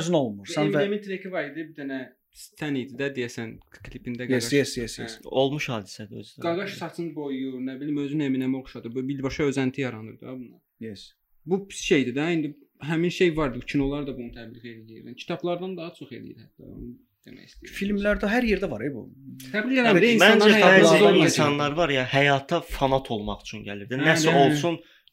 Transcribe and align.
özün 0.00 0.18
olmursan 0.20 0.70
və 0.70 0.84
Eminemin 0.84 1.02
treki 1.04 1.32
var 1.32 1.48
idi, 1.50 1.66
bir 1.70 1.76
dənə 1.82 2.00
sən 2.36 2.76
idi 2.82 2.98
də 3.00 3.08
deyəsən 3.16 3.54
klipində 3.88 4.28
Yes, 4.30 4.52
yes, 4.52 4.76
yes, 4.76 4.98
yes. 5.00 5.16
Hə. 5.22 5.28
Olmuş 5.42 5.68
hadisədir 5.72 6.20
özü. 6.22 6.34
də. 6.36 6.42
Qaqaş 6.44 6.76
saçını 6.82 7.14
boyuyur, 7.16 7.56
nə 7.64 7.78
bilim 7.80 7.98
özünü 8.04 8.28
Eminəmə 8.30 8.60
oxşadır. 8.60 8.94
Böyle 8.94 9.08
birbaşa 9.08 9.48
özənti 9.50 9.80
yaranır 9.80 10.20
da 10.20 10.34
buna. 10.38 10.60
Yes. 10.80 11.10
Bu 11.46 11.62
pis 11.68 11.80
şeydir 11.80 12.16
də. 12.16 12.28
İndi 12.36 12.54
həmin 12.82 13.10
şey 13.10 13.36
vardı. 13.36 13.60
Kinolar 13.66 14.06
da 14.06 14.16
bunu 14.18 14.32
təbliğ 14.36 14.68
edir. 14.68 15.14
Kitablardan 15.16 15.76
daha 15.76 15.92
çox 15.94 16.12
eləyir 16.12 16.42
hətta. 16.44 16.72
Demək 17.26 17.46
istəyirəm. 17.48 17.72
Filmlərdə 17.78 18.28
hər 18.30 18.44
yerdə 18.46 18.68
var 18.70 18.84
e 18.86 18.90
bu. 18.94 19.06
təbliğ 19.52 19.80
edirəm. 19.80 19.96
Yəni, 19.98 20.10
insanlar 20.18 21.16
insanlar 21.22 21.72
var 21.80 21.90
ya, 21.94 22.04
həyata 22.12 22.60
fanat 22.60 23.10
olmaq 23.10 23.40
üçün 23.46 23.64
gəlir. 23.66 23.88
Hə, 23.90 23.98
Nəsə 24.12 24.34
hə. 24.34 24.44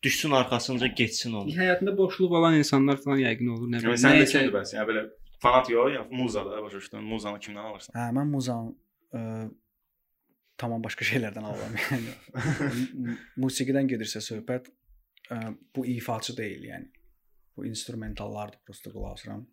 Düşsün 0.03 0.31
arxasınca 0.31 0.87
getsin 0.87 1.33
onu. 1.33 1.51
həyatında 1.55 1.97
boşluq 1.97 2.31
olan 2.39 2.57
insanlar 2.61 2.97
falan 3.03 3.19
yəqin 3.23 3.49
olur, 3.55 3.67
nə 3.73 3.79
bilim. 3.83 3.99
sən 4.05 4.19
də 4.21 4.25
kimdir 4.31 4.53
bəs? 4.55 4.73
Yəni 4.75 4.87
belə 4.89 5.03
fanat 5.43 5.69
yox, 5.69 5.93
ya 5.95 6.01
muza 6.11 6.45
da 6.45 6.63
başa 6.63 6.77
düşdün. 6.77 7.03
Muzanı 7.03 7.39
kimdən 7.45 7.69
alırsan? 7.69 7.95
Hə, 7.99 8.09
mən 8.17 8.27
muzan 8.31 8.69
ə, 9.15 9.21
tamam 10.57 10.83
başqa 10.83 11.05
şeylərdən 11.11 11.47
alıram. 11.49 11.79
Yəni 11.91 12.13
mu- 13.05 13.17
musiqidən 13.45 13.87
gedirsə 13.91 14.21
söhbət 14.23 14.69
ə, 15.31 15.39
bu 15.75 15.85
ifaçı 15.95 16.37
deyil, 16.37 16.67
yəni. 16.73 16.91
Bu 17.57 17.65
instrumentallardır, 17.69 18.59
prosta 18.65 18.91
qulaq 18.91 19.13
asıram. 19.19 19.43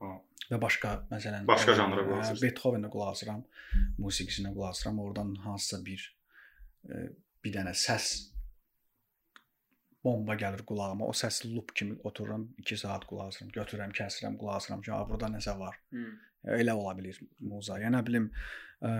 Ha. 0.00 0.10
Və 0.50 0.58
başqa 0.62 0.92
məsələn 1.10 1.46
Başqa 1.48 1.72
ə, 1.74 1.76
janra 1.80 2.04
qulaq 2.06 2.20
ə, 2.20 2.24
asırsan. 2.24 2.42
Beethoven-ə 2.46 2.90
qulaq 2.92 3.10
asıram, 3.16 3.40
musiqisinə 3.98 4.52
qulaq 4.54 4.76
asıram. 4.76 5.00
Oradan 5.04 5.34
hansısa 5.44 5.80
bir 5.84 6.04
ə, 6.88 7.00
bir 7.44 7.54
dənə 7.56 7.74
səs 7.76 8.06
bomba 10.04 10.34
gəlir 10.40 10.62
qulağıma. 10.68 11.06
O 11.06 11.14
səs 11.16 11.42
loop 11.54 11.74
kimi 11.76 11.96
otururam 12.08 12.46
2 12.62 12.76
saat 12.82 13.06
qulaq 13.08 13.32
asıram, 13.32 13.50
götürürəm, 13.56 13.92
kəsirəm, 13.96 14.36
qulaq 14.40 14.60
asıram 14.60 14.82
ki, 14.82 14.92
"A, 14.92 15.00
burada 15.08 15.28
nəsə 15.36 15.58
var." 15.58 15.76
Hı. 15.92 16.04
Elə 16.60 16.72
ola 16.72 16.94
bilər 16.98 17.18
muza. 17.40 17.76
Yəni 17.82 17.96
nə 17.96 18.04
bilim, 18.06 18.30
ə, 18.82 18.92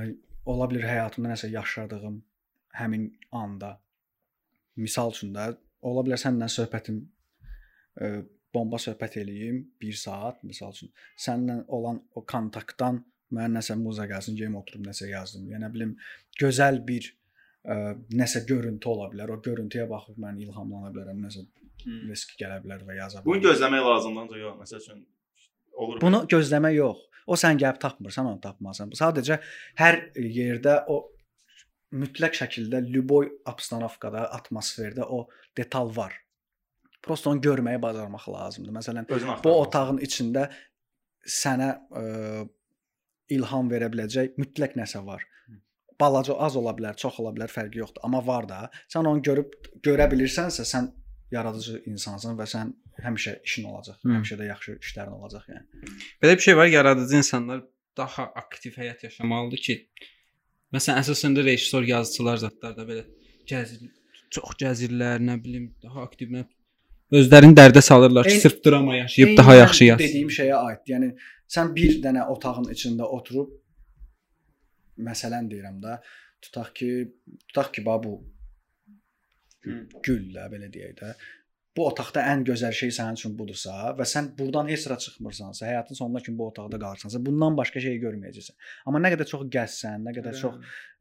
ola 0.45 0.67
bilər 0.69 0.85
həyatımda 0.89 1.33
nəsə 1.33 1.51
yaşadığım 1.51 2.19
həmin 2.81 3.07
anda 3.33 3.79
misal 4.77 5.11
üçün 5.15 5.33
də 5.35 5.57
ola 5.81 6.05
bilər 6.05 6.21
səninlə 6.21 6.49
söhbətim 6.59 7.01
ə, 8.01 8.11
bomba 8.55 8.77
söhbət 8.77 9.17
eləyim 9.23 9.63
1 9.81 10.03
saat 10.05 10.43
misal 10.45 10.77
üçün. 10.77 10.93
Səninlə 11.17 11.65
olan 11.69 12.03
o 12.15 12.25
kontaktdan 12.35 13.05
mən 13.37 13.57
nəsə 13.57 13.77
muza 13.79 14.07
gəlsin, 14.11 14.37
gəlim 14.37 14.59
oturub 14.61 14.85
nəsə 14.87 15.09
yazdım. 15.11 15.49
Yəni 15.53 15.65
nə 15.65 15.73
bilim, 15.73 15.97
gözəl 16.41 16.83
bir 16.87 17.09
ə, 17.65 17.77
nəsə 18.17 18.45
görüntü 18.49 18.89
ola 18.93 19.11
bilər. 19.13 19.35
O 19.35 19.41
görüntüyə 19.45 19.87
baxıb 19.91 20.19
mən 20.23 20.41
ilhamlana 20.47 20.93
bilərəm, 20.95 21.21
nəsə 21.27 21.45
risk 22.11 22.35
gələ 22.41 22.61
bilər 22.65 22.85
və 22.89 22.99
yaza 22.99 23.23
Bunu 23.25 23.39
bilərəm. 23.39 23.47
gözləmək 23.49 23.87
lazımdır 23.89 24.23
ancaq 24.25 24.43
yox. 24.45 24.59
Məsəl 24.65 24.83
üçün 24.85 25.07
olur. 25.73 26.01
Bunu 26.03 26.23
gözləmə 26.35 26.73
yox. 26.77 27.07
O 27.31 27.37
sən 27.39 27.61
gəlib 27.61 27.79
tapmırsan, 27.81 28.27
onu 28.27 28.41
tapmasan. 28.43 28.91
Sadəcə 28.99 29.39
hər 29.79 30.01
yerdə 30.19 30.81
o 30.91 31.03
mütləq 31.95 32.37
şəkildə 32.39 32.81
lüboy 32.87 33.29
obstanovkada, 33.51 34.27
atmosferdə 34.37 35.07
o 35.07 35.25
detal 35.59 35.91
var. 35.97 36.15
Prosta 37.03 37.31
onu 37.31 37.41
görməyi 37.41 37.81
bacarmaq 37.83 38.27
lazımdır. 38.29 38.75
Məsələn, 38.77 39.09
bu 39.45 39.53
otağın 39.63 39.99
içində 40.05 40.49
sənə 41.25 41.71
ə, 41.97 42.05
ilham 43.33 43.71
verə 43.73 43.89
biləcək 43.93 44.37
mütləq 44.41 44.77
nəsə 44.79 45.01
var. 45.07 45.25
Balaca 46.01 46.37
az 46.47 46.57
ola 46.57 46.73
bilər, 46.77 46.97
çox 46.97 47.19
ola 47.23 47.33
bilər, 47.37 47.53
fərqi 47.53 47.83
yoxdur, 47.83 48.03
amma 48.07 48.23
var 48.27 48.49
da. 48.49 48.61
Sən 48.93 49.09
onu 49.09 49.23
görüb 49.27 49.53
görə 49.85 50.09
bilirsənsə, 50.13 50.65
sən 50.69 50.91
yaradıcı 51.35 51.83
insansan 51.91 52.39
və 52.39 52.47
sən 52.51 52.73
həmişə 53.05 53.37
işin 53.47 53.69
olacaq. 53.71 53.99
Hı. 54.03 54.15
Həmişə 54.17 54.39
də 54.41 54.49
yaxşı 54.51 54.79
işlərin 54.81 55.19
olacaq 55.19 55.51
yəni. 55.53 55.93
Belə 56.23 56.37
bir 56.39 56.47
şey 56.47 56.57
var, 56.57 56.71
yaradıcı 56.73 57.21
insanlar 57.23 57.63
daha 57.97 58.27
aktiv 58.43 58.79
həyat 58.81 59.05
yaşamalıdır 59.07 59.65
ki, 59.67 59.77
məsələn, 60.75 61.03
əsasən 61.05 61.37
də 61.37 61.45
rejissor, 61.47 61.87
yazıçılar 61.89 62.41
zətlər 62.47 62.79
də 62.79 62.87
belə 62.89 63.05
gəzir, 63.51 63.85
çox 64.31 64.57
gəzirlər, 64.63 65.23
nə 65.27 65.37
bilim, 65.43 65.71
daha 65.83 66.07
aktiv 66.07 66.33
nə 66.35 66.47
özlərini 67.11 67.57
dərdə 67.59 67.83
salırlar 67.83 68.29
ki, 68.29 68.39
sırf 68.41 68.61
drama 68.65 68.97
yaşayıb 68.97 69.37
daha 69.39 69.55
yaxşı 69.55 69.85
yazsın. 69.85 70.05
Dediyim 70.07 70.31
şeyə 70.37 70.59
aiddir. 70.59 70.93
Yəni 70.95 71.09
sən 71.51 71.73
bir 71.75 71.97
dənə 72.05 72.27
otağın 72.35 72.71
içində 72.75 73.09
oturub 73.19 73.51
məsələn 75.09 75.51
deyirəm 75.53 75.81
də, 75.85 75.99
tutaq 76.43 76.73
ki, 76.79 76.91
tutaq 77.49 77.73
ki, 77.75 77.85
bax 77.87 78.05
bu 78.07 78.15
gül, 79.65 79.85
gül 80.07 80.25
də 80.37 80.49
belə 80.53 80.71
deyək 80.73 80.97
də. 81.03 81.15
Bu 81.77 81.85
otaqda 81.87 82.23
ən 82.33 82.41
gözəl 82.45 82.73
şey 82.75 82.91
sənin 82.97 83.15
üçün 83.15 83.37
budursa 83.39 83.93
və 83.99 84.03
sən 84.13 84.33
burdan 84.39 84.67
heç 84.73 84.89
yerə 84.89 84.97
çıxmırsansa, 85.05 85.67
həyatın 85.69 85.95
sonuna 86.01 86.21
kimi 86.25 86.37
bu 86.41 86.49
otaqda 86.51 86.81
qalırsansa, 86.83 87.21
bundan 87.27 87.55
başqa 87.57 87.81
şey 87.85 88.01
görməyəcəksən. 88.03 88.57
Amma 88.91 88.99
nə 89.05 89.13
qədər 89.15 89.29
çox 89.31 89.45
gəzsən, 89.55 90.03
nə 90.09 90.15
qədər 90.17 90.35
çox 90.41 90.57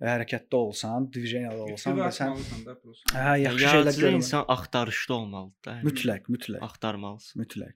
hərəkətdə 0.06 0.60
olsan, 0.60 1.08
diviziyada 1.16 1.66
olsan 1.66 1.98
və 1.98 2.12
sən 2.20 2.38
hə, 3.16 3.34
yaxşı 3.48 3.66
şeylər 3.66 3.98
görmə. 4.04 4.22
insan 4.22 4.46
axtarışda 4.56 5.14
olmalıdır. 5.18 5.58
da. 5.66 5.76
Yəni, 5.80 5.88
Mütləq, 5.90 6.30
mütləq, 6.38 6.62
axtarmalısan. 6.70 7.42
mütləq. 7.42 7.76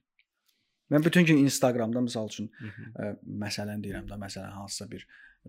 Mən 0.94 1.04
bütün 1.04 1.26
gün 1.26 1.42
Instagramda 1.42 1.98
məsəl 2.06 2.26
üçün 2.30 2.50
Hı 2.60 2.70
-hı. 2.70 2.88
ə, 2.94 3.12
məsələn 3.44 3.82
deyirəm 3.84 4.06
də, 4.06 4.20
məsələn 4.26 4.52
hansısa 4.60 4.90
bir 4.90 5.06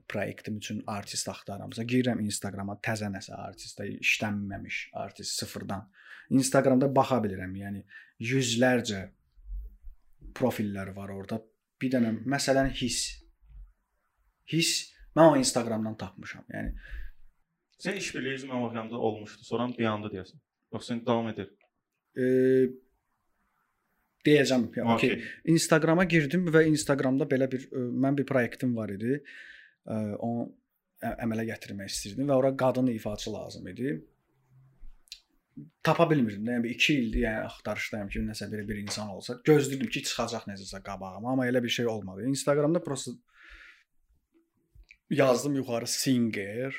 proyektim 0.07 0.57
üçün 0.57 0.83
artist 0.87 1.29
axtarıramsa, 1.29 1.83
girirəm 1.83 2.21
Instagrama 2.25 2.77
təzə 2.83 3.09
nəsə 3.11 3.35
artistə 3.37 3.87
işlənməmiş 3.95 4.81
artist 4.93 5.39
sıfırdan. 5.39 5.85
Instagramda 6.35 6.89
baxa 6.95 7.21
bilirəm. 7.23 7.53
Yəni 7.59 7.83
yüzlərcə 8.25 9.01
profillər 10.35 10.93
var 10.95 11.13
orada. 11.15 11.39
Bir 11.81 11.93
dənə 11.95 12.13
məsələn 12.25 12.71
his. 12.81 13.01
His 14.51 14.71
mən 15.17 15.33
o 15.33 15.39
Instagramdan 15.41 15.97
tapmışam. 15.99 16.45
Yəni 16.53 16.75
Sən 17.75 17.97
iş 17.99 18.13
birliyi 18.15 18.47
məlumatlarında 18.47 18.95
olmuşdu. 18.95 19.43
Sonra 19.43 19.67
dayandı 19.77 20.13
deyəsən. 20.13 20.39
Yoxsa 20.73 20.93
indi 20.95 21.05
davam 21.05 21.27
edir. 21.27 21.49
e, 22.15 22.23
deyəcəm, 24.25 24.69
okey. 24.69 24.83
Okey. 24.93 25.25
Instagrama 25.51 26.05
girdim 26.07 26.47
və 26.55 26.63
Instagramda 26.71 27.27
belə 27.27 27.49
bir 27.51 27.67
mən 27.75 28.17
bir 28.17 28.25
proyektim 28.25 28.75
var 28.77 28.93
idi. 28.95 29.19
Ə, 29.19 29.54
Onu 29.85 30.49
əmələ 31.05 31.45
gətirmək 31.51 31.91
istirdim 31.91 32.29
və 32.31 32.37
ora 32.39 32.51
qadın 32.57 32.87
ifaçı 32.93 33.33
lazım 33.33 33.67
idi. 33.67 33.95
Tapa 35.83 36.09
bilmirdim. 36.09 36.47
Yəni 36.49 36.71
2 36.73 36.95
ildir 36.99 37.21
yəni 37.27 37.45
axtarışdayım 37.47 38.09
ki, 38.11 38.23
nəsə 38.27 38.49
belə 38.51 38.65
bir 38.67 38.81
insan 38.81 39.13
olsa. 39.13 39.37
Gözləyirdim 39.47 39.91
ki, 39.93 40.01
çıxacaq 40.09 40.49
necəsə 40.49 40.81
qabağıma, 40.83 41.31
amma 41.31 41.47
elə 41.47 41.61
bir 41.63 41.71
şey 41.71 41.87
olmadı. 41.87 42.25
Instagramda 42.27 42.83
prosta 42.83 43.13
yazdım 45.09 45.55
yuxarı 45.55 45.87
singer 45.87 46.75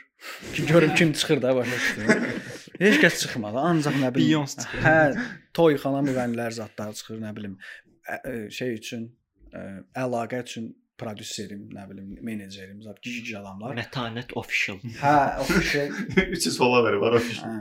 ki 0.54 0.66
görüm 0.66 0.94
kim 0.94 1.12
çıxır 1.12 1.42
da 1.42 1.56
başa 1.56 1.76
düşdüm. 1.76 2.04
Heç 2.78 2.98
kəs 3.00 3.20
çıxmadı. 3.22 3.58
Ancaq 3.58 3.96
nə 4.02 4.14
bilim. 4.14 4.26
Beyoncé 4.28 4.60
çıxır. 4.62 4.82
Hə, 4.84 5.26
toyxana 5.54 6.02
müğənnilər 6.10 6.56
zətləri 6.58 6.98
çıxır, 6.98 7.22
nə 7.22 7.36
bilim. 7.36 7.54
ə, 8.06 8.50
şey 8.52 8.74
üçün, 8.80 9.06
ə, 9.54 9.62
əlaqə 10.04 10.42
üçün 10.44 10.68
prodüserim, 11.00 11.66
nə 11.74 11.84
bilim, 11.90 12.14
menecerim, 12.24 12.80
zət 12.84 13.02
gic 13.04 13.32
adamlar. 13.38 13.76
Mətanət 13.78 14.34
official. 14.40 14.80
Hə, 15.02 15.16
o 15.42 15.60
şey. 15.72 15.90
300 16.26 16.56
follower 16.58 16.98
var 17.02 17.18
o 17.18 17.22
iş. 17.22 17.42
Hə. 17.44 17.54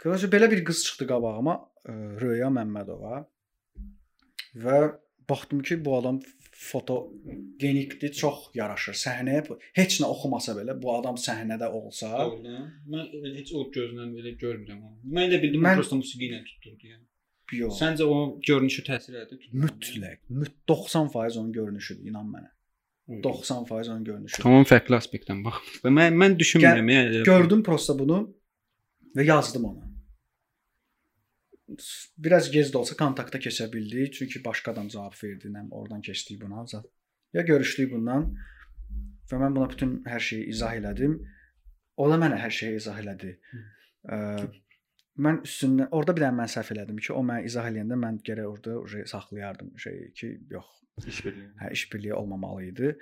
Qızı 0.00 0.30
belə 0.32 0.48
bir 0.52 0.64
qız 0.64 0.84
çıxdı 0.86 1.10
qabağıma, 1.10 1.58
ə, 1.84 1.96
Röya 2.22 2.48
Məmmədova. 2.54 3.24
Və 4.64 4.78
baxdım 5.30 5.60
ki, 5.66 5.78
bu 5.84 5.96
adam 5.98 6.20
fotogenikdir, 6.60 8.12
çox 8.16 8.48
yaraşır 8.56 8.96
səhnəyə. 9.02 9.44
Heç 9.78 10.00
nə 10.02 10.08
oxumasa 10.12 10.56
belə 10.58 10.74
bu 10.80 10.92
adam 10.96 11.20
səhnədə 11.20 11.68
olsa, 11.76 12.10
Mən 12.40 13.06
elə 13.16 13.36
heç 13.38 13.52
o 13.56 13.66
gözlə 13.74 14.08
belə 14.16 14.34
görmürəm 14.40 14.80
onu. 14.80 14.98
Mən 15.04 15.28
elə 15.30 15.40
bildim 15.44 15.62
Mən- 15.64 15.76
mən... 15.76 15.82
prosta 15.82 16.00
musiqi 16.00 16.28
ilə 16.28 16.42
tutturdu 16.48 16.92
yəni. 16.94 17.04
Yox. 17.58 17.80
Səncə 17.80 18.06
o 18.06 18.16
görünüşü 18.46 18.84
təsir 18.86 19.16
elədi? 19.16 19.38
tutdu? 19.42 19.60
mütləq, 19.64 20.18
müt 20.28 20.56
90% 20.68 21.38
onun 21.40 21.52
görünüşüdür, 21.52 22.08
inan 22.10 22.28
mənə. 22.30 22.50
90% 23.24 23.90
onun 23.90 24.04
görünüşüdür. 24.04 24.42
Tamam 24.42 24.66
fərqli 24.68 24.96
aspektdən 24.98 25.42
bax. 25.44 25.62
Və 25.84 25.92
mən 25.94 26.18
mən 26.18 26.36
düşünmürəm 26.38 26.92
yəni. 26.94 27.22
Gördüm 27.26 27.62
prosta 27.66 27.96
bunu 27.98 28.20
və 29.16 29.26
yazdım 29.26 29.66
ona. 29.72 29.88
Biraz 32.18 32.50
gec 32.50 32.70
də 32.70 32.78
olsa 32.78 32.96
kontakta 32.98 33.38
keçə 33.38 33.68
bildik, 33.72 34.14
çünki 34.14 34.44
başqa 34.44 34.72
adam 34.74 34.88
cavab 34.90 35.14
verdi, 35.22 35.50
nə 35.54 35.68
oradan 35.70 36.00
keçdik 36.02 36.40
buna. 36.42 36.64
Ya 37.32 37.42
görüşdük 37.46 37.92
bundan 37.92 38.32
və 39.30 39.38
mən 39.38 39.54
buna 39.56 39.68
bütün 39.70 40.00
hər 40.06 40.22
şeyi 40.30 40.48
izah 40.50 40.74
elədim. 40.78 41.20
O 41.96 42.08
da 42.10 42.18
mənə 42.18 42.38
hər 42.42 42.50
şeyi 42.54 42.78
izah 42.80 42.98
elədi. 43.02 43.36
Ə, 44.08 44.18
mən 45.18 45.40
üstündən 45.44 45.88
orada 45.90 46.14
bir 46.16 46.22
dənə 46.26 46.36
mən 46.42 46.50
səhv 46.54 46.72
elədim 46.76 46.98
ki, 47.02 47.12
o 47.12 47.22
mənə 47.26 47.44
izah 47.48 47.66
eləyəndə 47.70 47.96
mən 47.98 48.20
gərək 48.26 48.46
orada 48.46 49.06
saxlayardım 49.10 49.72
şeyi 49.78 50.12
ki, 50.14 50.30
yox, 50.50 50.66
İş 51.06 51.24
birliyi. 51.24 51.48
hə 51.62 51.72
işbirliyi 51.72 52.14
olmamalı 52.14 52.64
idi. 52.64 52.92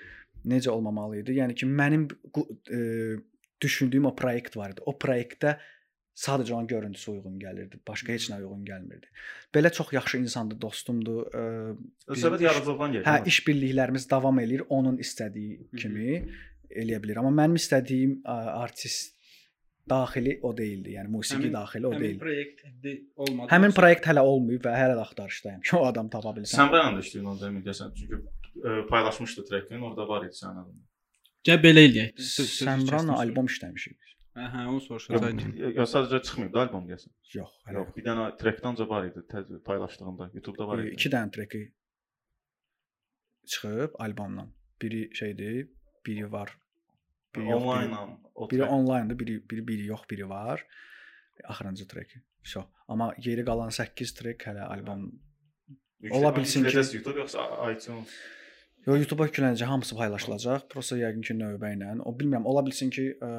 Necə 0.46 0.70
olmamalı 0.70 1.19
idi? 1.25 1.34
Yəni 1.40 1.55
ki, 1.58 1.66
mənim 1.66 2.06
e, 2.70 3.19
düşündüyüm 3.60 4.06
o 4.06 4.14
proyekt 4.16 4.56
var 4.56 4.70
idi. 4.70 4.81
O 4.87 4.94
proyektdə 4.99 5.56
sadəcə 6.19 6.52
onun 6.55 6.66
görüntüsü 6.70 7.10
uyğun 7.10 7.38
gəlirdi. 7.43 7.81
Başqa 7.88 8.12
heç 8.14 8.28
nə 8.31 8.38
uyğun 8.43 8.62
gəlmirdi. 8.66 9.06
Belə 9.54 9.72
çox 9.72 9.93
yaxşı 9.93 10.19
insandır, 10.22 10.61
dostumdur. 10.62 11.26
Ə, 11.31 11.43
bizim 12.11 12.22
Söhbət 12.31 12.43
iş- 12.43 12.46
yaradıcılıqdan 12.49 12.93
gəlir. 12.96 13.04
Hə, 13.11 13.26
iş 13.26 13.40
birliklərimiz 13.46 14.08
davam 14.11 14.38
eləyir, 14.43 14.64
onun 14.69 14.99
istədiyi 15.02 15.69
kimi 15.76 16.22
eləyə 16.70 16.99
bilər. 17.02 17.19
Amma 17.22 17.34
mənim 17.43 17.58
istədiyim 17.61 18.16
ə, 18.25 18.38
artist 18.62 19.18
daxili 19.90 20.38
o 20.43 20.50
deyildi. 20.56 20.94
Yəni 20.96 21.08
musiqi 21.12 21.50
daxili 21.52 21.87
o 21.87 21.93
həmin 21.93 22.02
deyildi. 22.05 22.19
proyekt 22.25 22.64
olmadı. 23.17 23.50
Həmin 23.55 23.73
proyekt 23.79 24.06
hələ 24.11 24.23
olmayıb 24.32 24.67
və 24.69 24.75
hələ 24.81 24.96
də 24.99 25.05
axtarışdayam 25.06 25.61
ki, 25.61 25.76
o 25.76 25.85
adam 25.87 26.08
tapa 26.14 26.35
bilsəm. 26.37 26.58
Sən 26.61 26.73
bəyəndə 26.75 27.05
işləyin 27.06 27.31
onda 27.32 27.49
əmin 27.50 27.64
deyəsən. 27.67 27.94
Çünki 27.99 28.19
ə, 28.19 28.76
paylaşmışdı 28.93 29.44
trekin, 29.50 29.81
orada 29.88 30.08
var 30.08 30.26
idi 30.29 30.37
sənin 30.43 30.62
adın. 30.64 30.85
Gəl 31.49 31.58
belə 31.64 31.87
eləyək. 31.88 32.23
Səmranla 32.58 33.17
albom 33.23 33.46
işləmişik. 33.50 33.99
Hə, 34.38 34.44
hə, 34.55 34.67
onu 34.70 34.81
soruşacaqdım. 34.85 35.55
Yox, 35.79 35.88
sadəcə 35.96 36.19
çıxmayıb 36.29 36.52
da 36.55 36.61
albom 36.67 36.85
deyəsən. 36.87 37.11
Yox, 37.35 37.55
hələ 37.67 37.81
Yox, 37.81 37.88
bir 37.96 38.05
dənə 38.06 38.26
trekdanca 38.38 38.85
var 38.88 39.06
idi 39.08 39.23
paylaşdığında, 39.67 40.31
YouTube-da 40.35 40.67
var 40.69 40.79
E, 40.79 40.85
idi. 40.87 40.94
İki 40.99 41.11
dənə 41.14 41.31
treki 41.35 41.62
çıxıb 43.46 43.90
albomdan. 43.99 44.52
Biri 44.82 45.08
şeydir, 45.17 45.69
biri 46.06 46.32
var. 46.32 46.52
Biri 47.36 47.48
yox, 47.50 47.62
biri- 47.62 47.69
Online 47.69 48.16
Biri 48.50 48.60
trek. 48.60 48.70
onlayndır, 48.72 49.19
biri 49.19 49.50
biri 49.50 49.69
biri 49.69 49.86
yox, 49.86 50.00
biri 50.10 50.28
var. 50.28 50.66
Axırıncı 51.44 51.88
treki. 51.88 52.19
So, 52.44 52.60
amma 52.88 53.14
geri 53.20 53.44
qalan 53.44 53.69
8 53.70 54.14
trek 54.14 54.40
hələ 54.46 54.62
albom. 54.64 55.12
Ola 56.10 56.36
bilsin 56.36 56.64
ki- 56.64 56.96
YouTube 56.96 57.19
yoxsa 57.19 57.72
iTunes. 57.72 58.08
Yo 58.86 58.96
YouTube-a 58.96 59.26
yüklənəcək, 59.26 59.64
hamısı 59.64 59.96
paylaşılacaq. 59.96 60.69
Prosta 60.70 60.96
yəqin 60.96 61.20
ki 61.26 61.34
növbə 61.34 61.72
ilə. 61.76 62.00
O 62.08 62.12
bilmirəm, 62.19 62.44
ola 62.46 62.62
bilsin 62.66 62.90
ki, 62.90 63.04
ə, 63.22 63.30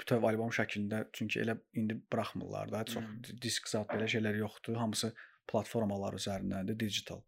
bütöv 0.00 0.24
albom 0.24 0.50
şəklində, 0.50 1.04
çünki 1.12 1.40
elə 1.44 1.58
indi 1.74 1.94
buraxmırlar 2.12 2.72
da, 2.72 2.84
çox 2.84 3.04
disk 3.42 3.68
zat 3.68 3.88
belə 3.94 4.08
şeylər 4.14 4.38
yoxdur. 4.40 4.74
Hamısı 4.76 5.12
platformalar 5.52 6.12
üzərindədir, 6.18 6.78
digital. 6.80 7.20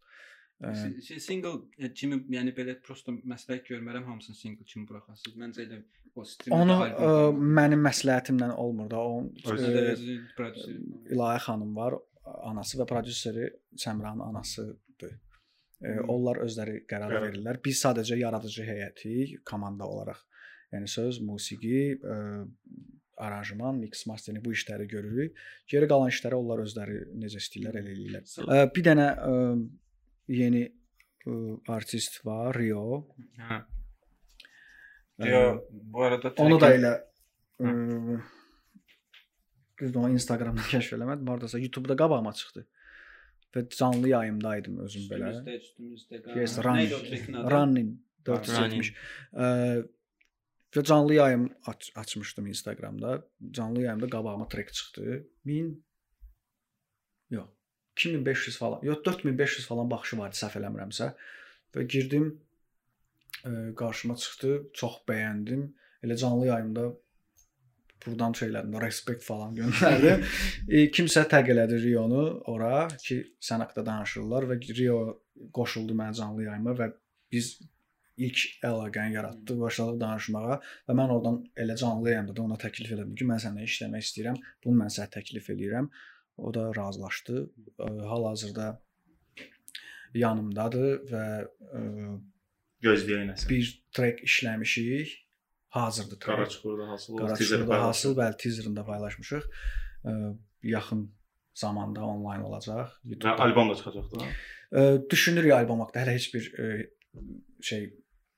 Ə, 0.65 0.75
Si- 0.81 1.03
si- 1.07 1.21
Single 1.21 1.55
e, 1.79 1.91
kimi, 1.93 2.17
yəni 2.37 2.55
belə 2.57 2.77
prosta 2.85 3.13
məsləhət 3.13 3.67
görmərəm 3.71 4.05
hamısını 4.09 4.37
single 4.39 4.65
kimi 4.65 4.87
buraxasınız. 4.89 5.37
Məncə 5.43 5.65
elə 5.67 5.83
o 6.15 6.25
streamdə 6.25 6.63
Onu 6.63 6.77
albom 6.85 7.43
ə, 7.43 7.53
mənim 7.61 7.83
məsləhətimlə 7.85 8.49
olmur 8.65 8.89
da. 8.93 9.01
O 9.03 9.25
ə, 9.27 9.43
prodüser. 10.37 10.79
İlahi 11.13 11.41
xanım 11.47 11.77
var, 11.77 11.99
anası 12.49 12.79
və 12.81 12.87
prodüseri 12.89 13.51
Səmranın 13.77 14.25
anasıdır. 14.31 14.81
E, 15.11 15.19
Hmm. 15.85 16.09
onlar 16.09 16.39
özləri 16.41 16.79
qərar 16.89 17.11
Qərar. 17.13 17.25
verirlər. 17.27 17.59
Biz 17.65 17.81
sadəcə 17.85 18.17
yaradıcı 18.17 18.63
heyəti, 18.65 19.15
komanda 19.45 19.85
olaraq, 19.85 20.21
yəni 20.73 20.87
söz, 20.89 21.19
musiqi, 21.21 21.99
e, 21.99 22.15
aranjman, 23.21 23.77
mix, 23.83 24.07
mastering 24.07 24.43
bu 24.45 24.53
işləri 24.57 24.87
görürük. 24.89 25.37
Geri 25.69 25.89
qalan 25.91 26.09
işləri 26.15 26.35
onlar 26.39 26.63
özləri 26.65 26.97
necə 27.21 27.37
istəyirlər 27.43 27.77
elə 27.83 27.93
eləyirlər. 27.97 28.25
E, 28.55 28.71
bir 28.75 28.87
dənə 28.89 29.09
e, 29.13 29.35
yeni 30.29 30.62
e, 31.26 31.32
artist 31.69 32.26
var, 32.26 32.55
Rio. 32.59 33.06
Hə. 33.38 33.62
Yo, 35.19 35.43
bu 35.71 36.03
arada 36.03 36.32
Onu 36.43 36.59
da 36.59 36.73
elə 36.75 36.94
ə, 37.62 37.73
düzdür 39.81 40.00
onu 40.00 40.15
Instagramdan 40.17 40.67
kəşf 40.73 40.97
eləmədim. 40.99 41.29
Hardasa 41.31 41.61
YouTube-da 41.62 41.97
qabağıma 42.00 42.32
çıxdı. 42.41 42.67
Və 43.55 43.62
canlı 43.71 44.11
yayımdaydım 44.11 44.81
özüm 44.82 45.05
belə. 45.12 45.31
Üstümüzdə, 45.31 45.59
üstümüzdə. 45.61 46.41
Yes, 46.41 46.59
Running. 46.59 46.94
Running 46.94 47.53
Running. 47.55 47.93
470. 48.27 48.91
Ə, 49.37 49.49
və 50.75 50.82
canlı 50.91 51.15
yayım 51.20 51.49
aç 51.70 51.93
açmışdım 51.94 52.47
Instagramda. 52.50 53.20
Canlı 53.50 53.82
yayımda 53.82 54.09
qabağıma 54.11 54.49
trek 54.49 54.73
çıxdı. 54.73 55.27
1000 55.47 55.69
Yox. 55.69 55.94
2500 57.96 58.58
falan. 58.58 58.82
Yox 58.82 59.05
4500 59.05 59.67
falan 59.67 59.91
baxışı 59.91 60.19
vardı 60.19 60.41
səhv 60.41 60.58
eləmirəmsə. 60.61 61.11
Və 61.75 61.87
girdim 61.91 62.29
ə, 63.44 63.75
qarşıma 63.79 64.17
çıxdı. 64.20 64.52
Çox 64.75 65.00
bəyəndim. 65.08 65.69
Elə 66.05 66.17
canlı 66.20 66.50
yayımda 66.50 66.91
burdan 68.06 68.35
şeylədim, 68.37 68.75
respekt 68.82 69.23
falan 69.25 69.55
göndərdi. 69.58 70.17
e, 70.69 70.87
kimsə 70.94 71.25
təq 71.31 71.52
elədi 71.55 71.81
Rionu 71.85 72.25
ora 72.52 72.88
ki, 73.00 73.20
sən 73.43 73.64
haqqında 73.64 73.87
danışırlar 73.91 74.49
və 74.50 74.58
Rio 74.79 74.99
qoşuldu 75.56 75.96
mənim 75.96 76.19
canlı 76.19 76.49
yayıma 76.49 76.76
və 76.81 76.91
biz 77.32 77.55
ilk 78.23 78.43
əlaqəni 78.62 79.17
yaratdıq, 79.17 79.58
başladıq 79.58 80.00
danışmağa 80.00 80.58
və 80.88 80.96
mən 81.00 81.14
oradan 81.17 81.41
elə 81.64 81.76
canlı 81.81 82.12
yayımda 82.12 82.37
da 82.37 82.43
ona 82.44 82.58
təklif 82.61 82.93
elədim 82.94 83.17
ki, 83.19 83.26
mən 83.31 83.41
səninlə 83.43 83.70
işləmək 83.70 84.06
istəyirəm. 84.06 84.37
Bunu 84.64 84.82
mən 84.85 84.93
sənə 84.94 85.11
təklif 85.17 85.50
eləyirəm. 85.55 85.88
O 86.37 86.55
da 86.55 86.75
razılaşdı. 86.77 87.51
Hal-hazırda 87.79 88.81
yanımdadır 90.15 91.05
və 91.11 91.25
ə, 91.81 91.83
Gözləyək 92.85 93.27
nəsə. 93.31 93.49
bir 93.51 93.71
trek 93.97 94.23
işləmişik. 94.27 95.13
Hazırdır 95.75 96.19
trek. 96.21 96.37
Qara 96.37 96.49
çuxurda 96.49 96.89
hasıl 96.89 97.13
olur. 97.15 97.23
Qaraçıda 97.27 97.83
hasıl 97.85 98.17
bəli 98.19 98.37
teaserında 98.37 98.85
paylaşmışıq. 98.87 99.43
Yaxın 100.63 101.11
zamanda 101.55 102.05
onlayn 102.05 102.41
olacaq. 102.43 102.89
Və 103.05 103.09
YouTube-da. 103.15 103.39
albom 103.39 103.71
da 103.71 103.75
çıxacaq 103.75 104.07
da. 104.15 105.11
Düşünürük 105.11 105.53
albom 105.53 105.81
haqqında 105.81 106.05
hələ 106.05 106.15
heç 106.15 106.35
bir 106.35 106.45
şey 107.63 107.95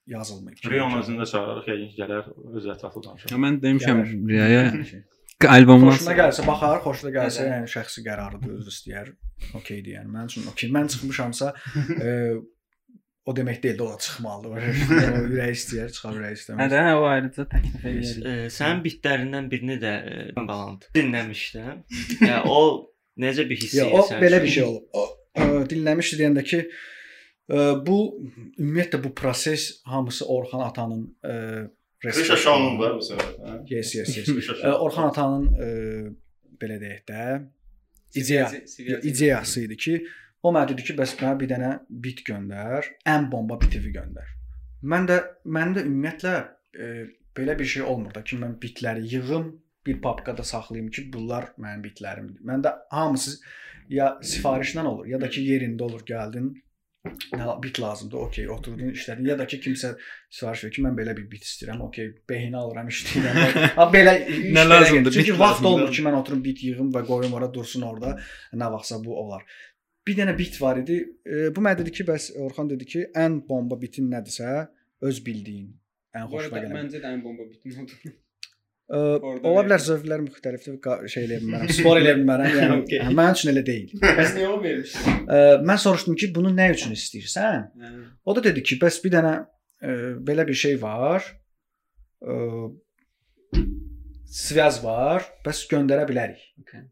yazılmayıb. 0.07 0.59
Rion 0.71 0.99
özünü 1.01 1.23
də 1.23 1.27
çağırarıq, 1.33 1.69
yəqin 1.73 1.91
ki, 1.93 1.97
gələr 2.03 2.57
öz 2.57 2.67
ətraflı 2.77 3.01
Ya 3.05 3.11
danışar. 3.11 3.39
mən 3.45 3.61
demişəm. 3.65 4.03
Riyaya 4.29 4.63
albomdan 5.45 5.93
Xoşuna 5.93 6.17
gəlsə 6.17 6.45
baxar, 6.47 6.79
xoşuna 6.85 7.13
gəlsə, 7.13 7.47
yəni 7.51 7.69
şəxsi 7.69 8.03
qərarıdır, 8.07 8.55
öz 8.57 8.69
istəyər. 8.73 9.11
Okeydir 9.59 9.99
yəni. 9.99 10.09
Mənim 10.09 10.31
üçün 10.31 10.47
okey. 10.49 10.71
Mən 10.73 10.89
çıxmışamsa, 10.95 11.51
ə, 11.53 12.15
o 13.29 13.35
demək 13.37 13.61
deyil 13.65 13.77
də 13.77 13.85
o 13.85 13.91
da 13.93 13.99
çıxmalıdır. 14.07 14.67
o 15.19 15.23
ürək 15.29 15.53
istəyər, 15.59 15.93
çıxar 15.93 16.17
ürək 16.17 16.33
Hə 16.33 16.41
istəməz. 16.41 16.73
də 16.73 16.83
o 16.97 17.07
ayrıca 17.11 17.47
təklif 17.53 17.87
edirik. 17.93 18.27
E, 18.33 18.35
sənin 18.57 18.83
bitlərindən 18.87 19.49
birini 19.53 19.79
də 19.83 19.95
e, 20.09 20.27
balant 20.39 20.89
dinləmişdim. 20.97 21.85
Yəni 22.23 22.43
o 22.49 22.61
necə 23.21 23.49
bir 23.51 23.61
hiss 23.61 23.77
idi 23.77 23.89
o 23.93 24.05
belə 24.23 24.41
bir 24.45 24.55
şey 24.57 24.69
olub. 24.71 24.87
O 24.97 25.07
ə, 25.37 25.49
dinləmişdi 25.69 26.23
deyəndə 26.23 26.47
ki, 26.49 26.63
ə, 26.65 27.67
bu 27.85 27.99
ümumiyyətlə 28.57 29.03
bu 29.05 29.13
proses 29.21 29.69
hamısı 29.85 30.31
Orxan 30.33 30.65
atanın 30.71 31.05
ə, 31.21 31.37
Krişa 32.03 32.37
Şaunun 32.37 32.79
var 32.79 32.95
bu 32.99 33.05
səbəb. 33.05 33.35
hə? 33.47 33.59
Yes, 33.71 33.95
yes, 33.95 34.17
yes. 34.17 34.31
Orxan 34.77 35.09
atanın 35.11 35.47
belə 36.61 36.79
deyək 36.83 37.05
də 37.09 37.23
ideya 38.17 38.51
ideyası 39.03 39.65
idi 39.67 39.77
ki, 39.77 39.95
o 40.43 40.53
mənə 40.55 40.71
dedi 40.73 40.85
ki, 40.87 40.97
bəs 40.99 41.17
mənə 41.21 41.35
bir 41.41 41.51
dənə 41.51 41.71
bit 42.05 42.23
göndər, 42.29 42.89
ən 43.09 43.31
bomba 43.33 43.59
bitivi 43.61 43.93
göndər. 43.97 44.29
Mən 44.87 45.09
də 45.11 45.21
mənim 45.45 45.77
də 45.77 45.85
ümumiyyətlə 45.89 46.35
e, 46.77 46.91
belə 47.37 47.57
bir 47.59 47.69
şey 47.73 47.83
olmur 47.83 48.15
da 48.15 48.23
ki, 48.25 48.39
mən 48.43 48.59
bitləri 48.63 49.05
yığım, 49.15 49.49
bir 49.87 50.01
papkada 50.03 50.45
saxlayım 50.45 50.89
ki, 50.91 51.09
bunlar 51.13 51.51
mənim 51.59 51.83
bitlərimdir. 51.85 52.41
Məndə 52.47 52.75
hamısı 52.91 53.37
ya 53.89 54.17
sifarişdən 54.23 54.87
olur, 54.87 55.07
ya 55.11 55.21
da 55.21 55.29
ki 55.31 55.45
yerində 55.47 55.87
olur, 55.87 56.03
gəldin, 56.07 56.53
nə 57.37 57.47
bit 57.65 57.81
lazımdır, 57.81 58.25
okey, 58.29 58.49
oturdun, 58.55 58.91
işlədin, 58.97 59.29
ya 59.31 59.37
da 59.39 59.47
ki 59.51 59.59
kimsə 59.65 59.93
sifariş 60.31 60.65
verir 60.65 60.75
ki, 60.77 60.85
mən 60.87 60.99
belə 60.99 61.15
bir 61.19 61.29
bit 61.31 61.47
istəyirəm, 61.47 61.81
okey, 61.87 62.11
behinə 62.31 62.61
alıram, 62.63 62.91
işləyirəm. 62.93 63.39
Ha 63.79 63.89
belə 63.95 64.17
Nə 64.57 64.67
lazımdır. 64.69 65.17
Çünki 65.19 65.33
bit 65.33 65.41
vaxt 65.41 65.63
lazımdır. 65.63 65.71
olmur 65.71 65.95
ki, 65.97 66.05
mən 66.09 66.19
oturum 66.21 66.45
bit 66.45 66.63
yığım 66.69 66.93
və 66.97 67.05
qoyum 67.09 67.39
ora 67.39 67.49
dursun 67.55 67.87
orada. 67.89 68.17
Nə 68.55 68.71
vaxtsa 68.77 69.01
bu 69.05 69.17
olar. 69.23 69.47
Bir 70.07 70.19
dənə 70.21 70.37
bit 70.39 70.61
var 70.63 70.79
idi. 70.83 71.01
E, 71.27 71.49
bu 71.57 71.65
mənə 71.65 71.81
dedi 71.81 71.95
ki, 71.99 72.07
bəs 72.11 72.31
Orxan 72.45 72.71
dedi 72.71 72.87
ki, 72.93 73.09
ən 73.25 73.41
bomba 73.49 73.79
bitin 73.81 74.11
nədirsə, 74.13 74.53
öz 75.09 75.25
bildiyin, 75.27 75.73
ən 76.15 76.31
arada 76.31 76.63
gələn. 76.63 76.77
məncə 76.79 77.03
də 77.03 77.11
ən 77.17 77.25
bomba 77.25 77.49
bitim 77.51 77.83
oldu. 77.83 78.15
Ə, 78.87 78.99
ola 79.43 79.65
bilər 79.67 79.83
zövqlər 79.83 80.21
müxtəlifdir, 80.23 80.77
şey 81.11 81.25
eləyə 81.27 81.41
bilmərəm, 81.43 81.71
spor 81.79 81.99
eləyə 81.99 82.15
bilmərəm, 82.21 82.53
yəni 82.61 82.75
Okey. 82.85 83.01
hə, 83.03 83.15
mənim 83.19 83.35
üçün 83.35 83.51
elə 83.51 83.63
deyil. 83.67 83.95
Bəs 84.21 84.35
niyə 84.37 84.51
o 84.53 84.59
vermişsən? 84.63 85.17
Ə, 85.27 85.39
mən 85.67 85.81
soruşdum 85.83 86.19
ki, 86.21 86.29
bunu 86.37 86.53
nə 86.55 86.69
üçün 86.75 86.95
istəyirsən? 86.95 87.65
Hə. 87.83 87.91
O 88.23 88.37
da 88.37 88.45
dedi 88.45 88.63
ki, 88.67 88.79
bəs 88.83 89.01
bir 89.03 89.17
dənə 89.17 89.33
ə, 89.43 89.97
belə 90.29 90.45
bir 90.47 90.59
şey 90.61 90.79
var. 90.83 91.27
Ə, 92.23 92.37
Sviyaz 94.37 94.79
var, 94.85 95.27
bəs 95.43 95.65
göndərə 95.71 96.05
bilərik. 96.07 96.45
Okay. 96.63 96.85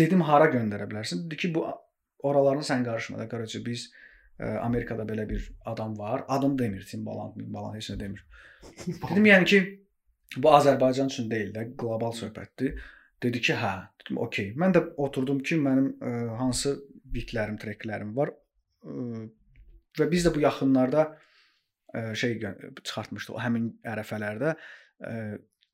Dedim 0.00 0.24
hara 0.24 0.46
göndərə 0.52 0.86
bilərsən? 0.88 1.26
Dedi 1.26 1.42
ki, 1.42 1.50
bu 1.58 1.66
oralarını 2.24 2.64
sən 2.64 2.86
qarışma 2.88 3.20
da, 3.20 3.26
qaracı 3.28 3.60
biz 3.66 3.90
ə, 4.40 4.54
Amerikada 4.62 5.04
belə 5.08 5.28
bir 5.28 5.44
adam 5.68 5.92
var. 6.00 6.24
Adım 6.32 6.56
demir, 6.56 6.88
Timbaland, 6.88 7.36
Timbaland 7.36 7.76
heç 7.76 7.90
nə 7.92 7.98
demir. 8.00 8.24
Dedim 8.88 9.28
yəni 9.28 9.48
ki, 9.52 9.60
bu 10.36 10.52
Azərbaycan 10.52 11.10
üçün 11.12 11.30
deyil 11.30 11.52
də, 11.54 11.68
qlobal 11.80 12.14
söhbətdir. 12.16 12.78
Dedi 13.22 13.40
ki, 13.42 13.56
hə. 13.58 13.72
Dedim, 14.02 14.20
okey. 14.22 14.52
Mən 14.60 14.74
də 14.76 14.84
oturdum 15.00 15.40
ki, 15.44 15.58
mənim 15.62 15.90
ə, 15.98 16.14
hansı 16.38 16.76
bitlərim, 17.14 17.58
treklərim 17.60 18.14
var. 18.16 18.34
Ə, 18.84 19.26
və 19.98 20.08
biz 20.12 20.26
də 20.28 20.34
bu 20.34 20.44
yaxınlarda 20.44 21.08
ə, 21.08 22.02
şey 22.18 22.38
gö- 22.44 22.72
çıxartmışdıq 22.82 23.40
həmin 23.42 23.70
ərəfələrdə 23.94 24.54
ə, 24.54 25.14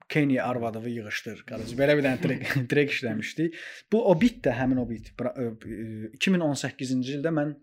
Kenny 0.09 0.37
arvadıvı 0.37 0.91
yığışdır. 0.99 1.39
Qardaş 1.49 1.71
belə 1.79 1.95
bir 1.97 2.05
dənə 2.05 2.21
trek 2.21 2.43
trek 2.73 2.91
işləmişdik. 2.93 3.55
Bu 3.93 4.03
o 4.11 4.13
bit 4.21 4.43
də 4.45 4.53
həmin 4.53 4.83
o 4.83 4.85
bit. 4.89 5.09
Bra- 5.19 5.33
ə, 5.33 5.47
ə, 5.57 6.11
2018-ci 6.21 7.17
ildə 7.19 7.33
mən 7.33 7.55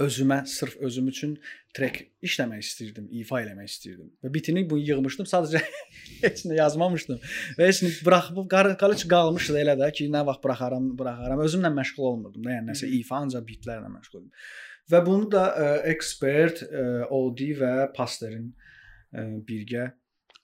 özümə 0.00 0.42
sırf 0.48 0.76
özüm 0.80 1.08
üçün 1.12 1.36
trek 1.76 1.98
işləmək 2.24 2.64
istirdim, 2.64 3.06
ifa 3.20 3.40
eləmək 3.42 3.68
istirdim. 3.68 4.10
Və 4.24 4.32
bitini 4.32 4.64
bunu 4.68 4.82
yığmışdım, 4.88 5.28
sadəcə 5.28 5.62
heç 6.24 6.44
nə 6.48 6.58
yazmamışdım. 6.58 7.20
Və 7.58 7.68
heç 7.68 7.82
nə 7.84 7.92
buraxıb 8.06 8.42
qalış 8.80 9.06
qalmışdı 9.10 9.60
elə 9.62 9.76
də 9.80 9.90
ki, 9.96 10.08
nə 10.12 10.24
vaxt 10.28 10.42
buraxaram, 10.44 10.90
buraxaram. 10.98 11.44
Özümlə 11.44 11.72
məşğul 11.76 12.10
olmurdum 12.12 12.44
da, 12.46 12.56
yəni 12.56 12.72
nəsə 12.72 12.90
ifa 13.00 13.22
ancaq 13.22 13.46
bitlərlə 13.48 13.92
məşğul 13.92 14.20
idim. 14.22 14.34
Və 14.92 15.00
bunu 15.06 15.30
da 15.32 15.46
ə, 15.54 15.70
ekspert, 15.92 16.64
ə, 16.66 16.86
OD 17.14 17.44
və 17.60 17.72
Pasterin 17.96 18.50
ə, 18.50 19.28
birgə 19.46 19.90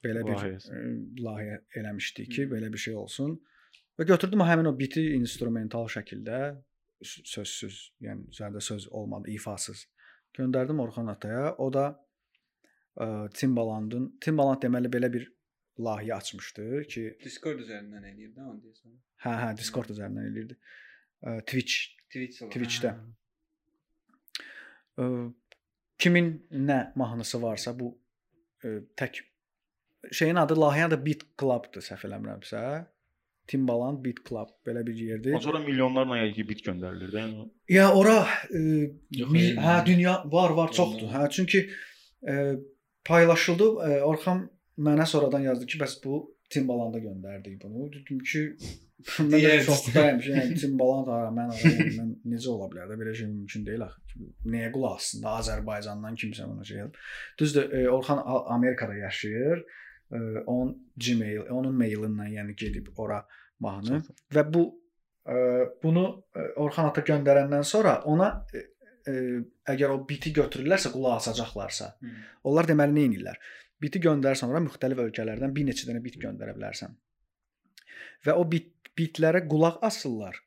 belə 0.05 0.23
bir 0.27 0.45
ə, 0.47 0.81
layihə 1.25 1.61
eləmişdik 1.81 2.31
ki, 2.37 2.49
belə 2.53 2.71
bir 2.73 2.85
şey 2.85 2.97
olsun. 2.97 3.37
Və 3.99 4.07
götürdüm 4.07 4.45
həmin 4.47 4.71
o 4.71 4.73
biti 4.79 5.03
instrumental 5.17 5.89
şəkildə 5.91 6.43
sözsüz, 7.05 7.81
yəni 8.05 8.29
üzərində 8.33 8.63
söz 8.65 8.89
olmadı, 8.91 9.31
ifasız. 9.31 9.87
Göndərdim 10.39 10.81
Orxan 10.83 11.11
ataya. 11.13 11.55
O 11.59 11.71
da 11.73 11.89
ə, 12.99 13.29
Timbalandın, 13.35 14.11
Timbaland 14.25 14.63
deməli 14.63 14.91
belə 14.93 15.13
bir 15.13 15.29
layihə 15.79 16.17
açmışdı 16.19 16.83
ki, 16.91 17.05
Discord 17.23 17.63
üzərindən 17.63 18.09
eləyir 18.11 18.35
də 18.35 18.43
onu 18.43 18.59
deyirsən. 18.65 18.99
hə 19.25 19.35
hə 19.45 19.53
Discord 19.59 19.95
üzərindən 19.95 20.31
eləyirdi. 20.33 20.59
Ə, 21.23 21.39
Twitch 21.47 21.95
Twitch. 22.09 22.43
Twitch-də. 22.53 22.95
Ə, 24.99 25.07
kimin 26.01 26.31
nə 26.51 26.79
mahnısı 26.99 27.41
varsa 27.43 27.75
bu 27.79 27.93
ə, 28.65 28.79
tək 28.99 29.23
şeyin 30.13 30.41
adı 30.41 30.57
layihənin 30.59 30.95
adı 30.95 31.01
Beat 31.05 31.25
Club-dır 31.41 31.85
səhv 31.85 32.07
eləmirəmsə. 32.09 32.63
Timbaland 33.49 34.03
Beat 34.05 34.21
Club 34.29 34.51
belə 34.67 34.83
bir 34.87 34.97
yerdir. 35.01 35.33
Ondan 35.37 35.45
sonra 35.47 35.61
milyonlarla 35.65 36.19
yəqin 36.23 36.35
ki 36.37 36.47
bit 36.51 36.65
göndərilir 36.67 37.13
də. 37.15 37.23
Yəni 37.25 37.47
Ya 37.73 37.87
ora 37.97 38.19
ə, 38.53 38.63
Yox, 39.21 39.31
eyni. 39.33 39.55
hə 39.65 39.77
dünya 39.87 40.19
var 40.33 40.53
var 40.59 40.75
çoxdur. 40.77 41.09
Hə 41.15 41.29
çünki 41.33 41.63
ə, 42.29 42.59
paylaşıldı. 43.09 43.71
Ə, 43.87 44.03
Orxan 44.09 44.45
mənə 44.89 45.07
sonradan 45.09 45.49
yazdı 45.49 45.67
ki, 45.71 45.81
bəs 45.81 45.97
bu 46.05 46.21
Timbalanda 46.53 47.01
göndərdik 47.05 47.59
bunu. 47.65 47.89
Dedim 47.93 48.21
ki, 48.25 48.45
mən 49.25 49.41
də 49.41 49.57
şokdayım. 49.65 50.21
Yəni 50.29 50.61
Timbaland 50.61 51.11
ara 51.17 51.33
mən 51.41 51.51
ara, 51.57 51.73
yəni, 51.73 51.91
mən 51.97 52.15
necə 52.37 52.53
ola 52.53 52.69
bilər 52.73 52.93
də 52.93 53.01
belə 53.01 53.17
şey 53.17 53.33
mümkün 53.33 53.67
deyil 53.67 53.85
axı. 53.89 54.29
Nəyə 54.49 54.71
qulaq 54.77 55.01
assın 55.01 55.25
da 55.25 55.35
Azərbaycandan 55.41 56.17
kimsə 56.21 56.49
bunu 56.53 56.65
şey 56.69 56.85
edib. 56.85 56.97
Düzdür, 57.41 57.69
ə, 57.73 57.85
Orxan 57.97 58.25
Amerikada 58.59 58.97
yaşayır. 59.07 59.65
Ə, 59.65 59.88
onun 60.11 60.75
Gmail, 60.97 61.49
onun 61.53 61.75
mailindən 61.77 62.33
yəni 62.39 62.57
gedib 62.59 62.89
ora 62.97 63.23
mahnı 63.61 64.03
və 64.35 64.45
bu 64.53 64.65
bunu 65.83 66.05
Orxan 66.57 66.89
ata 66.89 67.03
göndərəndən 67.05 67.65
sonra 67.69 67.99
ona 68.09 68.31
əgər 69.69 69.93
o 69.93 69.99
biti 70.09 70.33
götürürlərsə, 70.37 70.93
qulaq 70.93 71.19
asacaqlarsa, 71.23 71.91
onlar 72.49 72.69
deməli 72.69 72.97
nə 72.97 73.05
edirlər? 73.09 73.39
Biti 73.81 74.01
göndərsən 74.05 74.51
ora 74.51 74.63
müxtəlif 74.65 75.01
ölkələrdən 75.05 75.53
bir 75.55 75.69
neçə 75.69 75.89
dənə 75.89 76.01
bit 76.05 76.17
göndərə 76.21 76.57
bilərsən. 76.57 76.97
Və 78.27 78.35
o 78.35 78.45
bit 78.49 78.91
bitlərə 78.99 79.45
qulaq 79.49 79.79
asırlar 79.87 80.41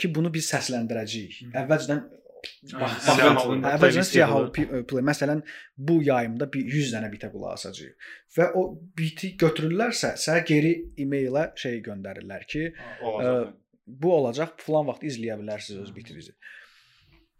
ki, 0.00 0.10
bunu 0.12 0.32
biz 0.34 0.48
səsləndirəcəyik. 0.50 1.52
Əvvəlcədən 1.56 2.02
Bax, 2.36 2.96
Siyah 3.02 3.34
bax, 3.34 3.44
halında 3.44 3.70
Əvvəlcədən 3.74 3.80
playlist 3.80 4.12
siyah 4.14 4.32
yazılır. 4.32 4.72
hal 4.72 4.84
play. 4.90 5.04
Məsələn, 5.10 5.42
bu 5.88 5.96
yayımda 6.06 6.48
bir 6.52 6.72
100 6.74 6.92
dənə 6.94 7.10
bitə 7.12 7.30
qulaq 7.32 7.56
asacağıq. 7.56 8.10
Və 8.36 8.48
o 8.60 8.64
biti 8.98 9.32
götürürlərsə, 9.40 10.12
sənə 10.20 10.42
geri 10.48 10.72
e-mailə 11.04 11.48
şey 11.62 11.80
göndərirlər 11.86 12.46
ki, 12.52 12.66
olacaq. 13.02 13.54
bu 13.86 14.12
olacaq, 14.18 14.60
falan 14.66 14.90
vaxt 14.90 15.06
izləyə 15.10 15.38
bilərsiniz 15.40 15.82
öz 15.86 15.94
bitinizi. 15.96 16.36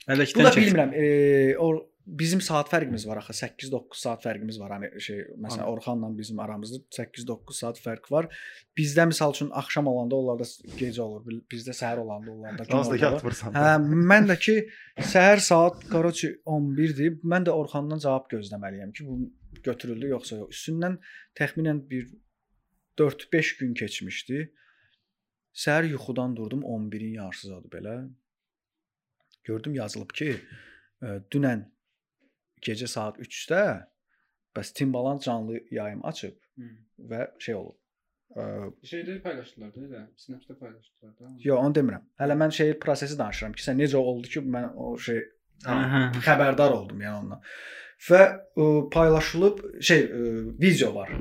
Ələkdən 0.06 0.40
Bu 0.42 0.48
da 0.48 0.54
bilmirəm, 0.54 0.94
e, 0.94 1.06
o 1.58 1.70
bizim 2.06 2.40
saat 2.40 2.68
fərqimiz 2.70 3.06
var 3.08 3.18
axı 3.18 3.34
8-9 3.34 3.98
saat 3.98 4.22
fərqimiz 4.22 4.60
var. 4.60 4.76
Hani 4.76 5.00
şey 5.02 5.22
məsələn. 5.42 5.64
Orxanla 5.66 6.10
bizim 6.18 6.38
aramızda 6.40 6.78
8-9 6.94 7.58
saat 7.58 7.80
fərq 7.82 8.06
var. 8.14 8.28
Bizdə 8.78 9.08
məsəl 9.10 9.34
üçün 9.34 9.50
axşam 9.60 9.90
olanda 9.90 10.16
onlarda 10.16 10.46
gecə 10.78 11.02
olur. 11.02 11.26
Bizdə 11.50 11.74
səhər 11.74 12.02
olanda 12.04 12.30
onlarda 12.30 12.68
gün 12.68 12.78
olur. 12.78 13.00
yatmırsan. 13.02 13.58
Hə, 13.58 13.74
mən 14.12 14.30
də 14.30 14.38
ki 14.38 14.56
səhər 15.14 15.42
saat 15.42 15.82
qaroçi 15.90 16.32
11-dir. 16.46 17.18
Mən 17.26 17.48
də 17.48 17.56
Orxandan 17.58 18.02
cavab 18.02 18.30
gözləməliyəm 18.30 18.94
ki, 18.94 19.08
bu 19.08 19.62
götürüldü 19.66 20.14
yoxsa 20.14 20.42
yox. 20.44 20.54
Üstündən 20.54 21.00
təxminən 21.38 21.82
bir 21.90 22.06
4-5 23.02 23.56
gün 23.60 23.74
keçmişdi. 23.74 24.44
Səhər 25.56 25.90
yuxudan 25.90 26.36
durdum 26.36 26.62
11-in 26.62 27.18
yarısızadır 27.18 27.80
belə. 27.80 27.96
Gördüm 29.44 29.74
yazılıb 29.74 30.12
ki, 30.14 30.36
ə, 31.02 31.18
dünən 31.32 31.72
gecə 32.66 32.88
saat 32.90 33.18
3-də 33.22 33.62
bəs 34.56 34.72
Timbaland 34.76 35.22
canlı 35.22 35.60
yayım 35.70 36.04
açıb 36.06 36.36
Hı. 36.58 36.68
və 37.10 37.26
şey 37.42 37.54
olub. 37.58 37.76
Ə, 38.36 38.44
Şeydə 38.84 39.20
paylaşdılar 39.24 39.72
da 39.74 39.80
elə. 39.86 40.02
Snapchat 40.20 40.58
paylaşdılar 40.60 41.12
da. 41.20 41.30
Yox, 41.44 41.60
onu 41.62 41.76
demirəm. 41.78 42.04
Hələ 42.20 42.36
mən 42.42 42.52
şey 42.58 42.74
prosesi 42.82 43.18
danışıram 43.18 43.54
ki, 43.56 43.64
sən 43.64 43.80
necə 43.80 43.96
oldu 44.00 44.28
ki, 44.32 44.42
mən 44.56 44.72
o 44.74 44.92
şey 44.98 45.22
Hə. 45.64 46.00
xəbərdar 46.26 46.74
oldum 46.76 47.00
yəni 47.04 47.20
ondan. 47.22 47.44
Və 48.08 48.22
ə, 48.26 48.66
paylaşılıb 48.92 49.62
şey 49.90 50.06
ə, 50.06 50.22
video 50.60 50.94
var. 50.94 51.12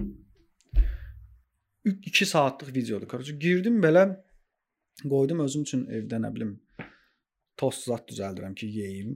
2 1.86 2.25
saatlıq 2.25 2.74
videodur. 2.75 3.08
Qarıcı 3.08 3.36
girdim 3.40 3.78
belə 3.84 4.08
qoydum 5.04 5.44
özüm 5.46 5.68
üçün 5.68 5.86
evdə 5.92 6.18
nə 6.24 6.32
bilim 6.36 6.56
tost 7.60 7.86
zat 7.88 8.10
düzəldirəm 8.10 8.56
ki, 8.58 8.68
yeyim. 8.80 9.14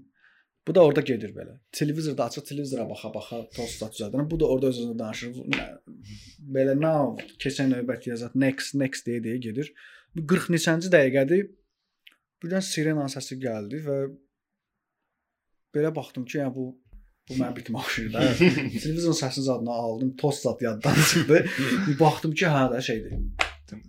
Bu 0.69 0.75
da 0.75 0.83
orada 0.85 1.01
gedir 1.01 1.31
belə. 1.33 1.55
Televizorda 1.73 2.25
açıq 2.29 2.43
televizora 2.45 2.83
baxa-baxa 2.89 3.39
tost 3.55 3.79
zat 3.81 3.95
düzəldirəm. 3.95 4.27
Bu 4.29 4.37
da 4.39 4.49
orada 4.53 4.69
öz-özünə 4.69 4.99
danışır. 4.99 5.39
Belə 6.57 6.75
now 6.77 7.15
keçən 7.41 7.73
növbət 7.73 8.05
yazat 8.11 8.35
next 8.37 8.77
next 8.77 9.09
deyə 9.09 9.23
deyə 9.25 9.39
gedir. 9.47 9.71
Bu 10.13 10.27
40 10.29 10.53
neçənci 10.53 10.91
dəqiqədir. 10.93 11.47
Birdən 12.43 12.61
sirena 12.69 13.07
səsi 13.09 13.39
gəldi 13.41 13.81
və 13.87 13.97
belə 15.73 15.89
baxdım 15.95 16.29
ki, 16.29 16.37
yəni 16.43 16.53
bu 16.59 16.69
bu 17.29 17.41
mənim 17.41 17.57
bitim 17.57 17.81
oxşuyur 17.81 18.13
da. 18.13 18.29
Televizor 18.85 19.17
səsinin 19.23 19.49
zadını 19.49 19.73
aldım, 19.73 20.15
tost 20.21 20.45
zat 20.45 20.61
yaddan 20.61 21.01
çıxdı. 21.13 21.45
Baxdım 21.99 22.37
ki, 22.37 22.45
hə 22.45 22.81
şeydir. 22.91 23.17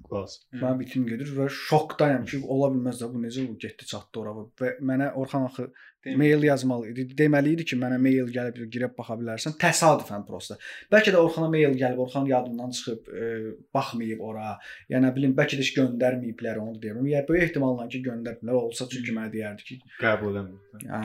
Qlas. 0.08 0.40
Mənim 0.54 0.80
bitim 0.82 1.06
gedir 1.08 1.30
və 1.36 1.46
şokdayam 1.52 2.26
ki, 2.28 2.42
ola 2.54 2.70
bilməz 2.74 3.02
də 3.02 3.08
bu 3.12 3.22
necə 3.22 3.46
bu 3.48 3.56
getdi 3.60 3.88
çatdı 3.90 4.22
ora 4.22 4.34
və 4.60 4.74
mənə 4.90 5.12
Orxan 5.20 5.46
axı 5.48 5.68
mail 6.16 6.42
yazmalı 6.42 6.90
idi. 6.90 7.06
Deməli 7.16 7.54
idi 7.56 7.66
ki, 7.70 7.78
mənə 7.80 7.98
mail 8.00 8.30
gəlib 8.32 8.60
girib 8.72 8.94
baxa 8.96 9.16
bilərsən. 9.20 9.56
Təsadüfən 9.60 10.24
prosta. 10.28 10.56
Bəlkə 10.92 11.12
də 11.14 11.20
Orxana 11.20 11.50
mail 11.52 11.76
gəlib, 11.80 12.00
Orxan 12.06 12.28
yadından 12.30 12.70
çıxıb, 12.76 13.10
e, 13.10 13.32
baxmayıb 13.74 14.22
ora. 14.24 14.54
Yəni 14.92 15.06
nə 15.06 15.14
bilim, 15.16 15.34
bəlkə 15.36 15.58
də 15.58 15.66
heç 15.66 15.74
göndərməyiblər 15.76 16.62
onu 16.62 16.78
deyirəm. 16.82 17.10
Yəni 17.12 17.28
böyük 17.28 17.48
ehtimalla 17.48 17.88
ki, 17.88 18.00
göndərbilər. 18.06 18.62
Olsa 18.62 18.88
çünki 18.92 19.16
mənə 19.16 19.32
deyərdi 19.34 19.68
ki, 19.68 19.80
Qəbul 20.00 20.32
eləmir. 20.32 20.88
Hə. 20.88 21.04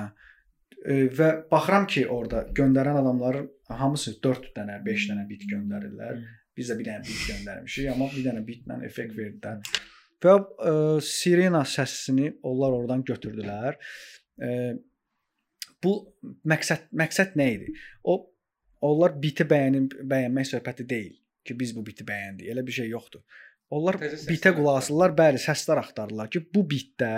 E, 0.86 1.02
və 1.20 1.30
baxıram 1.52 1.90
ki, 1.92 2.08
orada 2.14 2.46
göndərən 2.56 3.02
adamların 3.02 3.52
hamısı 3.82 4.16
4 4.24 4.52
dənə, 4.56 4.80
5 4.86 5.12
dənə 5.12 5.28
bit 5.28 5.48
göndərirlər. 5.52 6.24
Biz 6.56 6.72
də 6.72 6.78
bir 6.80 6.88
dənə 6.90 7.04
bit 7.06 7.24
göndərmişik, 7.30 7.90
amma 7.92 8.10
bir 8.14 8.26
dənə 8.26 8.44
bitlə 8.48 8.80
effekt 8.88 9.16
verdilər. 9.18 9.82
Və 10.26 10.36
e, 10.40 10.76
sirena 11.06 11.64
səsini 11.68 12.32
onlar 12.48 12.78
oradan 12.78 13.04
götürdülər. 13.06 13.76
E, 14.42 14.52
bu 15.84 15.96
məqsəd 16.48 16.88
məqsəd 16.98 17.36
nə 17.40 17.50
idi? 17.58 17.74
O 18.08 18.18
onlar 18.86 19.18
biti 19.22 19.46
bəyənin 19.48 19.90
bəyənmək 20.02 20.54
söhbəti 20.54 20.88
deyil 20.90 21.16
ki, 21.46 21.58
biz 21.60 21.76
bu 21.78 21.84
biti 21.86 22.06
bəyəndik. 22.08 22.50
Elə 22.52 22.64
bir 22.66 22.80
şey 22.80 22.90
yoxdur. 22.94 23.22
Onlar 23.76 23.98
bitə 24.00 24.54
qulaq 24.56 24.80
asırlar, 24.84 25.14
bəli, 25.18 25.42
səslər 25.42 25.82
axtarırlar 25.82 26.30
ki, 26.34 26.46
bu 26.54 26.64
bitdə 26.70 27.12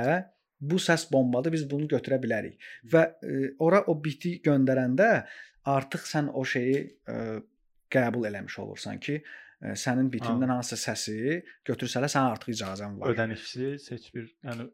bu 0.60 0.80
səs 0.82 1.06
bombadır, 1.12 1.54
biz 1.54 1.68
bunu 1.70 1.88
götürə 1.92 2.18
bilərik. 2.24 2.58
Və 2.92 3.04
e, 3.22 3.52
ora 3.64 3.84
o 3.92 3.98
biti 4.04 4.38
göndərəndə 4.46 5.12
artıq 5.68 6.08
sən 6.10 6.32
o 6.34 6.44
şeyi 6.48 6.80
e, 6.88 7.18
qəbul 7.94 8.28
eləmiş 8.30 8.58
olursan 8.64 9.00
ki, 9.04 9.20
e, 9.62 9.76
sənin 9.84 10.10
bitindən 10.14 10.54
hansısa 10.56 10.92
səsi 10.92 11.40
götürsələr 11.68 12.12
sən 12.12 12.34
artıq 12.34 12.54
icazən 12.56 13.00
var. 13.00 13.14
Ödənişsiz 13.14 13.92
heç 13.94 14.10
bir, 14.16 14.30
yəni 14.48 14.70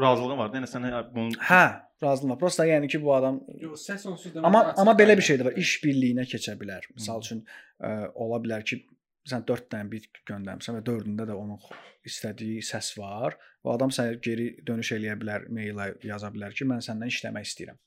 razılığın 0.00 0.38
var. 0.38 0.52
Yəni 0.54 0.70
sən 0.70 0.88
bunun 1.14 1.32
Hə, 1.48 1.64
razılığım 2.02 2.34
var. 2.34 2.38
Prosta 2.38 2.66
yəni 2.68 2.90
ki, 2.92 3.00
bu 3.02 3.14
adam 3.14 3.40
Yox, 3.60 3.86
səs 3.88 4.06
onsuz 4.10 4.34
da 4.34 4.44
Amma 4.44 4.74
amma 4.76 4.96
belə 4.98 5.16
bir 5.16 5.26
şey 5.30 5.40
də 5.40 5.48
var. 5.48 5.56
İş 5.64 5.78
birliyinə 5.84 6.26
keçə 6.28 6.56
bilər. 6.60 6.86
Məsəl 6.98 7.24
üçün 7.24 7.42
ə, 7.80 8.12
ola 8.14 8.40
bilər 8.44 8.64
ki, 8.68 8.82
sən 9.26 9.46
4 9.48 9.68
dənə 9.72 9.90
bit 9.90 10.22
göndərmisən 10.28 10.78
və 10.78 10.84
4-ündə 10.86 11.26
də 11.30 11.36
onun 11.36 11.58
istədiyi 12.06 12.62
səs 12.66 12.92
var. 13.00 13.38
Və 13.64 13.74
adam 13.74 13.92
sənə 13.94 14.20
geri 14.22 14.52
dönüş 14.66 14.92
eləyə 14.98 15.16
bilər, 15.22 15.48
mailə 15.50 15.90
yaza 16.06 16.30
bilər 16.34 16.54
ki, 16.56 16.68
mən 16.68 16.84
səndən 16.84 17.12
işləmək 17.12 17.48
istəyirəm. 17.50 17.80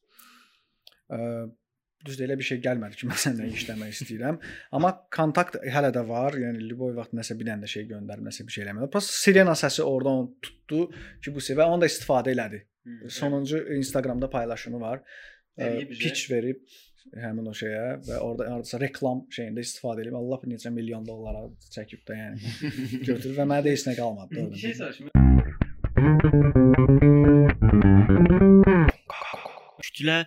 Ə, 1.09 1.19
düzdür 2.07 2.27
elə 2.29 2.37
bir 2.39 2.47
şey 2.49 2.59
gəlmədi 2.63 2.99
ki, 2.99 3.07
mən 3.11 3.19
səninlə 3.23 3.49
işləmək 3.59 3.95
istəyirəm. 3.95 4.39
Amma 4.77 4.91
kontakt 5.15 5.59
hələ 5.75 5.91
də 5.95 6.03
var. 6.07 6.37
Yəni 6.39 6.63
Liboy 6.69 6.93
vaxt 6.97 7.15
nəsə 7.17 7.37
bir 7.39 7.49
dənə 7.51 7.65
də 7.65 7.71
şey 7.75 7.87
göndərib, 7.93 8.27
nəsə 8.29 8.45
bir 8.47 8.55
şey 8.57 8.65
eləmədi. 8.67 8.89
Prosta 8.93 9.15
sirena 9.23 9.55
səsi 9.59 9.81
oradan 9.85 10.21
onu 10.23 10.29
tutdu 10.45 10.85
ki, 11.23 11.33
bu 11.35 11.43
sevə 11.43 11.67
onu 11.69 11.81
da 11.83 11.89
istifadə 11.91 12.33
elədi. 12.35 12.63
Sonuncu 13.11 13.57
Instagramda 13.77 14.29
paylaşımı 14.31 14.79
var. 14.81 15.03
Bizə. 15.59 15.97
Pitch 15.99 16.29
verib 16.31 16.63
həmin 17.19 17.47
o 17.49 17.53
şeyə 17.57 17.99
və 18.05 18.17
orada 18.21 18.47
hardasa 18.53 18.79
reklam 18.81 19.25
şeyində 19.33 19.63
istifadə 19.65 20.03
edib 20.05 20.15
Allah 20.19 20.39
bir 20.43 20.51
neçə 20.53 20.69
milyon 20.73 21.03
dollara 21.07 21.41
çəkib 21.75 22.01
də 22.07 22.17
yəni 22.19 22.37
götürüb 23.09 23.35
və 23.39 23.45
mənə 23.49 23.65
də 23.65 23.73
heç 23.75 23.87
nə 23.89 23.95
qalmadı 23.99 24.29
da 24.29 24.35
Bir 24.35 24.45
orada. 24.45 24.57
şey 24.63 24.73
soruşum. 24.79 25.09
Kütlə 29.83 30.17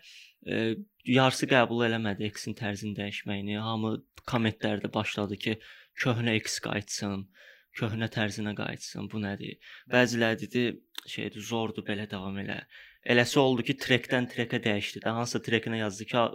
e, 0.46 0.56
yarısı 1.09 1.49
qəbul 1.50 1.85
eləmədi 1.88 2.28
X-in 2.30 2.56
tərzini 2.59 2.97
dəyişməyini. 2.99 3.59
Hamı 3.62 3.97
kommentlərdə 4.28 4.92
başladı 4.94 5.38
ki, 5.44 5.56
köhnə 6.04 6.37
X 6.40 6.61
qayıtsın, 6.66 7.26
köhnə 7.80 8.09
tərzinə 8.12 8.54
qayıtsın. 8.59 9.11
Bu 9.12 9.23
nədir? 9.23 9.59
Bəziləri 9.92 10.40
dedi, 10.44 10.64
şeydir, 11.06 11.42
zordur 11.50 11.87
belə 11.88 12.09
davam 12.11 12.38
elə. 12.44 12.62
Eləsi 13.12 13.38
oldu 13.42 13.66
ki, 13.66 13.78
trekdən 13.82 14.30
trekə 14.30 14.62
dəyişdi. 14.62 15.02
Də 15.04 15.14
hansısa 15.18 15.42
trekinə 15.42 15.82
yazdı 15.82 16.04
ki, 16.11 16.16
"Ha, 16.16 16.30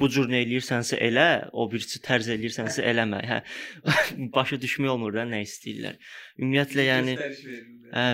bu 0.00 0.08
cür 0.12 0.28
nə 0.28 0.42
eləyirsənsə 0.44 0.98
elə, 1.08 1.26
o 1.52 1.66
birisi 1.72 2.00
tərz 2.04 2.28
eləyirsənsə 2.34 2.84
eləmə. 2.90 3.20
Hə. 3.30 3.38
Başa 4.36 4.58
düşmək 4.60 4.92
olmur 4.92 5.14
da 5.16 5.24
nə 5.28 5.42
istəyirlər. 5.46 5.96
Ümumiyyətlə 6.40 6.86
yəni 6.90 7.16
Hə, 7.92 8.06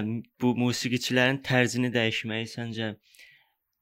bu 0.43 0.55
musiqiçilərin 0.61 1.43
tərzini 1.49 1.91
dəyişməyi 1.95 2.49
səncə 2.55 2.93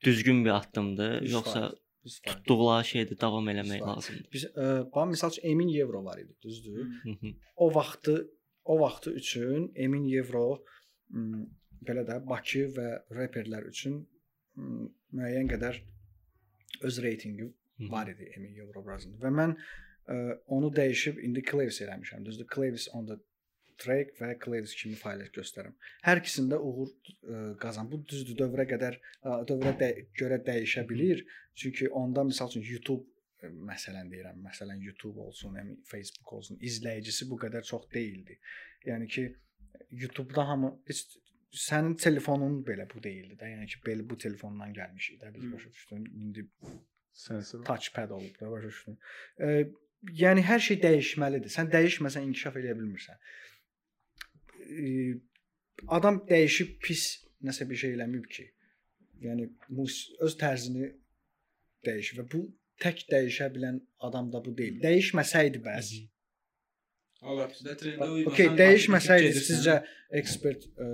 düzgün 0.05 0.45
bir 0.45 0.57
addımdır, 0.61 1.21
yoxsa. 1.29 1.71
Tutduqları 2.04 2.87
şeydə 2.90 3.16
davam 3.21 3.49
eləmək 3.52 3.83
lazımdır? 3.85 4.28
Biz 4.33 4.45
ə, 4.50 4.66
bax 4.95 5.11
məsəl 5.14 5.35
üçün 5.35 5.49
Emin 5.52 5.73
Evro 5.75 6.04
var 6.04 6.19
idi, 6.23 6.37
düzdür? 6.42 6.85
Hı 7.04 7.11
-hı. 7.11 7.35
O 7.57 7.75
vaxtı 7.75 8.30
o 8.64 8.80
vaxtı 8.80 9.11
üçün 9.11 9.73
Emin 9.75 10.09
Evro 10.12 10.64
belə 11.88 12.04
də 12.09 12.21
Bakı 12.28 12.66
və 12.76 12.88
reperlər 13.21 13.69
üçün 13.69 14.02
müəyyən 15.12 15.49
qədər 15.54 15.80
öz 16.83 17.02
reytinqi 17.02 17.52
var 17.90 18.09
idi 18.09 18.33
Emin 18.37 18.57
Evro 18.57 18.83
obrazında 18.83 19.16
və 19.25 19.33
mən 19.40 19.57
ə, 19.57 20.16
onu 20.47 20.73
dəyişib 20.76 21.21
indi 21.25 21.42
Claves 21.50 21.80
eləmişəm. 21.80 22.25
Düzdür? 22.25 22.47
Claves 22.54 22.88
on 22.95 23.07
the 23.07 23.16
track 23.83 24.17
və 24.21 24.33
Claves 24.45 24.75
kimi 24.79 24.99
fayl 24.99 25.23
göstərirəm. 25.37 25.77
Hər 26.07 26.23
ikisində 26.23 26.59
uğur 26.61 26.91
ə, 26.91 27.41
qazan. 27.63 27.89
Bu 27.93 28.03
düzdür 28.13 28.39
dövrə 28.43 28.67
qədər 28.71 28.99
ə, 29.01 29.39
dövrə 29.49 29.75
də, 29.81 29.91
görə 30.21 30.41
dəyişə 30.47 30.87
bilər. 30.91 31.25
Çünki 31.61 31.91
onda 32.03 32.25
məsəl 32.29 32.53
üçün 32.53 32.67
YouTube 32.67 33.05
ə, 33.43 33.53
məsələn 33.71 34.13
deyirəm, 34.13 34.43
məsələn 34.47 34.83
YouTube 34.85 35.21
olsun, 35.27 35.57
yəni 35.61 35.79
Facebook 35.91 36.33
olsun, 36.39 36.61
izləyicisi 36.61 37.29
bu 37.31 37.41
qədər 37.45 37.67
çox 37.67 37.89
deyildi. 37.95 38.39
Yəni 38.89 39.09
ki 39.11 39.27
YouTube-da 39.91 40.47
hamı 40.49 40.71
heç 40.88 41.05
sənin 41.51 41.97
telefonun 41.99 42.61
belə 42.66 42.87
bu 42.90 43.03
deyildi 43.03 43.37
də. 43.40 43.51
Yəni 43.55 43.69
ki 43.73 43.83
belə 43.87 44.07
bu 44.11 44.19
telefondan 44.19 44.73
gəlmişik 44.75 45.21
də 45.23 45.35
biz 45.35 45.53
başa 45.53 45.71
düşdün. 45.71 46.05
İndi 46.23 46.47
Sensor. 47.12 47.64
touchpad 47.64 48.11
olub 48.11 48.40
da 48.40 48.51
başa 48.51 48.69
düşdün. 48.69 48.99
E, 49.40 49.47
yəni 50.23 50.45
hər 50.47 50.62
şey 50.69 50.81
dəyişməlidir. 50.85 51.53
Sən 51.53 51.73
dəyişməsən 51.75 52.29
inkişaf 52.29 52.57
edə 52.62 52.77
bilmirsən. 52.79 53.19
E, 54.70 55.20
adam 55.88 56.22
dəyişib 56.30 56.78
pis 56.85 57.04
nəsə 57.44 57.66
bir 57.70 57.80
şey 57.83 57.96
eləməyib 57.98 58.28
ki. 58.37 58.46
Yəni 59.26 59.50
öz 60.26 60.37
tərzini 60.40 60.92
dəyişib 61.87 62.22
və 62.22 62.26
bu 62.33 62.44
tək 62.80 63.04
dəyişə 63.11 63.50
bilən 63.54 63.80
adam 64.09 64.30
da 64.33 64.40
bu 64.44 64.54
deyil. 64.56 64.80
Dəyişməsəydi 64.85 65.61
bəs. 65.64 65.92
Allah 67.20 67.50
bizdə 67.52 67.74
trendə 67.76 68.09
uymasan. 68.09 68.33
Okay, 68.33 68.48
dəyişməsəydi 68.56 69.33
sizcə 69.37 69.76
ekspert 70.20 70.64
ə, 70.80 70.88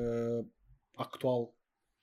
aktual 1.07 1.47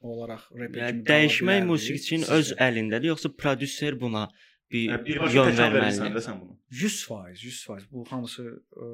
olaraq 0.03 0.45
rep 0.59 0.77
Yəni 0.79 1.03
dəyişmək 1.07 1.65
musiqiçinin 1.67 2.29
öz 2.38 2.53
əlindədir, 2.67 3.12
yoxsa 3.13 3.31
prodüser 3.39 3.97
buna 3.99 4.27
bir 4.71 4.93
Hə, 4.93 4.99
birbaşa 5.05 5.36
yön 5.39 5.57
verməlidir? 5.59 6.15
də 6.15 6.23
sən 6.23 6.39
bunu. 6.39 6.55
100%, 6.71 7.43
100%. 7.43 7.89
Bu 7.91 8.05
hamısı 8.12 8.47
ə, 8.47 8.88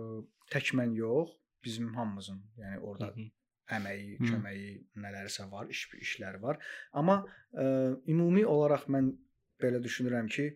tək 0.54 0.74
mən 0.80 0.98
yox, 0.98 1.36
bizim 1.64 1.94
hamımızın, 1.96 2.44
yəni 2.58 2.80
orada 2.80 3.08
Hı 3.08 3.20
-hı. 3.20 3.32
əməyi, 3.78 4.20
Hı. 4.20 4.26
köməyi 4.32 4.70
nələrisə 4.96 5.52
var, 5.52 5.70
iş 5.70 5.88
işləri 6.02 6.42
var. 6.42 6.60
Amma 6.94 7.26
ə, 7.54 7.66
ümumi 8.08 8.46
olaraq 8.46 8.88
mən 8.88 9.12
belə 9.62 9.84
düşünürəm 9.84 10.28
ki, 10.28 10.56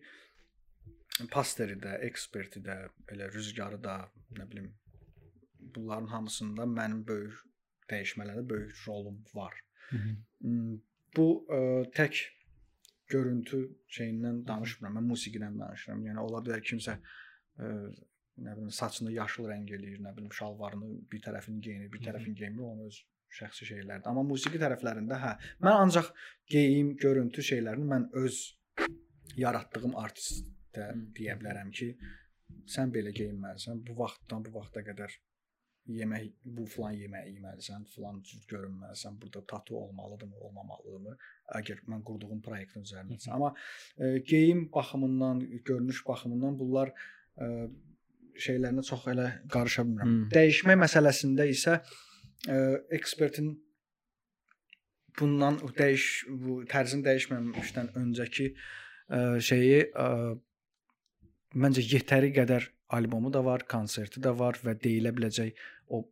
pasteri 1.30 1.76
də, 1.78 1.98
eksperti 2.08 2.60
də, 2.60 2.78
elə 3.12 3.30
rüzgarı 3.34 3.82
da, 3.84 4.10
nə 4.38 4.50
bilim, 4.50 4.74
bunların 5.74 6.06
hamısında 6.06 6.62
mənim 6.62 7.06
böyük 7.06 7.34
dəyişmələrdə 7.90 8.48
böyük 8.48 8.86
rolum 8.86 9.24
var. 9.34 9.54
Hmm, 9.90 10.80
Bu 11.16 11.46
ə, 11.46 11.58
tək 11.94 12.24
görüntü 13.06 13.60
şeyindən 13.96 14.40
danışmıram. 14.48 14.96
Mən 14.98 15.06
musiqidən 15.12 15.60
danışıram. 15.60 16.00
Yəni 16.08 16.22
ola 16.24 16.40
bilər 16.42 16.62
kimsə 16.66 16.96
ə, 16.98 17.68
nə 18.42 18.54
bilim 18.56 18.70
saçını 18.74 19.12
yaşıl 19.14 19.48
rəng 19.50 19.68
eləyir, 19.76 20.00
nə 20.02 20.14
bilim 20.16 20.32
şalvarını 20.34 20.90
bir 21.10 21.22
tərəfini 21.26 21.60
geyinir, 21.66 21.90
bir 21.92 22.02
tərəfini 22.06 22.34
geymir, 22.38 22.64
onun 22.66 22.88
öz 22.88 23.00
şəxsi 23.34 23.68
şeylərdir. 23.70 24.08
Amma 24.10 24.24
musiqi 24.26 24.60
tərəflərində 24.62 25.18
hə, 25.22 25.34
mən 25.66 25.84
ancaq 25.86 26.10
geyim, 26.50 26.94
görüntü 27.00 27.44
şeylərini 27.50 27.86
mən 27.90 28.08
öz 28.24 28.40
yaratdığım 29.38 29.94
artistə 30.00 30.90
deyə 31.18 31.38
bilərəm 31.40 31.70
ki, 31.74 31.92
sən 32.70 32.92
belə 32.94 33.14
geyinməlisən, 33.14 33.82
bu 33.86 33.96
vaxtdan 34.02 34.44
bu 34.46 34.58
vaxta 34.58 34.82
qədər 34.86 35.14
yemək 35.94 36.30
bu 36.56 36.64
falan 36.70 36.94
yeməyi 36.96 37.34
yeməlisən, 37.36 37.84
falan 37.94 38.20
cür 38.24 38.44
görünməlisən. 38.48 39.18
Burada 39.20 39.42
tatu 39.52 39.76
olmalıdırmı, 39.76 40.36
olmamalıdırmı? 40.46 41.16
Əgər 41.58 41.82
mən 41.92 42.04
qurduğum 42.08 42.40
proyektin 42.44 42.86
üzərindəsə. 42.86 43.32
Amma 43.36 43.52
e, 43.98 44.18
geyim 44.18 44.70
baxımından, 44.72 45.42
görünüş 45.64 46.06
baxımından 46.06 46.58
bunlar 46.58 46.94
e, 47.36 47.68
şeylərinə 48.46 48.82
çox 48.86 49.06
elə 49.12 49.26
qarışa 49.52 49.84
bilmirəm. 49.86 50.08
Hmm. 50.08 50.30
Dəyişmə 50.34 50.76
məsələsində 50.82 51.46
isə 51.50 51.78
e, 52.48 52.56
ekspertin 52.98 53.52
bundan 55.18 55.60
dəyiş 55.78 56.06
bu 56.42 56.62
tərzin 56.70 57.04
dəyişməmişdən 57.06 57.92
öncəki 58.00 58.48
ə, 58.50 59.20
şeyi 59.48 59.76
ə, 59.94 60.08
məncə 61.54 61.84
yetəri 61.86 62.32
qədər 62.34 62.66
albomu 62.98 63.30
da 63.34 63.44
var, 63.46 63.62
konserti 63.70 64.22
də 64.24 64.32
var 64.38 64.58
və 64.64 64.74
deyilə 64.82 65.12
biləcək 65.14 65.54
o 65.94 66.02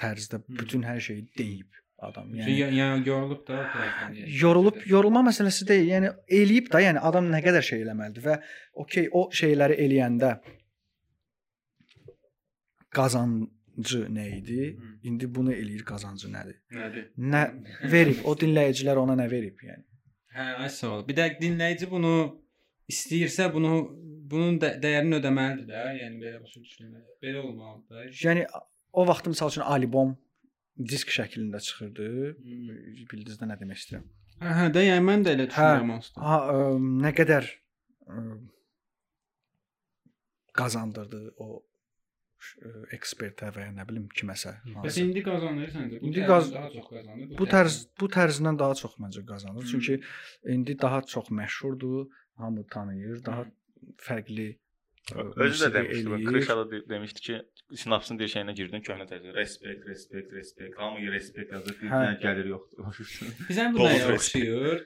tərzdə 0.00 0.40
Hmm. 0.40 0.56
bütün 0.62 0.82
hər 0.88 1.00
şeyi 1.04 1.26
deyib 1.36 1.76
adam. 2.00 2.30
Yəni 2.32 2.54
Yəni 2.62 2.78
yəni 2.80 3.04
yorulub 3.06 3.42
da 3.48 3.60
tərəfdən. 3.74 4.16
yorulub 4.40 4.78
yorulma 4.88 5.20
məsələsi 5.28 5.66
deyil. 5.68 5.88
Yəni 5.92 6.10
eləyib 6.40 6.70
də, 6.72 6.80
yəni 6.86 7.02
adam 7.10 7.28
nə 7.28 7.42
qədər 7.44 7.60
şey 7.66 7.84
eləməlidir 7.84 8.24
və 8.24 8.38
okey 8.86 9.10
o 9.12 9.26
şeyləri 9.36 9.76
eləyəndə 9.84 10.32
qazancı 12.94 14.00
nə 14.16 14.26
idi? 14.38 14.60
İndi 15.02 15.28
bunu 15.34 15.52
eləyir 15.54 15.84
qazancı 15.88 16.30
nədir? 16.32 16.58
Nədir? 16.74 17.08
Nə 17.18 17.42
verib? 17.94 18.24
O 18.24 18.34
dinləyicilər 18.38 19.00
ona 19.02 19.16
nə 19.18 19.30
verib 19.30 19.62
yəni? 19.66 19.86
Hə, 20.34 20.46
ay 20.64 20.70
sağ 20.70 20.92
ol. 20.96 21.06
Bir 21.08 21.18
də 21.18 21.28
dinləyici 21.40 21.90
bunu 21.90 22.14
istəyirsə 22.90 23.50
bunu 23.54 23.72
bunun 24.30 24.58
də, 24.62 24.76
dəyərini 24.82 25.18
ödəməlidir 25.18 25.70
də. 25.70 25.86
Yəni 26.04 26.20
belə 26.22 26.42
başa 26.42 26.62
düşürəm. 26.62 26.98
Belə 27.22 27.42
olmalıdır. 27.42 28.12
Yəni 28.24 28.44
o 28.92 29.06
vaxt 29.08 29.30
məsəl 29.30 29.50
üçün 29.54 29.66
albom 29.66 30.14
disk 30.92 31.10
şəklində 31.14 31.60
çıxırdı. 31.66 32.06
Bildinizdə 33.10 33.48
nə 33.50 33.58
demək 33.60 33.82
istəyirəm? 33.82 34.06
Hə, 34.40 34.52
hə, 34.58 34.68
də 34.76 34.86
yəni 34.86 35.06
mən 35.06 35.26
də 35.26 35.34
elə 35.36 35.48
düşünürəm 35.50 35.90
aslında. 35.96 36.28
Ha, 36.28 36.38
ə, 36.54 36.70
nə 37.04 37.12
qədər 37.16 37.50
ə, 37.50 38.22
qazandırdı 40.60 41.22
o 41.38 41.60
ekspertə 42.96 43.50
və 43.54 43.66
ya 43.66 43.72
nə 43.76 43.84
bilim 43.88 44.06
kiməsə. 44.18 44.52
Bəs 44.84 44.96
indi 45.02 45.22
qazanır 45.26 45.68
səncə? 45.74 46.00
Bu 46.00 46.06
İndi 46.10 46.24
qaz- 46.30 46.52
daha 46.54 46.70
çox 46.76 46.88
qazanır. 46.94 47.34
Bu 47.38 47.46
tərz 47.54 47.76
bu 48.00 48.08
tərzindən 48.16 48.58
daha 48.62 48.74
çox 48.82 48.96
məncə 49.02 49.22
qazanır. 49.32 49.62
Hmm. 49.62 49.70
Çünki 49.70 50.00
indi 50.54 50.78
daha 50.78 51.02
çox 51.02 51.30
məşhurdur, 51.40 52.06
hamı 52.40 52.66
tanıyır, 52.66 53.24
daha 53.24 53.44
fərqli 54.06 54.48
ə, 55.12 55.26
Özü 55.44 55.64
də 55.64 55.74
demişdi. 55.74 56.24
Krişada 56.30 56.70
de- 56.70 56.88
demişdi 56.88 57.20
ki, 57.20 57.36
sinapsın 57.74 58.18
bir 58.18 58.28
şeyinə 58.34 58.54
girdin, 58.54 58.80
köhnə 58.88 59.06
tərzə. 59.10 59.34
Respekt, 59.34 59.86
respekt, 59.88 60.32
respekt. 60.32 60.78
Hamı 60.78 61.10
respekt 61.12 61.52
yazır. 61.52 61.76
Bir 61.82 61.88
Hə. 61.92 62.02
dənə 62.04 62.20
gəlir 62.24 62.46
yoxdur. 62.54 63.00
Bizə 63.48 63.72
bu 63.74 63.78
respekt. 63.88 64.12
oxşuyur. 64.16 64.84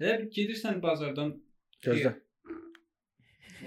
Elə 0.00 0.14
bir 0.22 0.30
gedirsən 0.38 0.82
bazardan 0.82 1.36
Gözlə. 1.84 2.12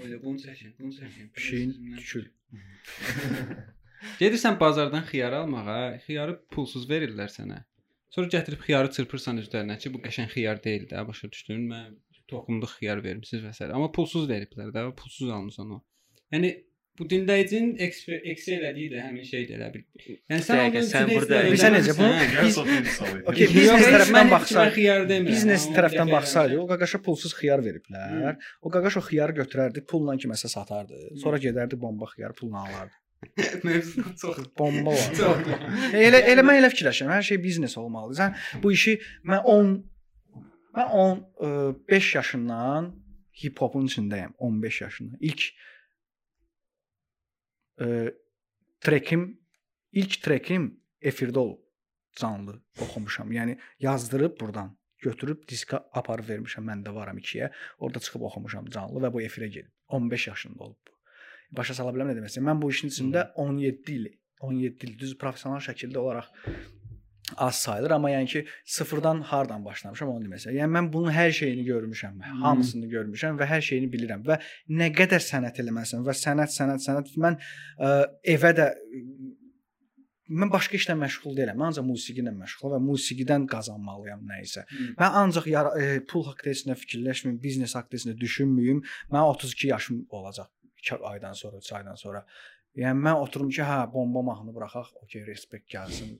Öyle 0.02 0.22
bunu 0.22 0.38
çəkin, 0.38 0.72
bunu 0.78 0.92
çəkin. 0.92 1.32
Pişiyin 1.32 1.96
tükül. 1.96 2.24
Gedirsən 4.20 4.56
bazardan 4.60 5.04
xiyar 5.08 5.36
almağa, 5.42 5.80
xiyarı 6.06 6.38
pulsuz 6.54 6.86
verirlər 6.90 7.32
sənə. 7.32 7.64
Sonra 8.10 8.32
gətirib 8.34 8.62
xiyarı 8.66 8.90
çırpırsan 8.96 9.38
üzərinə 9.42 9.76
ki, 9.82 9.92
bu 9.94 10.00
qəşəng 10.04 10.30
xiyar 10.32 10.62
deyil 10.64 10.88
də, 10.90 11.04
başa 11.06 11.30
düşdün? 11.30 11.66
Mən 11.70 11.98
toxumluq 12.30 12.72
xiyar 12.78 13.02
vermisiniz 13.04 13.44
və 13.44 13.52
s. 13.54 13.68
amma 13.70 13.90
pulsuz 13.94 14.28
veriblər 14.30 14.72
də, 14.74 14.86
pulsuz 14.98 15.30
almısan 15.36 15.76
o. 15.76 15.80
Yəni 16.34 16.50
bu 17.00 17.06
dinləyicinin 17.08 17.70
eksi 17.80 18.54
elədiyi 18.58 18.90
də 18.92 19.02
həmin 19.06 19.24
şeydir 19.24 19.56
elə 19.58 19.70
bil. 19.74 19.84
Yəni 20.30 20.44
sən 20.46 20.60
Dəqiqə, 20.60 20.82
onun 20.82 20.90
sən 20.92 21.12
burada- 21.14 21.42
Bilirsən 21.46 21.76
necə, 21.78 21.94
misalı. 22.84 23.20
Okey, 23.32 23.46
biznes 23.56 24.14
mən 24.16 24.32
baxsaq. 24.34 24.80
Biznes 25.28 25.68
baxsaydı, 25.74 26.54
deyirəm. 26.54 26.64
o 26.64 26.66
qaqaşa 26.72 27.02
pulsuz 27.06 27.32
xiyar 27.40 27.64
veriblər. 27.66 28.36
O 28.62 28.72
qaqaş 28.74 29.00
o 29.00 29.04
xiyarı 29.08 29.38
götürərdi, 29.42 29.84
pulla 29.90 30.16
kiməsə 30.20 30.52
satardı. 30.52 31.00
Sonra 31.22 31.40
gedərdi 31.46 31.80
bomba 31.80 32.10
xiyar 32.14 32.36
pulla 32.36 32.66
alardı. 32.68 32.96
Mövzudan 33.64 34.14
çox 34.20 34.38
Bomba 34.58 34.90
var. 34.90 35.40
elə 36.06 36.22
elə 36.32 36.44
mən 36.44 36.60
elə 36.62 36.70
fikirləşirəm. 36.72 37.10
Hər 37.16 37.26
şey 37.30 37.40
biznes 37.42 37.76
olmalıdır. 37.80 38.16
Sən 38.20 38.62
bu 38.62 38.72
işi 38.72 38.96
mən 39.28 39.44
10 39.44 39.74
mən 40.76 40.94
10 41.02 41.74
5 41.88 42.14
yaşından 42.14 42.88
hip 43.42 43.60
hopun 43.60 43.86
içindəyəm. 43.90 44.32
15 44.38 44.80
yaşından. 44.80 45.18
İlk 45.20 45.42
ə, 47.80 48.10
trekim 48.84 49.26
ilk 49.92 50.20
trekim 50.24 50.70
efirdə 51.00 51.38
olub. 51.42 51.64
Canlı 52.18 52.56
oxumuşam. 52.82 53.30
Yəni 53.32 53.58
yazdırıb 53.78 54.40
burdan 54.40 54.72
götürüb 54.98 55.44
diska 55.48 55.84
aparıb 55.94 56.26
vermişəm. 56.28 56.64
Mən 56.66 56.82
də 56.86 56.94
varam 56.94 57.18
2-yə. 57.18 57.50
Orada 57.78 58.02
çıxıb 58.02 58.24
oxumuşam 58.28 58.66
canlı 58.74 59.02
və 59.04 59.12
bu 59.14 59.22
efirə 59.22 59.46
gedib. 59.46 59.70
15 59.88 60.26
yaşında 60.26 60.64
olub 60.64 60.76
bu. 60.88 60.96
Başa 61.56 61.74
sala 61.74 61.94
bilirəm 61.94 62.10
nə 62.10 62.16
demək 62.18 62.32
istəyirəm. 62.32 62.50
Mən 62.50 62.62
bu 62.62 62.70
işin 62.74 62.90
içində 62.90 63.30
17 63.34 63.94
il 63.94 64.10
17 64.40 64.86
il 64.86 64.98
düz 64.98 65.16
professional 65.18 65.60
şəkildə 65.64 65.98
olaraq 66.00 66.30
az 67.36 67.62
sayılır, 67.64 67.90
amma 67.96 68.10
yəni 68.10 68.26
ki, 68.26 68.44
sıfırdan 68.64 69.22
hardan 69.30 69.64
başlamışam 69.64 70.08
onu 70.08 70.30
istəyirəm. 70.30 70.60
Yəni 70.60 70.76
mən 70.76 70.92
bunun 70.92 71.12
hər 71.14 71.32
şeyini 71.40 71.66
görmüşəm, 71.66 72.22
hamısını 72.44 72.86
görmüşəm 72.94 73.40
və 73.40 73.48
hər 73.50 73.66
şeyini 73.70 73.90
bilirəm 73.92 74.24
və 74.28 74.40
nə 74.80 74.90
qədər 74.96 75.22
sənət 75.24 75.62
eləməsən 75.64 76.06
və 76.06 76.16
sənət, 76.24 76.54
sənət, 76.56 76.86
sənət 76.86 77.12
mən 77.24 77.38
ə, 77.38 77.92
evə 78.36 78.54
də 78.56 78.70
mən 80.30 80.50
başqa 80.52 80.78
işlə 80.78 80.94
məşğul 80.98 81.34
deyiləm. 81.38 81.58
Mən 81.58 81.72
ancaq 81.72 81.86
musiqi 81.88 82.22
ilə 82.22 82.32
məşğulam 82.36 82.76
və 82.76 82.80
musiqidən 82.86 83.46
qazanmalıyam 83.50 84.22
nə 84.28 84.38
isə. 84.44 84.62
Mən 85.00 85.18
ancaq 85.24 85.48
yara, 85.50 85.72
e, 85.74 85.98
pul 86.06 86.22
haqqında 86.28 86.76
fikirləşməyim, 86.78 87.40
biznes 87.42 87.74
haqqında 87.78 88.14
düşünməyim. 88.20 88.84
Mən 89.10 89.26
32 89.34 89.72
yaşım 89.72 90.06
olacaq 90.20 90.46
2 90.80 90.94
aydan 91.12 91.32
sonra, 91.32 91.56
3 91.56 91.72
aydan 91.72 91.94
sonra. 91.94 92.26
Yəni 92.78 93.02
mən 93.02 93.16
oturum 93.18 93.48
ki, 93.50 93.64
hə, 93.66 93.78
bomba 93.92 94.20
mahnı 94.22 94.52
buraxaq, 94.54 94.92
okey, 95.02 95.24
respekt 95.26 95.66
gəlsin. 95.72 96.12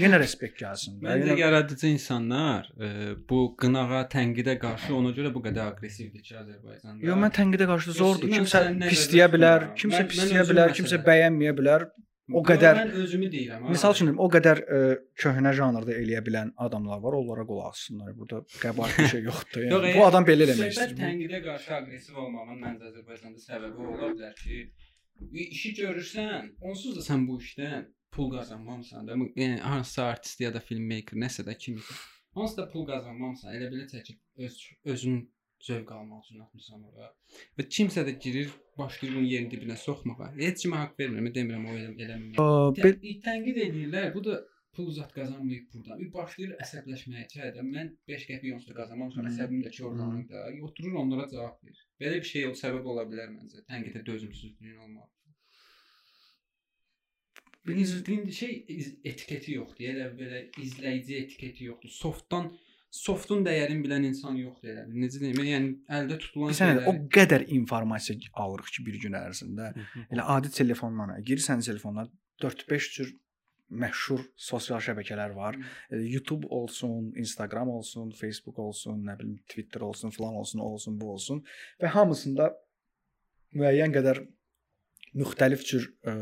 Yenə 0.00 0.16
respekt 0.22 0.56
gəlsin. 0.62 0.96
Məncə 1.04 1.26
Yenə 1.28 1.36
yaradıcı 1.42 1.90
insanlar 1.92 2.70
e, 2.80 2.88
bu 3.28 3.42
qınağa, 3.60 4.06
tənqidə 4.14 4.54
qarşı 4.62 4.94
ona 4.96 5.12
görə 5.18 5.34
bu 5.34 5.42
qədər 5.44 5.74
aqressivdir 5.74 6.24
ki, 6.24 6.38
Azərbaycanda. 6.40 7.04
Yox, 7.04 7.20
mən 7.26 7.36
tənqidə 7.36 7.68
qarşı 7.68 7.96
zordur. 8.00 8.32
Kimsə 8.32 8.64
pisləyə 8.86 9.28
bilər, 9.36 9.68
kimsə 9.76 10.02
pisləyə 10.08 10.46
bilər, 10.48 10.74
kimsə 10.80 11.02
bəyənməyə 11.10 11.54
bilər. 11.60 11.86
O 12.32 12.40
Yox, 12.40 12.48
qədər 12.48 12.78
mən 12.80 12.88
özümü 13.04 13.26
deyirəm. 13.30 13.68
Misal 13.70 13.92
üçün 13.94 14.08
o 14.18 14.26
qədər 14.32 14.60
ə, 14.66 14.78
köhnə 15.22 15.52
janrda 15.54 15.92
eləyə 15.94 16.24
bilən 16.26 16.48
adamlar 16.64 16.98
var, 17.04 17.14
onlara 17.20 17.44
qulaq 17.46 17.68
assınlar. 17.76 18.08
Burada 18.18 18.40
qəbahət 18.64 18.98
bir 18.98 19.12
şey 19.12 19.22
yoxdur. 19.28 19.62
Yox, 19.68 19.76
Yəni 19.76 19.92
yəni, 19.92 20.00
bu 20.00 20.06
adam 20.08 20.26
belə 20.26 20.48
eləmək 20.48 20.72
istəyir. 20.74 20.96
tənqidə 21.04 21.40
qarşı 21.44 21.70
aqressiv 21.78 22.18
olmağın 22.24 22.58
məncə 22.64 22.90
Azərbaycanda 22.90 23.44
səbəbi 23.44 23.86
ola 23.92 24.10
bilər 24.16 24.34
ki, 24.42 24.58
işi 25.32 25.72
görürsən, 25.80 26.50
onsuz 26.60 26.96
da 26.96 27.04
sən 27.04 27.26
bu 27.28 27.38
işdən 27.42 27.86
pul 28.14 28.30
qazanmamısan 28.32 29.08
da. 29.08 29.16
Yəni 29.42 29.60
hansısa 29.60 30.10
artist 30.12 30.40
ya 30.40 30.52
da 30.54 30.60
filmmaker 30.60 31.18
nəsə 31.20 31.44
də 31.48 31.56
kimisə. 31.64 31.96
Hansısa 32.36 32.62
da 32.62 32.68
pul 32.72 32.86
qazanmamısan, 32.88 33.54
elə 33.56 33.70
belə 33.72 33.88
çəkib 33.92 34.46
öz 34.46 34.60
özün 34.94 35.22
zövq 35.66 35.92
almaq 35.92 36.24
üçün 36.24 36.40
atmısan 36.44 36.82
ora. 36.90 37.10
Və 37.58 37.66
kimsə 37.76 38.04
də 38.06 38.16
girir, 38.22 38.50
başlayır 38.78 39.14
bunun 39.16 39.30
yerin 39.30 39.48
dibinə 39.52 39.76
soxmağa. 39.80 40.32
Heç 40.38 40.66
kimə 40.66 40.82
haqq 40.82 41.00
vermirəm, 41.00 41.30
demirəm 41.38 41.64
o 41.70 41.78
elə 41.78 41.94
eləmir. 42.06 43.22
Tənqid 43.24 43.62
edirlər. 43.68 44.12
Bu 44.14 44.24
da 44.28 44.42
pul 44.76 44.90
zat 44.98 45.12
qazanmayıb 45.16 45.72
burdan. 45.72 45.98
Bir 46.02 46.12
başlayır 46.14 46.54
əsəbləşməyə 46.64 47.26
ki, 47.32 47.40
hə 47.42 47.50
də 47.56 47.64
mən 47.66 47.92
5 48.12 48.26
qəpik 48.30 48.54
onsuz 48.56 48.70
da 48.70 48.78
qazanmamışam, 48.82 49.28
əsəbim 49.32 49.64
də 49.64 49.72
oradan 49.88 50.22
da. 50.30 50.44
Oturur 50.68 50.98
onlara 51.02 51.26
cavab 51.32 51.58
verir. 51.64 51.82
Belə 52.02 52.20
bir 52.22 52.30
şey 52.32 52.48
o 52.50 52.54
səbəb 52.62 52.90
ola 52.92 53.06
bilər 53.10 53.32
məncə. 53.32 53.64
Tənqidə 53.70 54.04
dözümsüzlüyün 54.06 54.76
olmağı. 54.86 55.08
Birinci 57.66 58.32
şey 58.32 58.52
etiketi 59.04 59.56
yoxdur. 59.56 59.88
Elə 59.90 60.12
belə 60.20 60.44
izləyici 60.62 61.16
etiketi 61.24 61.66
yoxdur. 61.66 61.90
Softdan 61.90 62.52
softun 62.96 63.42
dəyərini 63.46 63.82
bilən 63.84 64.06
insan 64.08 64.36
yoxdur 64.38 64.70
elə. 64.72 64.84
Necə 65.02 65.20
deyim? 65.22 65.40
Yəni 65.50 65.72
əldə 65.98 66.18
tutulan 66.22 66.52
o 66.52 66.56
şeyləri- 66.60 66.94
qədər 67.16 67.46
informasiya 67.58 68.30
alırıq 68.44 68.70
ki, 68.76 68.86
bir 68.86 69.00
gün 69.02 69.18
ərzində. 69.18 69.72
Elə 70.06 70.28
adi 70.36 70.52
telefondan, 70.60 71.16
girirsən 71.30 71.64
telefona 71.66 72.06
4-5 72.42 72.90
cür 72.96 73.12
məşhur 73.70 74.22
sosial 74.38 74.80
şəbəkələr 74.82 75.34
var. 75.36 75.58
E, 75.90 75.98
YouTube 75.98 76.46
olsun, 76.50 77.12
Instagram 77.18 77.70
olsun, 77.72 78.12
Facebook 78.14 78.58
olsun, 78.62 79.02
nə 79.06 79.18
bilim 79.18 79.36
Twitter 79.50 79.86
olsun, 79.86 80.14
filan 80.14 80.38
olsun, 80.38 80.62
o 80.62 80.72
olsun, 80.76 81.00
bu 81.00 81.12
olsun 81.16 81.42
və 81.82 81.90
hamısında 81.96 82.50
müəyyən 83.56 83.94
qədər 83.96 84.22
müxtəlif 85.16 85.64
cür 85.64 85.86
ə, 86.04 86.14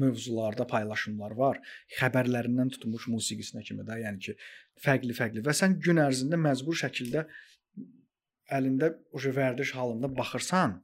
mövzularda 0.00 0.66
paylaşımlar 0.66 1.36
var. 1.38 1.60
Xəbərlərindən 1.98 2.72
tutmuş 2.74 3.08
musiqisinə 3.12 3.62
kimi 3.66 3.86
də, 3.86 4.00
yəni 4.04 4.22
ki, 4.26 4.36
fərqli-fərqli 4.84 5.44
və 5.46 5.54
sən 5.56 5.78
gün 5.84 6.02
ərzində 6.02 6.38
məcbur 6.40 6.78
şəkildə 6.82 7.26
əlində 8.50 8.94
o 9.14 9.20
vərdiş 9.20 9.74
halında 9.76 10.10
baxırsan 10.16 10.80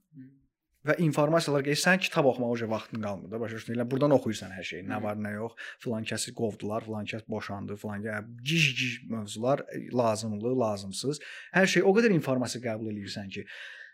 və 0.87 0.96
informasiyalar 1.03 1.64
gəlsən, 1.66 2.01
kitab 2.03 2.29
oxumağa 2.31 2.53
o 2.55 2.68
vaxtın 2.70 3.03
qalmır 3.03 3.31
da, 3.31 3.40
başa 3.40 3.59
düşdün? 3.59 3.75
Elə 3.77 3.87
burdan 3.90 4.14
oxuyursan 4.16 4.53
hər 4.55 4.66
şeyi. 4.70 4.85
Nə 4.87 5.01
var, 5.03 5.18
nə 5.20 5.35
yox. 5.37 5.57
Filan 5.83 6.07
kəsi 6.09 6.35
qovdular, 6.40 6.85
filan 6.87 7.09
kəs 7.11 7.27
boşandı, 7.29 7.77
filan 7.83 8.05
gic-gic 8.49 9.09
mövzular 9.11 9.64
e, 9.75 9.87
lazımlı, 10.03 10.53
lazımsız. 10.61 11.22
Hər 11.57 11.72
şey 11.75 11.87
o 11.87 11.94
qədər 11.96 12.14
informasiya 12.16 12.62
qəbul 12.68 12.92
eləyirsən 12.92 13.33
ki, 13.35 13.46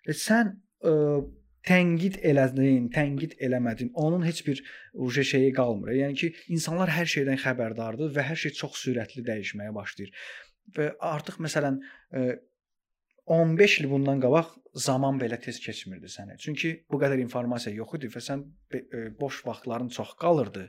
e, 0.06 0.16
sən 0.16 0.54
ə, 0.84 0.94
tənqid 1.68 2.20
elədin, 2.26 2.88
tənqid 2.94 3.36
eləmədin, 3.46 3.92
onun 3.94 4.24
heç 4.26 4.44
bir 4.46 4.62
uje 4.92 5.24
şeyi 5.24 5.52
qalmır. 5.56 5.94
Yəni 5.96 6.18
ki, 6.18 6.32
insanlar 6.54 6.90
hər 6.90 7.08
şeydən 7.16 7.38
xəbərdardır 7.42 8.14
və 8.16 8.30
hər 8.32 8.40
şey 8.44 8.56
çox 8.58 8.80
sürətli 8.84 9.24
dəyişməyə 9.28 9.74
başlayır. 9.76 10.10
Və 10.76 10.88
artıq 11.02 11.38
məsələn 11.42 11.78
ə, 12.14 12.26
15 13.26 13.80
il 13.80 13.88
bundan 13.90 14.20
qabaq 14.20 14.48
zaman 14.74 15.18
belə 15.20 15.38
tez 15.40 15.58
keçmirdi 15.62 16.08
sənə. 16.10 16.38
Çünki 16.40 16.72
bu 16.90 16.98
qədər 17.02 17.20
informasiya 17.22 17.74
yox 17.76 17.98
idi 17.98 18.08
və 18.12 18.22
sən 18.24 18.42
ə, 18.72 19.02
boş 19.20 19.42
vaxtların 19.46 19.92
çox 19.94 20.14
qalırdı. 20.22 20.64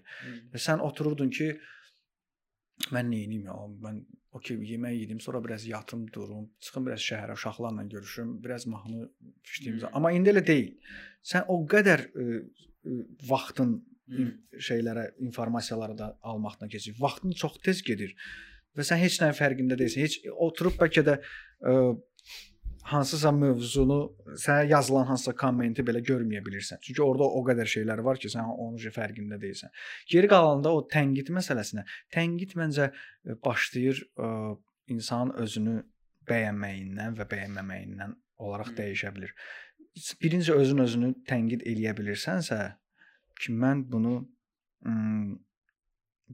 Və 0.54 0.62
sən 0.62 0.84
otururdun 0.84 1.32
ki, 1.34 1.54
mən 2.94 3.10
nə 3.10 3.24
edim 3.26 3.48
ya? 3.48 3.56
Mən 3.86 4.04
okey 4.38 4.60
yemək 4.74 4.98
yedim, 5.00 5.20
sonra 5.24 5.44
biraz 5.46 5.66
yatım, 5.68 6.06
durum, 6.14 6.50
çıxım 6.60 6.86
biraz 6.88 7.02
şəhərə, 7.06 7.34
uşaqlarla 7.40 7.84
görüşüm, 7.96 8.38
biraz 8.44 8.68
mahnı 8.68 9.10
fişdiyim 9.44 9.80
zaman. 9.80 9.98
Amma 9.98 10.12
indi 10.12 10.34
elə 10.34 10.46
deyil. 10.46 10.72
Sən 11.24 11.46
o 11.48 11.62
qədər 11.70 12.08
ə, 12.12 12.30
ə, 12.86 13.02
vaxtın 13.30 13.78
in- 14.12 14.34
şeylərə, 14.60 15.14
informasiyaları 15.26 15.98
da 15.98 16.18
almaqdan 16.22 16.70
keçir. 16.70 16.98
Vaxtın 17.00 17.32
çox 17.32 17.58
tez 17.64 17.82
gedir 17.82 18.14
və 18.78 18.84
sən 18.84 19.00
heç 19.00 19.22
nəyin 19.22 19.38
fərqində 19.38 19.78
deyilsən. 19.80 20.04
Heç 20.04 20.20
oturub 20.34 20.76
bəlkə 20.82 21.06
də 21.08 21.20
ə, 21.22 21.78
hansısa 22.92 23.32
mövzunu 23.32 24.00
sənə 24.40 24.68
yazılan 24.68 25.08
hansısa 25.12 25.34
kommenti 25.40 25.86
belə 25.88 26.02
görməyə 26.04 26.44
bilirsən. 26.46 26.82
Çünki 26.84 27.02
orada 27.04 27.24
o 27.24 27.42
qədər 27.48 27.70
şeylər 27.76 28.04
var 28.04 28.20
ki, 28.20 28.32
sən 28.34 28.50
onun 28.52 28.78
fərqində 28.98 29.40
deyilsən. 29.42 29.72
Geri 30.12 30.30
qalanında 30.32 30.74
o 30.76 30.84
tənqid 30.92 31.32
məsələsinə, 31.38 31.86
tənqid 32.14 32.56
məncə 32.60 32.90
ə, 32.90 33.38
başlayır 33.46 34.04
ə, 34.18 34.30
insanın 34.94 35.34
özünü 35.46 35.78
bəyənməyindən 36.30 37.18
və 37.20 37.28
bəyənməməyindən 37.32 38.18
olaraq 38.44 38.74
Hı. 38.74 38.78
dəyişə 38.82 39.14
bilər. 39.16 39.34
Birinci 40.22 40.54
özün 40.54 40.84
özünü 40.84 41.12
tənqid 41.30 41.66
eləyə 41.70 41.96
bilirsənsə, 41.98 42.60
ki 43.40 43.54
mən 43.64 43.88
bunu 43.92 44.18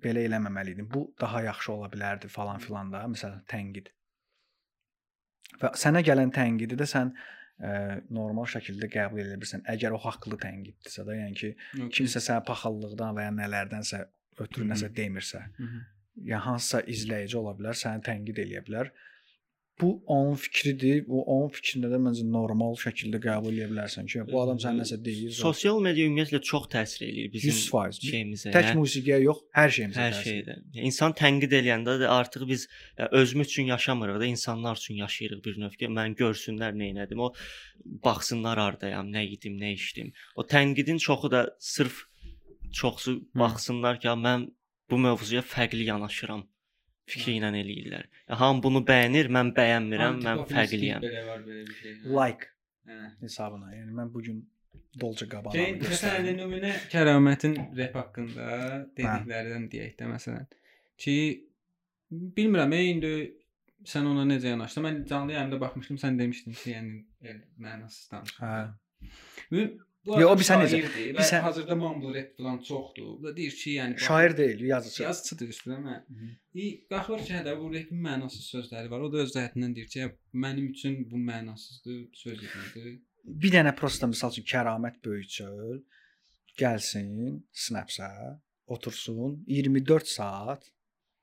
belə 0.03 0.25
eləməməli 0.27 0.75
idim. 0.77 0.89
Bu 0.93 1.09
daha 1.21 1.43
yaxşı 1.43 1.71
ola 1.73 1.89
bilərdi 1.91 2.29
falan 2.31 2.61
filan 2.63 2.91
da, 2.93 3.03
məsələn, 3.13 3.43
tənqid. 3.49 3.91
Və 5.61 5.71
sənə 5.81 6.03
gələn 6.05 6.31
tənqidi 6.35 6.77
də 6.79 6.85
sən 6.87 7.09
ə, 7.59 8.01
normal 8.15 8.45
şəkildə 8.53 8.87
qəbul 8.93 9.23
edə 9.25 9.37
bilirsən. 9.41 9.65
Əgər 9.73 9.95
o 9.97 9.99
haqlı 10.05 10.37
tənqiddirsə 10.45 11.05
də, 11.07 11.15
yəni 11.23 11.35
ki, 11.41 11.49
kimsə 11.97 12.21
sənə 12.23 12.43
paxıllıqdan 12.47 13.17
və 13.17 13.25
ya 13.27 13.31
nələrdənsə 13.35 14.03
ötürü 14.39 14.63
Hı 14.63 14.67
-hı. 14.67 14.71
nəsə 14.73 14.89
demirsə, 14.95 15.41
Mhm. 15.59 15.79
yəni 16.31 16.41
hansısa 16.47 16.81
izləyici 16.81 17.35
ola 17.37 17.53
bilər, 17.57 17.75
səni 17.83 18.03
tənqid 18.05 18.37
eləyə 18.45 18.61
bilər. 18.67 18.91
Bu 19.81 20.03
onun 20.05 20.35
fikridir. 20.35 21.03
Bu 21.07 21.21
onun 21.23 21.49
fikrində 21.53 21.89
də 21.91 21.99
məncə 22.03 22.25
normal 22.31 22.75
şəkildə 22.81 23.21
qəbul 23.23 23.55
edə 23.55 23.69
bilərsən 23.71 24.09
ki, 24.11 24.25
bu 24.31 24.41
adam 24.41 24.59
sən 24.61 24.79
nəsə 24.81 24.97
deyir. 25.05 25.31
Sosial 25.35 25.79
media 25.83 26.07
ümumiyyətlə 26.09 26.41
çox 26.49 26.67
təsir 26.73 27.05
eləyir 27.07 27.31
bizim 27.33 27.55
100%. 27.55 28.09
şeyimizə. 28.11 28.53
Tək 28.55 28.69
yəni. 28.69 28.81
musiqiyə 28.81 29.21
yox, 29.23 29.41
hər 29.59 29.73
şeyimizə. 29.77 30.03
Hər 30.03 30.17
təsir 30.17 30.29
şeydə. 30.33 30.57
Yəni 30.75 30.91
İnsan 30.91 31.15
tənqid 31.21 31.55
eləyəndə 31.61 31.97
də 32.03 32.11
artıq 32.17 32.45
biz 32.49 32.67
özümüz 33.21 33.47
üçün 33.47 33.71
yaşamırıq 33.71 34.19
da, 34.19 34.29
insanlar 34.35 34.83
üçün 34.83 35.01
yaşayırıq 35.05 35.43
bir 35.45 35.59
növ 35.63 35.79
ki, 35.79 35.91
mən 35.99 36.15
görsünlər 36.19 36.75
nə 36.75 36.91
etdim, 37.05 37.23
o 37.23 37.33
baxsınlar 38.05 38.59
hardayam, 38.59 39.11
nə 39.15 39.25
yedim, 39.29 39.57
nə 39.61 39.73
içdim. 39.77 40.13
O 40.35 40.43
tənqidin 40.43 40.99
çoxu 40.99 41.31
da 41.31 41.47
sırf 41.59 42.05
çoxsu 42.73 43.19
baxsınlar 43.35 43.99
ki, 43.99 44.11
mən 44.27 44.49
bu 44.89 44.97
mövzuya 44.97 45.41
fərqli 45.45 45.85
yanaşıram 45.87 46.43
fikri 47.09 47.35
ilə 47.39 47.49
eləyirlər. 47.63 48.05
Ya, 48.29 48.39
hamı 48.39 48.63
bunu 48.65 48.83
bəyənir, 48.87 49.31
mən 49.35 49.51
bəyənmirəm, 49.57 50.21
mən 50.25 50.45
fərqliyəm. 50.53 51.03
Belə 51.03 51.25
var 51.27 51.43
belə 51.47 51.65
bir 51.67 51.81
şey. 51.81 51.99
Like 52.13 52.53
Hə. 52.89 53.11
hesabına. 53.25 53.73
Yəni 53.75 53.93
mən 53.99 54.13
bu 54.13 54.23
gün 54.29 54.39
Şey, 54.99 55.27
Gabbana 55.29 55.65
məsələn, 55.83 56.31
nümunə 56.39 56.71
Kəramətin 56.89 57.53
rep 57.77 57.93
haqqında 57.95 58.47
dediklərindən 58.97 59.67
deyək 59.69 59.91
də 59.99 60.07
məsələn 60.09 60.47
ki 60.99 61.13
bilmirəm, 62.09 62.73
ey, 62.73 62.89
indi 62.95 63.11
sən 63.87 64.09
ona 64.09 64.25
necə 64.27 64.55
yanaşdın? 64.55 64.85
Mən 64.87 64.97
canlı 65.11 65.35
yayımda 65.37 65.59
baxmışdım, 65.61 65.99
sən 66.01 66.17
demişdin 66.19 66.57
ki, 66.57 66.73
yəni 66.73 66.95
el, 67.31 67.37
mənasız 67.61 68.09
danışır. 68.11 68.41
Hə. 68.41 69.61
Bu 70.09 70.13
bu 70.15 70.21
Yo, 70.21 70.27
adam 70.29 70.39
bir 70.39 70.45
sən 70.49 70.61
necə- 70.63 70.79
bir 71.17 71.25
sən- 71.31 71.41
hazırda 71.47 71.75
mumble 71.75 72.11
rap 72.19 72.29
falan 72.37 72.57
çoxdur. 72.69 73.09
Bu 73.19 73.23
da 73.27 73.31
deyir 73.37 73.51
ki, 73.61 73.69
yəni 73.79 73.97
Şair 74.07 74.37
deyil, 74.37 74.59
yazıcı. 74.73 75.03
yazıçıdır 75.03 75.47
üstünə 75.53 75.77
mən. 75.87 75.99
İ 76.63 76.65
baxır 76.91 77.19
ki, 77.27 77.33
hə 77.37 77.41
də 77.47 77.53
bu 77.59 77.69
rapin 77.75 77.99
mənasız 78.07 78.43
sözləri 78.53 78.89
var. 78.91 78.99
O 79.05 79.11
da 79.13 79.17
öz 79.23 79.35
cəhətindən 79.35 79.75
deyir 79.75 79.87
ki, 79.95 80.07
mənim 80.33 80.71
üçün 80.73 80.95
bu 81.11 81.17
mənasızdır, 81.29 81.99
söz 82.23 82.43
idi. 82.47 82.95
Bir 83.43 83.51
dənə 83.57 83.75
prosta 83.75 84.07
misal 84.07 84.31
üçün 84.33 84.45
Kəramət 84.53 84.97
Böyükçöl 85.05 85.83
gəlsin 86.59 87.43
Snapsə, 87.53 88.09
otursun 88.67 89.43
24 89.47 90.07
saat 90.07 90.71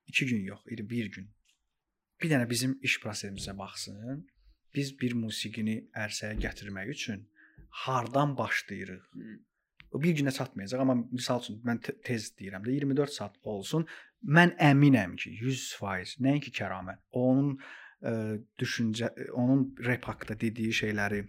2 0.07 0.27
gün 0.27 0.43
yox, 0.45 0.61
21 0.71 1.11
gün. 1.11 1.29
Bir 2.23 2.31
dənə 2.31 2.47
bizim 2.51 2.79
iş 2.83 3.01
prosesimizə 3.03 3.59
baxsın. 3.59 4.27
Biz 4.75 4.95
bir 5.01 5.13
musiqini 5.15 5.77
ərsəyə 5.95 6.37
gətirmək 6.45 6.89
üçün 6.95 7.27
hardan 7.71 8.37
başlayırıq? 8.39 9.05
O 9.93 10.03
bir 10.03 10.17
günə 10.19 10.33
çatmayacaq, 10.35 10.83
amma 10.83 10.97
misal 11.13 11.41
üçün 11.41 11.61
mən 11.65 11.81
te 11.81 11.95
tez 12.05 12.33
deyirəm 12.39 12.65
də 12.67 12.75
24 12.75 13.13
saat 13.13 13.37
olsun. 13.43 13.87
Mən 14.39 14.57
əminəm 14.59 15.15
ki, 15.21 15.33
100% 15.43 16.19
nəinki 16.27 16.53
kəramət. 16.59 17.01
Onun 17.13 17.55
ə, 18.03 18.13
düşüncə, 18.61 19.13
onun 19.33 19.69
rap 19.87 20.09
haqqında 20.11 20.39
dediyi 20.41 20.75
şeyləri 20.81 21.23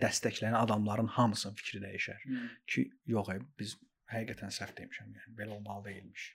dəstəkləyən 0.00 0.56
adamların 0.58 1.10
hamısının 1.16 1.58
fikri 1.58 1.82
dəyişər 1.82 2.22
ki, 2.70 2.86
yox, 3.16 3.34
biz 3.58 3.76
həqiqətən 4.12 4.54
səhv 4.54 4.74
demişəm, 4.78 5.12
yəni 5.18 5.36
belə 5.38 5.58
olmalı 5.58 5.90
deyilmiş. 5.90 6.30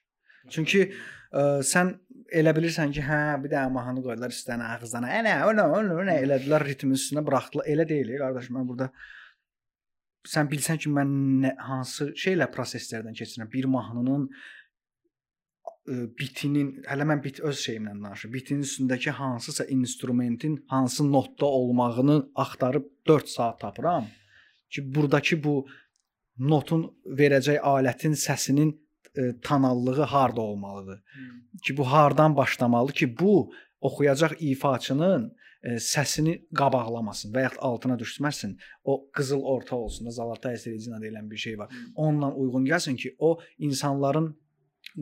Çünki 0.50 0.86
ə, 0.90 1.44
sən 1.66 1.94
elə 2.40 2.54
bilirsən 2.56 2.94
ki, 2.96 3.04
hə, 3.06 3.22
bir 3.44 3.54
də 3.54 3.64
mahnı 3.74 4.04
qoydular 4.06 4.34
üstünə 4.34 4.74
ağızdan. 4.76 5.08
Elə, 5.20 5.36
elə, 5.50 5.66
elə, 5.80 5.98
elə 6.04 6.20
elədilər 6.26 6.66
ritmin 6.68 6.98
üstünə 6.98 7.24
buraxdılar. 7.26 7.68
Elə 7.70 7.88
deyil, 7.90 8.14
qardaş, 8.22 8.52
mən 8.56 8.70
burada 8.70 8.92
sən 10.30 10.50
bilsən 10.52 10.80
ki, 10.84 10.94
mən 10.94 11.12
nə, 11.44 11.56
hansı 11.70 12.12
şeylə 12.20 12.50
proseslərdən 12.54 13.18
keçirəm. 13.18 13.50
Bir 13.54 13.70
mahnının 13.72 14.28
ə, 14.30 16.00
bitinin, 16.20 16.72
hələ 16.90 17.08
mən 17.10 17.24
bit 17.26 17.42
öz 17.46 17.66
şeyimlə 17.66 17.96
danışıram. 17.98 18.34
Bitinin 18.38 18.66
üstündəki 18.68 19.16
hansısa 19.20 19.66
instrumentin 19.76 20.60
hansı 20.68 21.12
notda 21.12 21.46
olmağını 21.46 22.24
axtarıb 22.36 22.90
4 23.08 23.30
saat 23.30 23.60
tapıram 23.60 24.08
ki, 24.70 24.86
burdakı 24.96 25.44
bu 25.44 25.56
notun 26.40 26.86
verəcək 27.06 27.60
alətin 27.60 28.14
səsinin 28.16 28.76
ə, 29.18 29.42
tonallığı 29.42 30.02
harda 30.02 30.42
olmalıdır? 30.42 31.04
Ki 31.64 31.78
bu 31.78 31.84
hardan 31.92 32.38
başlamalı 32.38 32.92
ki, 32.92 33.20
bu 33.20 33.52
oxuyacaq 33.82 34.36
ifaçının 34.40 35.30
ə, 35.64 35.78
səsini 35.84 36.36
qabaqlamasın 36.56 37.34
və 37.36 37.48
ya 37.48 37.52
altına 37.58 38.00
düşməsin. 38.00 38.58
O 38.84 39.10
qızıl 39.14 39.42
orta 39.42 39.76
olsun 39.76 40.08
da 40.08 40.12
Zalata 40.12 40.54
Esricina 40.54 41.02
deyilən 41.04 41.32
bir 41.32 41.38
şey 41.38 41.58
var. 41.60 41.74
Onunla 41.96 42.34
uyğun 42.34 42.66
gəlsin 42.66 42.96
ki, 42.96 43.16
o 43.20 43.40
insanların 43.58 44.36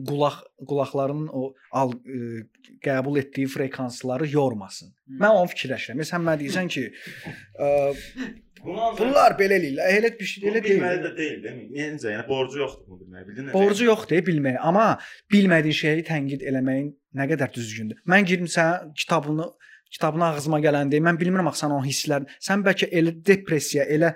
qulaq 0.08 0.42
qulaqlarının 0.68 1.28
o 1.32 1.54
al 1.72 1.94
ə, 1.94 2.44
qəbul 2.84 3.18
etdiyi 3.22 3.48
frekansları 3.48 4.28
yormasın. 4.30 4.92
Mən 5.20 5.40
onu 5.40 5.50
fikirləşirəm. 5.54 6.02
Sən 6.04 6.24
mənə 6.24 6.42
deyirsən 6.42 6.68
ki, 6.72 6.88
ə, 7.58 7.70
bunlar 8.64 9.36
belə 9.38 9.58
eləyirlər. 9.60 9.92
Elə 9.98 10.12
bir 10.18 10.30
şey 10.32 10.48
elə 10.50 10.62
deyil. 10.64 10.80
Bilməli 10.80 11.04
də 11.04 11.12
deyil, 11.18 11.38
deyil. 11.44 11.60
Necə? 11.94 12.14
Yəni 12.14 12.26
borcu 12.28 12.62
yoxdur 12.62 12.86
bunu 12.88 13.00
bilmək. 13.04 13.28
Bildin? 13.28 13.52
Borcu 13.54 13.88
yoxdur 13.88 14.24
bilmək, 14.30 14.58
amma 14.70 14.88
bilmədiyin 15.32 15.78
şeyi 15.82 16.08
tənqid 16.08 16.44
eləməyin 16.50 16.90
nə 17.18 17.28
qədər 17.32 17.54
düzgündür. 17.54 18.02
Mən 18.08 18.28
girim 18.28 18.50
sən 18.50 18.92
kitabını 18.98 19.48
kitabını 19.94 20.26
ağzıma 20.32 20.60
gələndə 20.64 21.00
mən 21.00 21.16
bilmirəm 21.20 21.48
axı 21.48 21.64
sən 21.64 21.72
o 21.72 21.78
hisslər, 21.84 22.28
sən 22.44 22.64
bəlkə 22.66 22.90
elə 22.98 23.14
depressiya, 23.24 23.86
elə 23.88 24.12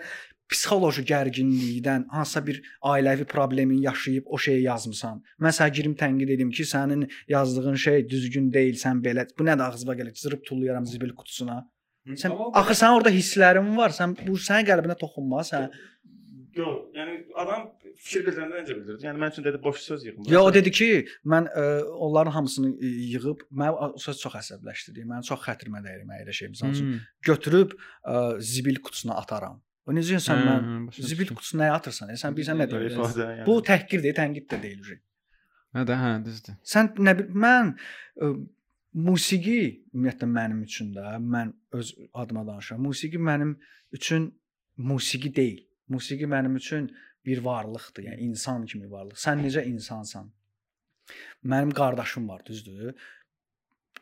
psixoloji 0.53 1.05
gərginlikdən 1.09 2.07
hansısa 2.13 2.43
bir 2.47 2.59
ailəvi 2.93 3.25
problemin 3.29 3.81
yaşayıb 3.87 4.27
o 4.27 4.39
şeyi 4.47 4.67
yazmısan. 4.67 5.23
Mən 5.41 5.57
sənə 5.57 5.73
girim 5.79 5.95
tənqid 6.03 6.35
edim 6.35 6.51
ki, 6.53 6.67
sənin 6.69 7.07
yazdığın 7.33 7.79
şey 7.87 8.05
düzgün 8.09 8.51
deyil, 8.53 8.77
sən 8.85 9.01
belə. 9.05 9.25
Bu 9.39 9.47
nədir 9.49 9.65
ağzıma 9.69 9.97
gəlir? 10.01 10.17
Zırıb 10.25 10.45
tullayaram 10.49 10.87
zibil 10.87 11.15
qutusuna. 11.17 11.63
Sən 12.19 12.35
axı 12.59 12.75
sən 12.81 12.97
orada 12.97 13.13
hisslərin 13.15 13.69
var. 13.79 13.95
Sən 13.95 14.17
bu 14.27 14.35
sənin 14.41 14.67
qəlbinə 14.67 14.97
toxunmaz, 14.99 15.53
sən. 15.53 15.69
Yox, 16.53 16.81
yəni 16.93 17.15
adam 17.41 17.63
fikir 17.97 18.25
bildirəndə 18.27 18.59
necə 18.61 18.75
bildirdi? 18.77 19.07
Yəni 19.07 19.21
mən 19.23 19.31
üçün 19.33 19.45
dedi 19.47 19.61
boş 19.63 19.79
söz 19.87 20.03
yığım. 20.05 20.27
Ya 20.29 20.43
o 20.45 20.51
dedi 20.53 20.73
ki, 20.75 20.89
mən 21.33 21.47
ə, 21.49 21.65
onların 22.07 22.35
hamısını 22.35 22.73
yığıb 23.15 23.47
mən 23.63 23.95
söz 24.03 24.21
çox 24.21 24.37
əsəbləşdirdi. 24.43 25.07
Mən 25.09 25.25
çox 25.29 25.47
xətrimə 25.47 25.81
dəyir 25.87 26.03
mən 26.09 26.27
elə 26.27 26.35
şey. 26.37 26.51
Məsəl 26.53 26.75
üçün 26.75 26.91
götürüb 27.29 27.73
ə, 27.73 28.25
zibil 28.53 28.83
qutusuna 28.85 29.17
ataram. 29.23 29.63
O 29.87 29.95
necə 29.97 30.21
sən 30.23 30.45
mən 30.47 30.91
zibil 30.99 31.33
qutusuna 31.33 31.65
nəyə 31.65 31.79
atırsan? 31.79 32.13
E, 32.13 32.19
sən 32.21 32.37
bilirsən 32.37 32.61
nə 32.61 32.69
deyir? 32.71 32.99
Yəni. 32.99 33.47
Bu 33.49 33.57
təhqirdir, 33.71 34.19
tənqid 34.19 34.51
də 34.51 34.61
deyil. 34.67 34.99
Hə 35.73 35.87
də, 35.89 35.97
hə, 35.97 36.13
düzdür. 36.27 36.59
Sən 36.69 36.93
nə 37.01 37.17
bil 37.17 37.33
mən 37.47 37.73
ə, 38.21 38.35
musiqi 38.95 39.59
ümumiyyətlə 39.93 40.29
mənim 40.29 40.63
üçün 40.67 40.93
də 40.97 41.17
mən 41.21 41.53
öz 41.73 41.95
adıma 42.15 42.47
danışıram. 42.47 42.83
Musiqi 42.83 43.19
mənim 43.19 43.57
üçün 43.93 44.29
musiqi 44.77 45.35
deyil. 45.37 45.65
Musiqi 45.89 46.27
mənim 46.27 46.57
üçün 46.57 46.91
bir 47.27 47.39
varlıqdır, 47.45 48.03
yəni 48.09 48.21
insan 48.29 48.67
kimi 48.67 48.91
varlıq. 48.91 49.19
Sən 49.19 49.43
necə 49.45 49.65
insansan? 49.69 50.31
Mənim 51.45 51.73
qardaşım 51.75 52.29
var, 52.29 52.45
düzdür? 52.47 52.95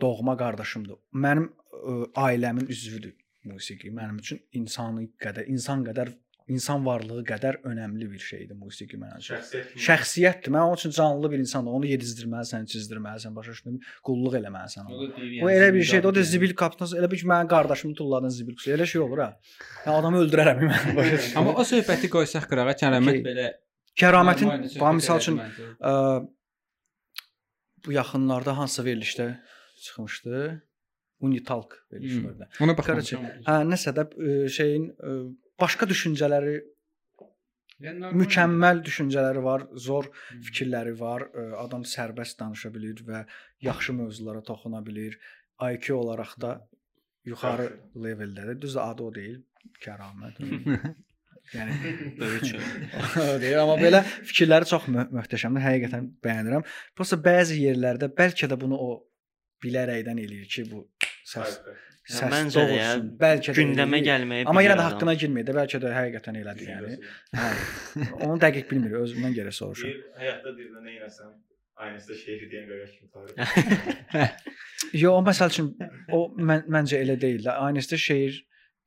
Doğma 0.01 0.37
qardaşımdır. 0.37 0.99
Mənim 1.13 1.51
ə, 1.51 2.13
ailəmin 2.27 2.69
üzvüdür 2.71 3.15
musiqi. 3.45 3.91
Mənim 3.91 4.19
üçün 4.21 4.43
insanı 4.53 5.07
qədər, 5.21 5.49
insan 5.49 5.85
qədər, 5.87 6.13
insan 6.51 6.83
varlığı 6.87 7.23
qədər 7.29 7.61
önəmli 7.71 8.07
bir 8.13 8.19
şeydir 8.25 8.57
musiqi 8.59 8.99
mənim 8.99 9.21
üçün. 9.23 9.37
şəxsiyyət. 9.39 9.77
Şəxsiyyətdir. 9.87 10.53
Mən 10.57 10.65
onun 10.67 10.79
üçün 10.81 10.91
canlı 10.97 11.31
bir 11.33 11.39
insanam. 11.45 11.73
Onu 11.79 11.87
yedizdirməlisən, 11.91 12.67
çizdirməlisən, 12.73 13.35
başa 13.37 13.55
düşdün? 13.55 13.79
Qulluq 14.07 14.35
eləməlisən 14.41 14.87
ona. 14.87 15.09
Bu 15.45 15.51
elə 15.55 15.69
bir 15.75 15.83
şeydir. 15.93 16.09
O 16.11 16.15
da 16.15 16.23
zibil 16.33 16.55
qapısına 16.63 16.99
elə 17.01 17.11
bir 17.13 17.23
ki, 17.23 17.27
mənim 17.33 17.49
qardaşımı 17.55 17.95
tulladın 18.01 18.29
zibil 18.39 18.57
qutusu. 18.59 18.71
Elə 18.77 18.87
şey 18.93 19.01
olur 19.07 19.19
ha. 19.25 19.31
Yəni 19.87 19.97
adamı 20.01 20.25
öldürərəm 20.25 20.65
mən. 20.67 20.95
Başa 20.99 21.17
düşdün? 21.19 21.39
Amma 21.43 21.55
o 21.55 21.67
söhbəti 21.73 22.11
qoysaq 22.17 22.49
qırağa, 22.51 22.75
Kəramət 22.83 23.15
Okey. 23.21 23.25
belə 23.31 23.47
Kəramətin 24.01 24.51
bax 24.81 24.95
misal 25.01 25.19
üçün 25.23 25.39
məncə. 25.41 25.71
ə, 25.81 25.95
bu 27.87 27.93
yaxınlarda 27.93 28.57
hansısa 28.59 28.83
verilişdə 28.89 29.29
çıxmışdı. 29.85 30.63
Unitalk 31.21 31.87
verilişi 31.93 32.17
Hmm. 32.21 32.25
var 32.29 32.39
da. 32.39 32.49
Ona 32.65 32.75
baxmışam. 32.79 33.25
Hə, 33.45 33.57
nəsə 33.69 33.93
də 33.97 34.05
ə, 34.09 34.49
şeyin 34.49 34.87
ə, 35.05 35.11
başqa 35.61 35.89
düşüncələri, 35.91 36.61
Yəni 37.81 38.11
mükəmməl 38.13 38.83
düşüncələri 38.85 39.41
var, 39.45 39.63
zor 39.73 40.11
Hmm. 40.11 40.41
fikirləri 40.45 40.93
var. 41.01 41.23
Adam 41.63 41.87
sərbəst 41.89 42.37
danışa 42.41 42.69
bilir 42.75 43.01
və 43.07 43.23
yaxşı 43.65 43.95
mövzulara 43.97 44.43
toxuna 44.45 44.83
bilir. 44.87 45.17
IQ 45.61 45.95
olaraq 45.97 46.35
da 46.41 46.51
yuxarı 47.25 47.71
leveldədir. 47.97 48.61
Düzdür, 48.61 48.83
adı 48.85 49.03
o 49.03 49.15
deyil, 49.15 49.39
kəramət. 49.85 50.41
yəni 51.57 51.73
deyil, 53.43 53.59
amma 53.63 53.77
belə 53.81 54.03
fikirləri 54.29 54.69
çox 54.69 54.89
mö 54.93 55.07
möhtəşəmdir. 55.17 55.65
Həqiqətən 55.65 56.11
bəyənirəm. 56.25 56.67
Prosta 56.97 57.17
bəzi 57.17 57.63
yerlərdə 57.65 58.13
bəlkə 58.21 58.49
də 58.53 58.61
bunu 58.61 58.77
o 58.77 58.91
bilərəkdən 59.65 60.21
eləyir 60.21 60.49
ki, 60.53 60.69
bu 60.69 60.85
səs 61.33 61.61
səs 62.11 62.33
Məncə 62.33 62.57
də 62.57 62.67
doğursun. 62.71 62.79
yəni 62.81 63.13
Bəlkə 63.21 63.53
də 63.53 63.57
gündəmə 63.61 64.01
gəlməyə 64.07 64.49
Amma 64.51 64.65
yenə 64.67 64.77
də 64.81 64.87
haqqına 64.89 65.15
girmir 65.23 65.47
də, 65.49 65.55
bəlkə 65.61 65.81
də 65.85 65.93
həqiqətən 65.95 66.41
elədi 66.43 66.67
yəni. 66.71 66.97
Hə. 67.39 67.53
Onu 68.27 68.41
dəqiq 68.43 68.67
bilmir, 68.73 68.99
özümdən 69.05 69.37
görə 69.39 69.55
soruşum. 69.55 69.89
Deyir, 69.93 70.03
həyatda 70.25 70.57
deyir 70.59 70.75
nə 70.77 70.97
eləsəm, 70.99 71.31
Aynısı 71.81 72.09
da 72.13 72.17
şehir 72.21 72.49
deyən 72.53 72.67
qaqaş 72.69 72.91
kimi 72.97 73.11
tarif. 73.15 74.33
Yo, 75.03 75.15
o 75.17 75.23
məsəl 75.25 75.53
üçün 75.55 75.71
o 76.13 76.19
mən 76.51 76.67
məncə 76.77 76.99
elə 77.01 77.17
deyil 77.21 77.47
də. 77.47 77.55
Aynısı 77.67 77.99
şeir 77.99 78.37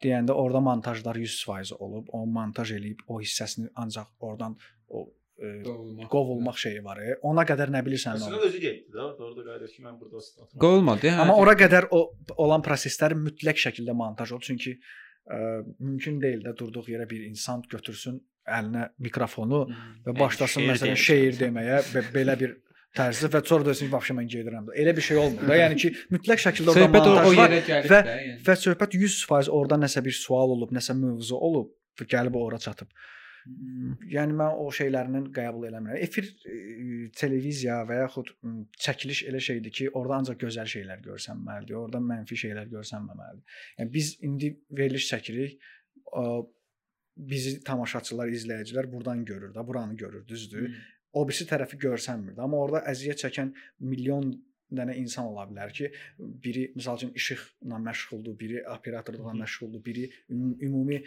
deyəndə 0.04 0.36
orada 0.38 0.62
montajlar 0.68 1.18
100% 1.18 1.74
olub, 1.80 2.12
o 2.14 2.26
montaj 2.38 2.76
eləyib 2.78 3.02
o 3.08 3.18
hissəsini 3.24 3.72
ancaq 3.84 4.12
oradan 4.20 4.58
o 4.90 5.08
e, 5.38 5.63
Qovulmaq. 5.65 6.10
qovulmaq 6.13 6.58
şeyi 6.65 6.84
var. 6.86 7.00
E. 7.02 7.15
Ona 7.30 7.46
qədər 7.50 7.72
nə 7.74 7.82
bilirsən 7.86 8.19
Əslində 8.19 8.41
özü 8.50 8.60
getdi 8.63 8.93
də. 8.93 9.06
Orada 9.19 9.46
qayıdır 9.50 9.72
ki, 9.76 9.84
mən 9.86 10.00
burada 10.02 10.22
statım. 10.22 10.60
Qovulmadı. 10.65 11.08
Hə. 11.13 11.22
Amma 11.26 11.38
ora 11.41 11.56
qədər 11.60 11.88
o 11.91 12.04
olan 12.38 12.62
proseslər 12.65 13.15
mütləq 13.17 13.62
şəkildə 13.67 13.96
montaj 13.98 14.32
olur. 14.36 14.46
Çünki 14.50 14.76
ə, 14.78 15.63
mümkün 15.80 16.19
deyil 16.22 16.43
də 16.46 16.56
durduq 16.60 16.89
yerə 16.93 17.10
bir 17.10 17.24
insan 17.30 17.63
götürsün 17.72 18.19
əlinə 18.43 18.89
mikrofonu 19.00 19.63
və 20.06 20.13
başlasın 20.19 20.62
şeir 20.62 20.69
məsələn 20.74 20.93
deyəcəm. 20.98 21.06
şeir 21.08 21.38
deməyə 21.39 21.78
və 21.93 22.02
belə 22.12 22.34
bir 22.41 22.58
tərzdə 22.93 23.30
və 23.34 23.39
sonra 23.48 23.65
desin 23.72 23.88
vəbşə 23.89 24.13
mən 24.17 24.28
gedirəm. 24.30 24.67
Elə 24.78 24.91
bir 24.98 25.02
şey 25.08 25.17
olmur 25.17 25.48
da. 25.48 25.56
Yəni 25.58 25.78
ki, 25.82 25.89
mütləq 26.13 26.43
şəkildə 26.43 26.74
orada 26.76 26.84
söhbət 26.84 27.08
o, 27.08 27.13
o 27.13 27.15
montaj 27.15 27.38
var 27.39 27.50
yerə 27.56 27.62
gəlir 27.69 27.89
və- 27.93 28.02
də, 28.06 28.17
yəni. 28.28 28.36
və 28.46 28.56
söhbət 28.65 28.98
100% 29.00 29.50
orada 29.50 29.80
nəsə 29.82 30.04
bir 30.06 30.13
sual 30.19 30.54
olub, 30.58 30.76
nəsə 30.76 30.93
mövzu 31.00 31.39
olub 31.39 31.72
və 32.02 32.06
gəlib 32.12 32.36
ora 32.38 32.60
çatıb. 32.62 32.91
Yəni 34.13 34.38
mən 34.39 34.58
o 34.63 34.69
şeylərindən 34.73 35.27
qəbul 35.36 35.67
eləmirəm. 35.69 35.99
Efir 36.06 36.29
e, 36.47 36.56
televiziya 37.17 37.82
və 37.89 37.99
yaxud 38.03 38.32
çəkiliş 38.86 39.25
elə 39.32 39.41
şeydir 39.43 39.75
ki, 39.79 39.89
orada 39.91 40.21
ancaq 40.21 40.39
gözəl 40.45 40.69
şeylər 40.75 41.03
görsənməlidir. 41.10 41.77
Orada 41.79 42.01
mənfi 42.13 42.39
şeylər 42.45 42.71
görsənməməlidir. 42.71 43.62
Yəni 43.79 43.93
biz 43.93 44.15
indi 44.23 44.56
veriliş 44.71 45.12
çəkirik. 45.12 45.60
Bizi 47.13 47.60
tamaşaçılar, 47.62 48.32
izləyicilər 48.34 48.88
burdan 48.89 49.21
görür 49.25 49.51
də, 49.53 49.62
buranı 49.67 49.95
görür, 49.95 50.23
düzdür? 50.27 50.71
o 51.13 51.27
birisi 51.27 51.45
tərəfi 51.49 51.77
görsənmir. 51.82 52.39
Amma 52.41 52.60
orada 52.65 52.82
əziyyət 52.89 53.23
çəkən 53.25 53.53
milyon 53.86 54.34
dənə 54.73 54.95
insan 54.97 55.29
ola 55.29 55.45
bilər 55.49 55.73
ki, 55.77 55.91
biri 56.17 56.65
məsəl 56.77 56.97
üçün 56.97 57.13
işıqla 57.19 57.79
məşğuldur, 57.88 58.38
biri 58.39 58.63
operatorluqla 58.73 59.36
məşğuldur, 59.43 59.84
biri 59.86 60.08
üm- 60.34 60.58
ümumi 60.65 61.03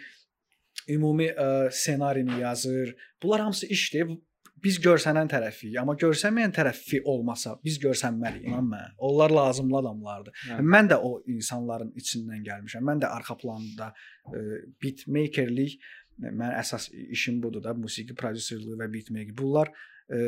ümumi 0.89 1.29
ə, 1.31 1.69
ssenarini 1.71 2.41
yazır. 2.41 2.95
Bunlar 3.23 3.45
hamısı 3.47 3.69
işdir. 3.73 4.15
Biz 4.63 4.79
görsənən 4.81 5.29
tərəfiyik, 5.29 5.75
amma 5.77 5.93
görsənməyən 6.01 6.49
tərəfi 6.55 7.03
olmasa 7.05 7.51
biz 7.63 7.75
görsənməliyik, 7.83 8.47
inan 8.49 8.65
mənə. 8.65 8.87
Onlar 9.05 9.29
lazımlı 9.29 9.77
adamlardır. 9.83 10.33
Hə. 10.47 10.57
Mən 10.65 10.89
də 10.89 10.97
o 10.97 11.11
insanların 11.29 11.91
içindən 12.01 12.41
gəlmişəm. 12.47 12.87
Mən 12.89 13.03
də 13.03 13.11
arxa 13.13 13.37
planda 13.37 13.91
ə, 13.93 14.41
beatmakerlik 14.81 15.77
mən 16.17 16.55
əsas 16.57 16.89
işim 17.13 17.37
budur 17.43 17.61
da, 17.63 17.75
musiqi 17.77 18.15
prodüserliyi 18.17 18.79
və 18.79 18.89
beatmaker. 18.93 19.35
Bunlar 19.37 19.69
ə, 20.09 20.23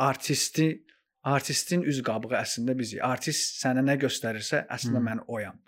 artisti 0.00 0.70
artistin 1.20 1.82
üz 1.84 2.00
qabığı 2.04 2.38
əslində 2.38 2.76
bizik. 2.78 3.02
Artist 3.04 3.60
sənə 3.60 3.84
nə 3.84 3.98
göstərirsə, 4.00 4.64
əslində 4.72 5.02
Hı. 5.02 5.06
mən 5.10 5.24
oyam. 5.28 5.58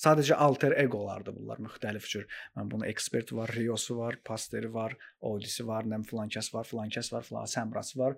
Sadəcə 0.00 0.38
alter 0.40 0.76
egolardır 0.80 1.36
bunlar 1.36 1.58
müxtəlif 1.60 2.06
cür. 2.08 2.28
Mən 2.56 2.70
bunu 2.72 2.86
ekspert 2.88 3.32
var, 3.36 3.52
Riosu 3.56 3.98
var, 3.98 4.16
Pasteri 4.24 4.70
var, 4.72 4.96
Odisi 5.20 5.66
var, 5.68 5.88
nəm 5.88 6.06
filan 6.08 6.32
kəs 6.32 6.52
var, 6.54 6.64
filan 6.68 6.92
kəs 6.94 7.12
var, 7.12 7.26
filan 7.26 7.50
Səmrası 7.50 8.00
var. 8.00 8.16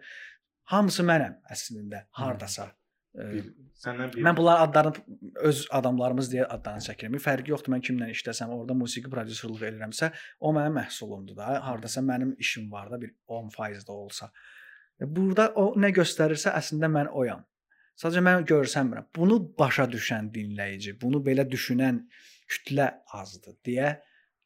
Hamısı 0.70 1.02
mənəm 1.06 1.40
əslində 1.50 2.06
hardasa. 2.20 2.70
Bir, 3.12 3.48
səndən 3.76 4.12
bir 4.14 4.24
Mən 4.24 4.36
bunların 4.38 4.68
adlarını 4.68 5.26
öz 5.50 5.58
adamlarımız 5.78 6.30
deyə 6.32 6.46
adlarını 6.54 6.86
çəkirəm. 6.86 7.18
Fərqi 7.20 7.52
yoxdur 7.52 7.74
mən 7.74 7.82
kimlə 7.84 8.08
işləsəm, 8.14 8.54
orada 8.54 8.76
musiqi 8.78 9.10
prodüserliyi 9.12 9.68
edirəmsə, 9.68 10.08
o 10.40 10.52
mənim 10.56 10.78
məhsulumdur 10.78 11.36
da. 11.36 11.58
Hardasa 11.66 12.00
mənim 12.06 12.32
işim 12.40 12.70
var 12.72 12.88
da 12.92 13.00
bir 13.02 13.12
10% 13.28 13.84
də 13.88 13.92
olsa. 13.92 14.30
E, 14.96 15.08
Burada 15.18 15.50
o 15.60 15.72
nə 15.76 15.92
göstərirsə 15.98 16.54
əslində 16.56 16.88
mən 16.94 17.12
oyam. 17.12 17.44
Sadəcə 18.00 18.22
mən 18.24 18.44
görsənmirəm. 18.48 19.08
Bunu 19.16 19.36
başa 19.58 19.84
düşən 19.92 20.30
dinləyici, 20.34 20.94
bunu 21.00 21.20
belə 21.24 21.44
düşünən 21.48 22.00
kütlə 22.52 22.88
azdır 23.18 23.58
deyə 23.66 23.90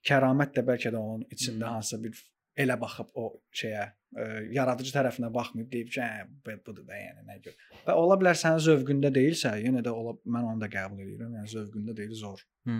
kəramət 0.06 0.56
də 0.58 0.64
bəlkə 0.66 0.90
də 0.94 0.98
onun 1.00 1.22
içində 1.34 1.70
hansısa 1.76 2.00
bir 2.02 2.18
elə 2.56 2.76
baxıb 2.80 3.08
o 3.20 3.24
şeyə 3.60 3.82
ə, 3.86 4.26
yaradıcı 4.54 4.92
tərəfinə 4.94 5.28
baxmayıb 5.34 5.70
deyib 5.72 5.90
ki, 5.92 6.00
hə, 6.00 6.26
bu- 6.46 6.58
budur 6.66 6.86
da 6.88 6.96
yəni 6.98 7.24
nə 7.28 7.38
gör. 7.44 7.56
Və 7.86 7.96
ola 8.02 8.16
bilər 8.20 8.38
sənin 8.40 8.62
zövqündə 8.66 9.10
deyilsə, 9.14 9.52
yenə 9.64 9.82
də 9.84 9.92
ola 9.92 10.14
mən 10.24 10.46
onu 10.52 10.62
da 10.62 10.68
qəbul 10.72 11.02
edirəm. 11.04 11.34
Yəni 11.40 11.52
zövqündə 11.52 11.96
deyil, 11.98 12.14
zor. 12.16 12.40
Hı. 12.68 12.78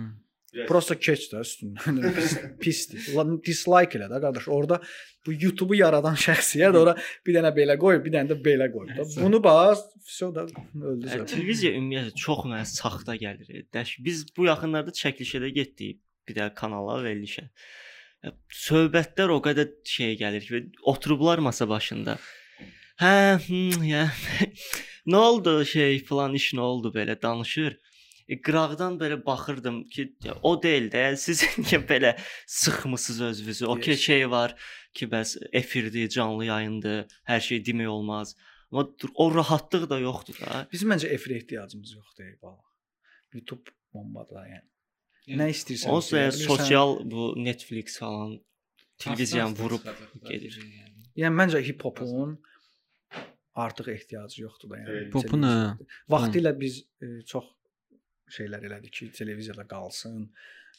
Biraz- 0.53 0.67
Prosta 0.69 0.95
keç 0.95 1.25
də 1.33 1.41
üstündən. 1.43 1.97
Pis- 2.15 2.37
Pisdir. 2.61 3.01
Ulan 3.13 3.33
dislike 3.45 3.99
elə 3.99 4.07
də 4.13 4.21
qardaş. 4.23 4.45
Orada 4.47 4.77
bu 5.27 5.33
YouTube-u 5.35 5.75
yaradan 5.75 6.15
şəxsiyyət 6.27 6.77
ora 6.79 6.93
bir 7.27 7.35
dənə 7.35 7.51
belə 7.57 7.75
qoy, 7.81 7.99
bir 8.05 8.13
dənə 8.15 8.31
də 8.31 8.37
belə 8.45 8.69
qoy. 8.73 8.87
da. 8.95 9.05
Bunu 9.19 9.41
bax, 9.43 9.83
vəsə 10.07 10.29
da 10.35 10.45
öldü 10.47 11.11
zövq. 11.11 11.27
televiziya 11.33 11.73
ümumiyyətlə 11.75 12.13
çox 12.23 12.45
mənə 12.47 12.63
saxta 12.71 13.17
gəlir. 13.19 13.65
Dəş 13.75 13.97
biz 14.07 14.23
bu 14.37 14.47
yaxınlarda 14.47 14.95
çəkilişə 15.01 15.43
də 15.43 15.51
getdik 15.59 15.99
bir 16.27 16.39
də 16.39 16.47
kanala 16.55 17.01
verilişə. 17.03 17.49
Söhbətlər 18.51 19.29
o 19.35 19.41
qədər 19.45 19.69
şey 19.87 20.15
gəlir 20.19 20.47
ki, 20.47 20.63
oturublar 20.89 21.39
masa 21.43 21.67
başında. 21.69 22.17
Hə, 23.01 23.37
hmm, 23.45 23.83
ya. 23.85 24.07
nə 25.11 25.19
oldu 25.21 25.59
şey 25.65 25.99
falan 26.07 26.33
iş 26.39 26.53
nə 26.57 26.63
oldu 26.65 26.91
belə 26.95 27.15
danışır. 27.21 27.77
E, 28.27 28.35
qıraqdan 28.41 28.97
belə 28.99 29.17
baxırdım 29.25 29.83
ki, 29.93 30.03
o 30.43 30.51
deyil 30.63 30.89
də, 30.91 31.15
siz 31.15 31.41
niyə 31.63 31.79
belə 31.89 32.11
sıxmısınız 32.47 33.21
özünüzü? 33.21 33.65
Okey 33.65 33.93
Yes. 33.93 34.01
şey 34.09 34.29
var 34.31 34.55
ki, 34.93 35.07
bəs 35.07 35.37
efirdir, 35.55 36.09
canlı 36.09 36.45
yayındır, 36.45 37.05
hər 37.29 37.39
şey 37.41 37.61
demək 37.67 37.87
olmaz. 37.87 38.35
Amma 38.71 38.83
dur- 38.99 39.13
o 39.15 39.29
rahatlıq 39.35 39.89
da 39.89 39.99
yoxdur 39.99 40.39
da. 40.43 40.67
Bizim 40.71 40.91
məncə 40.91 41.07
efirə 41.15 41.37
ehtiyacımız 41.39 41.93
yoxdur 41.95 42.23
ey 42.25 42.35
bala. 42.41 42.59
YouTube 43.33 43.71
bombadır 43.93 44.43
yəni. 44.43 44.65
Yəni, 45.27 45.39
Nə 45.41 45.47
istəyirsən? 45.53 45.89
Onsuz 45.95 46.11
da 46.11 46.25
yəni 46.25 46.43
sosial 46.51 46.97
bu 47.11 47.33
Netflix 47.43 47.97
falan 47.99 48.35
televiziyanı 48.97 49.51
Asta-asta 49.51 49.63
vurub 49.63 50.29
gedir. 50.29 50.59
yəni. 50.59 51.07
Yəni 51.23 51.35
məncə 51.41 51.61
hip-hopun 51.69 52.37
artıq 53.55 53.87
ehtiyacı 53.95 54.41
yoxdur 54.43 54.69
da 54.73 54.81
yəni. 54.83 55.07
Hə. 55.15 55.87
Vaxtilə 56.11 56.53
biz 56.59 56.81
e, 57.01 57.07
çox 57.25 57.45
şeylər 58.35 58.65
elədik 58.69 58.91
ki, 58.99 59.09
televiziyada 59.17 59.65
qalsın, 59.71 60.27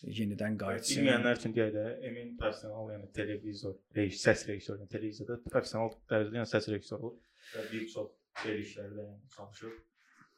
yenidən 0.05 0.57
qayıtsın. 0.61 1.01
Bilməyənlər 1.03 1.39
üçün 1.41 1.55
deyək 1.57 1.73
də, 1.75 1.85
Emin 2.09 2.37
professional, 2.39 2.91
yəni 2.95 3.09
televizor, 3.17 3.75
reis, 3.97 4.21
səs 4.25 4.45
rejissoru, 4.49 4.79
yəni 4.85 4.93
televiziyada 4.93 5.39
professional 5.51 5.91
dərəcədə 6.13 6.39
yəni 6.41 6.51
səs 6.53 6.69
rejissoru 6.75 7.13
və 7.55 7.65
bir 7.73 7.89
çox 7.95 8.13
verilişlərdə 8.45 9.07
yəni 9.09 9.33
çalışır. 9.37 9.73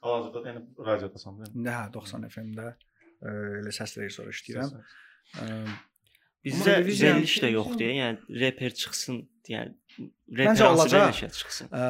Hal-hazırda 0.01 0.45
da 0.45 0.49
yəni 0.55 0.87
radiodasan 0.87 1.41
da. 1.43 1.51
Hə, 1.77 1.93
90 1.99 2.29
FM-də 2.33 2.69
elə 3.61 3.75
səs 3.77 3.97
rejissoru 4.01 4.33
işləyirəm. 4.33 4.81
Bizdə 6.41 6.65
televiziya- 6.71 7.15
veriliş 7.15 7.35
də 7.45 7.51
yoxdur. 7.53 7.91
Yəni 8.01 8.41
reper 8.41 8.73
çıxsın, 8.83 9.19
yəni 9.49 9.73
Məncə 10.31 10.65
olacaq. 10.69 11.13
çıxsın. 11.33 11.69
e, 11.73 11.83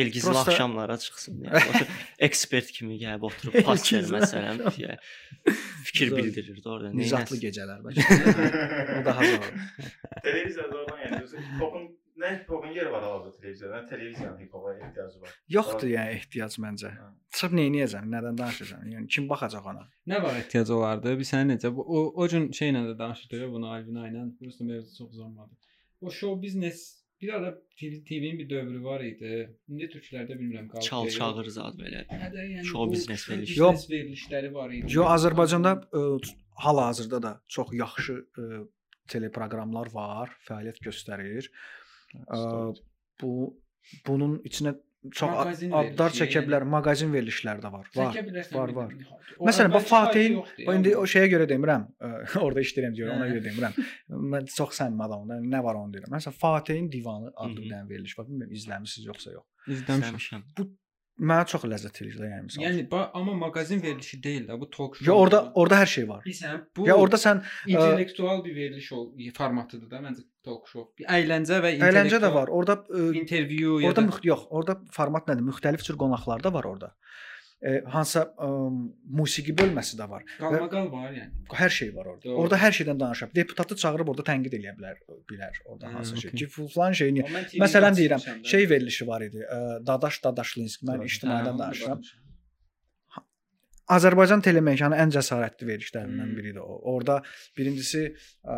Elgizli 0.00 0.28
Prosta- 0.30 0.50
axşamlara 0.50 0.96
çıxsın. 0.98 1.42
Yəni 1.44 1.86
ekspert 2.28 2.66
kimi 2.72 2.98
gəlib 3.00 3.22
oturub 3.28 3.54
pas 3.64 3.92
verir 3.92 4.10
məsələn, 4.16 4.62
yəni, 4.76 4.98
fikir 5.84 6.08
Zor. 6.10 6.16
bildirir 6.18 6.58
də 6.64 6.68
orada. 6.68 6.90
Nizatlı 6.92 7.36
gecələr 7.36 7.80
bəlkə. 7.86 9.00
o 9.00 9.04
daha 9.04 9.24
zor. 9.24 9.52
Televiziyada 10.22 10.76
oradan 10.76 10.98
yəni 11.04 11.46
popun 11.60 11.88
nə 12.16 12.30
popun 12.46 12.70
yeri 12.72 12.92
var 12.92 13.02
hal-hazırda 13.04 13.36
televiziyada? 13.40 13.86
Televiziyanın 13.86 14.38
hip-hopa 14.40 14.74
ehtiyacı 14.74 15.20
var? 15.20 15.30
Yoxdur 15.48 15.88
yəni 15.88 16.14
ehtiyac 16.16 16.54
məncə. 16.64 16.92
Çıxıb 17.32 17.52
nə 17.58 17.66
edəcəm, 17.70 18.06
nədən 18.14 18.38
danışacağam? 18.40 18.86
Yəni 18.94 19.06
kim 19.12 19.28
baxacaq 19.28 19.66
ona? 19.72 19.84
Nə 20.08 20.22
var 20.24 20.36
ehtiyac 20.40 20.70
olardı? 20.72 21.12
Bir 21.20 21.28
sənə 21.28 21.52
necə 21.54 21.72
o, 21.76 21.98
o 22.22 22.28
gün 22.32 22.48
şeylə 22.56 22.86
də 22.90 22.98
danışdıq 22.98 23.48
bunu 23.52 23.68
Alvina 23.72 24.08
ilə. 24.08 24.24
Prosta 24.38 24.64
mövzu 24.64 24.96
çox 24.98 25.10
uzanmadı. 25.12 25.52
O 26.00 26.10
show 26.10 26.42
biznes 26.42 27.02
bir 27.20 27.32
ara 27.34 27.54
TV 27.80 28.04
TV-nin 28.08 28.38
bir 28.38 28.50
dövrü 28.50 28.82
var 28.84 29.00
idi. 29.04 29.58
İndi 29.68 29.88
türklərdə 29.92 30.36
bilmirəm 30.38 30.68
qaldı. 30.68 30.84
Çal 30.84 31.08
çağır 31.10 31.48
zad 31.54 31.78
belə. 31.80 32.02
Hə 32.10 32.28
də 32.34 32.44
yəni 32.52 32.64
Show 32.68 32.88
bu 32.88 32.92
biznes 32.92 33.28
verilişi. 33.30 33.54
biznes 33.60 33.90
verilişləri 33.90 34.52
var 34.54 34.70
idi. 34.70 34.92
Yo 34.92 35.06
Azərbaycanda 35.08 35.72
ə, 35.92 36.02
hal-hazırda 36.64 37.22
da 37.22 37.32
çox 37.48 37.72
yaxşı 37.72 38.18
ə, 38.20 38.64
teleproqramlar 39.08 39.92
var, 39.94 40.34
fəaliyyət 40.48 40.82
göstərir. 40.84 41.48
Ə, 42.28 42.40
bu 43.22 43.32
bunun 44.06 44.40
içinə 44.44 44.74
çox 45.10 45.30
adlar 45.72 46.10
çəkə 46.16 46.38
yəni- 46.38 46.46
bilər, 46.48 46.64
mağazin 46.74 47.12
verilişləri 47.12 47.60
də 47.64 47.72
var. 47.72 47.90
Var. 47.96 48.14
Var, 48.52 48.68
var. 48.78 48.94
Məsələn, 49.48 49.72
bax 49.72 49.90
yoxdur 49.92 50.66
bax 50.66 50.76
indi 50.76 50.94
o 50.96 51.04
şeyə 51.04 51.28
görə 51.34 51.46
demirəm, 51.50 51.84
orada 52.40 52.60
işləyirəm 52.66 52.96
deyirəm, 52.96 53.16
ona 53.16 53.28
görə 53.32 53.42
demirəm. 53.48 53.72
Mən 54.34 54.48
çox 54.56 54.80
səmimi 54.80 55.04
adamam, 55.08 55.44
nə 55.52 55.62
var 55.64 55.74
onu 55.82 55.92
deyirəm. 55.92 56.10
Məsələn, 56.16 56.38
Fatihin 56.40 56.90
divanı 56.92 57.32
adlı 57.36 57.56
bir 57.62 57.70
dənə 57.74 57.88
veriliş 57.90 58.18
var. 58.18 58.26
Bilmirəm 58.30 58.52
izləmisiniz 58.60 59.06
yoxsa 59.12 59.30
yox. 59.36 59.44
İzləmişəm. 59.68 60.16
İzləmişəm. 60.16 60.42
Mənə 61.16 61.46
çox 61.48 61.62
ləzzət 61.64 61.96
eləyir 62.02 62.16
də, 62.20 62.26
yəni. 62.28 62.50
Yəni 62.60 62.82
ba- 62.90 63.06
amma 63.16 63.32
mağazin 63.40 63.80
verilişi 63.82 64.18
deyil 64.22 64.42
də, 64.50 64.58
bu 64.60 64.66
talk 64.70 64.96
show. 64.98 65.06
Ya 65.06 65.14
orada 65.16 65.38
orada 65.54 65.78
hər 65.80 65.86
şey 65.88 66.08
var. 66.08 66.22
bilirsən, 66.26 66.58
bu 66.76 66.86
Ya 66.86 66.96
orada 66.96 67.16
sən 67.16 67.40
intellektual 67.66 68.44
bir 68.44 68.54
veriliş 68.56 68.92
ol 68.92 69.06
formatıdır 69.38 69.90
da 69.90 69.96
məncə 70.04 70.24
talk 70.44 70.68
show. 70.68 70.90
Bir 70.98 71.06
əyləncə 71.06 71.62
və 71.64 71.72
əyləncə 71.80 72.20
də 72.20 72.32
var. 72.34 72.48
Orada 72.52 72.76
ə, 72.92 73.14
intervyu 73.16 73.80
ya 73.80 73.88
orada 73.88 74.02
da 74.02 74.06
müx 74.10 74.20
yox, 74.28 74.44
orada 74.50 74.76
format 74.92 75.26
nədir? 75.32 75.46
Müxtəlif 75.48 75.82
cür 75.88 75.96
qonaqlar 75.96 76.42
da 76.44 76.52
var 76.52 76.64
orada. 76.68 76.92
E, 77.62 77.80
hansısa 77.88 78.20
ə, 78.36 78.46
musiqi 79.16 79.54
bölməsi 79.56 79.96
də 79.96 80.04
var. 80.10 80.22
qalmaqal 80.38 80.90
var 80.92 81.12
yəni. 81.16 81.30
Hər 81.56 81.70
şey 81.72 81.94
var 81.96 82.06
orada. 82.12 82.24
Doğru. 82.28 82.36
Orada 82.42 82.56
hər 82.60 82.74
şeydən 82.78 82.98
danışa 83.00 83.26
bilər. 83.30 83.34
Deputatı 83.38 83.76
çağırıb 83.80 84.08
orada 84.12 84.22
tənqid 84.28 84.52
eləyə 84.58 84.74
bilər, 84.76 84.98
bilər 85.30 85.56
orada 85.64 85.86
Hmm, 85.88 85.94
hansı 85.96 86.16
şey. 86.20 86.30
okey. 86.36 86.46
Ki 86.46 86.68
falan 86.74 86.92
şey 86.92 87.14
TV 87.14 87.56
Məsələn 87.64 87.96
deyirəm, 87.96 88.44
şey 88.52 88.68
verilişi 88.70 89.06
var 89.08 89.20
idi. 89.24 89.40
Ə, 89.56 89.86
Dadaş 89.86 90.22
Dadaşlinski. 90.24 90.86
Mən 90.86 91.00
Hə, 91.00 91.08
ictimaiyyətdən 91.08 91.58
da 91.58 91.64
danışıram. 91.64 92.00
Azərbaycan 93.96 94.42
telemekanı 94.42 94.96
ən 94.98 95.12
cəsarətli 95.14 95.66
verilişlərindən 95.68 96.26
Hmm. 96.28 96.36
biridir 96.36 96.58
o. 96.60 96.80
Orada 96.92 97.22
birincisi 97.56 98.02
ə, 98.44 98.56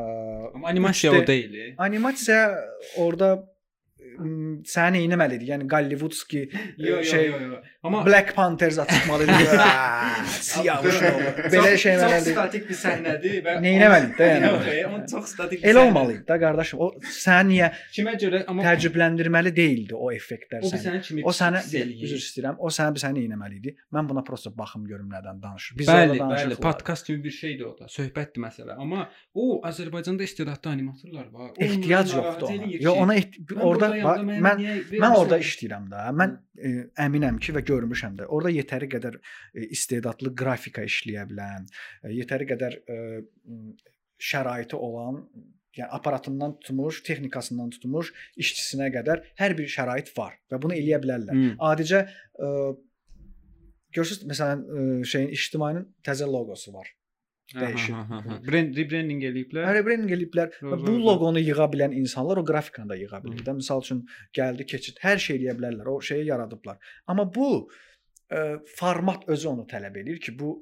Amma 0.55 0.69
animasiya 0.69 1.13
üçdə- 1.13 1.23
o 1.23 1.27
deyil. 1.27 1.75
animasiya 1.79 2.41
orada 2.97 3.31
səni 4.73 5.03
neynəməlidir? 5.03 5.45
Yəni 5.53 5.67
Gollywoodski 5.69 6.41
Yo 6.79 6.97
yo 6.97 7.03
şey 7.05 7.27
yo 7.27 7.41
yo. 7.41 7.59
Amma 7.89 8.05
Black 8.07 8.35
Panther 8.37 8.73
zət 8.75 8.91
çıxmalıdır. 8.93 9.53
Siyah 10.49 10.83
Belə 10.85 11.73
Çox 11.73 11.83
şeylərdir. 11.85 12.33
statik 12.35 12.67
bir 12.69 12.77
səhnədir 12.79 13.37
və 13.47 13.55
Neynəməlidir 13.65 14.17
də 14.19 14.29
yəni. 14.29 14.51
Yəni 14.69 14.85
amma 14.89 15.01
çox 15.13 15.33
statik. 15.35 15.63
Elə 15.63 15.73
səhnədir. 15.73 15.89
olmalıydı 15.89 16.25
da 16.29 16.39
qardaşım. 16.43 16.83
O 16.85 16.89
səni 17.19 17.55
niyə 17.55 17.71
Kimə 17.97 18.15
görə 18.21 18.43
amma 18.51 18.67
təəccübləndirməli 18.67 19.53
deyildi 19.57 19.97
o 19.97 20.11
effektlər 20.15 20.67
səni. 20.69 21.23
O 21.25 21.33
sənə 21.35 21.63
üzr 21.65 22.19
istəyirəm. 22.21 22.59
O 22.61 22.73
sənə 22.75 22.95
bir 22.97 23.05
səni 23.05 23.25
neynəməli 23.25 23.61
idi? 23.63 23.75
Mən 23.95 24.11
buna 24.11 24.25
prosta 24.27 24.53
baxım 24.59 24.85
görüm 24.91 25.09
nədən 25.13 25.41
danışır. 25.43 25.79
Biz 25.81 25.89
Bəli, 25.89 26.19
bəli, 26.21 26.59
podkast 26.63 27.07
kimi 27.09 27.25
bir 27.25 27.35
şeydir 27.39 27.65
o 27.71 27.75
da. 27.79 27.89
Söhbətdir 27.93 28.45
məsələ. 28.45 28.77
Amma 28.79 29.09
o 29.35 29.61
Azərbaycanda 29.69 30.23
istedadlı 30.29 30.71
animatorlar 30.71 31.31
var. 31.33 31.51
Ehtiyac 31.59 32.13
yoxdur 32.15 32.53
narahat 32.53 32.93
ona. 32.99 33.17
orada 33.63 33.89
mən 34.47 34.63
mən 34.93 35.17
orada 35.17 35.39
işləyirəm 35.43 35.89
də. 35.93 36.05
Mən 36.21 36.37
əminəm 37.09 37.39
ki 37.43 37.55
və 37.57 37.63
görmüşəm 37.79 38.19
də. 38.19 38.29
Orada 38.29 38.53
yetəri 38.55 38.91
qədər 38.93 39.19
e, 39.19 39.69
istedadlı 39.75 40.35
qrafika 40.37 40.85
işləyə 40.89 41.29
bilən, 41.31 41.69
e, 42.03 42.13
yetəri 42.19 42.49
qədər 42.51 42.81
e, 42.83 42.99
şəraiti 44.19 44.77
olan 44.77 45.23
yəni 45.79 45.89
aparatından 45.95 46.59
tutmuş, 46.59 47.03
texnikasından 47.07 47.71
tutmuş, 47.77 48.13
işçisinə 48.41 48.91
qədər 48.95 49.23
hər 49.39 49.55
bir 49.59 49.71
şərait 49.71 50.11
var 50.17 50.35
və 50.51 50.61
bunu 50.63 50.75
eləyə 50.75 50.99
bilərlər. 51.05 51.37
Hmm. 51.37 51.53
Adicə 51.71 52.01
ə, 52.35 52.49
görürsüz 53.95 54.25
məsələn 54.27 54.65
ə, 54.65 54.87
şeyin 55.07 55.31
ictimainin 55.37 55.87
təzə 56.03 56.27
loqosu 56.27 56.75
var 56.75 56.91
dəyişib. 57.54 57.94
Aha, 57.94 58.02
aha, 58.18 58.20
aha. 58.34 58.38
Brand 58.48 58.78
rebranding 58.80 59.24
eləyiblər. 59.30 59.70
Rebranding 59.78 60.12
eləyiblər 60.16 60.52
və 60.60 60.72
Doğru, 60.72 60.82
bu 60.82 60.92
doğru. 60.92 61.06
loqonu 61.08 61.40
yığa 61.44 61.68
bilən 61.76 61.96
insanlar 62.00 62.42
o 62.42 62.46
qrafikanı 62.46 62.90
da 62.90 62.96
yığa 63.02 63.24
bilir 63.24 63.46
də. 63.46 63.56
Məsəl 63.62 63.82
üçün 63.86 64.04
gəldi, 64.38 64.66
keçid, 64.74 65.02
hər 65.06 65.22
şey 65.26 65.38
eləyə 65.42 65.58
bilərlər. 65.60 65.90
O 65.94 66.02
şeyi 66.02 66.26
yaradıblar. 66.32 66.80
Amma 67.08 67.28
bu 67.36 67.50
ə, 68.32 68.60
format 68.80 69.28
özü 69.30 69.48
onu 69.56 69.68
tələb 69.70 70.00
eləyir 70.04 70.20
ki, 70.24 70.38
bu 70.40 70.56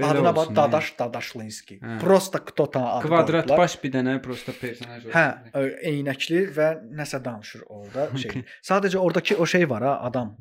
Belə 0.00 0.08
adına 0.10 0.30
bax 0.34 0.48
olsun, 0.48 0.56
Dadaş 0.56 0.86
Dadaşlinski. 0.98 1.76
Hə. 1.78 1.98
Prosta 2.02 2.38
кто-то 2.42 2.80
adı 2.96 3.06
Kvadrat 3.06 3.44
qoyublar. 3.46 3.58
baş 3.58 3.76
bir 3.82 3.92
dənə 3.94 4.14
prosta 4.22 4.50
personaj 4.58 5.04
Hə, 5.14 5.22
ə, 5.54 5.60
eynəkli 5.90 6.40
və 6.56 6.66
nəsə 6.98 7.20
danışır 7.24 7.62
orada 7.68 8.08
şey. 8.18 8.42
Sadəcə 8.66 8.98
oradakı 8.98 9.36
o 9.38 9.46
şey 9.46 9.68
var 9.70 9.82
ha, 9.86 9.92
adam. 10.08 10.32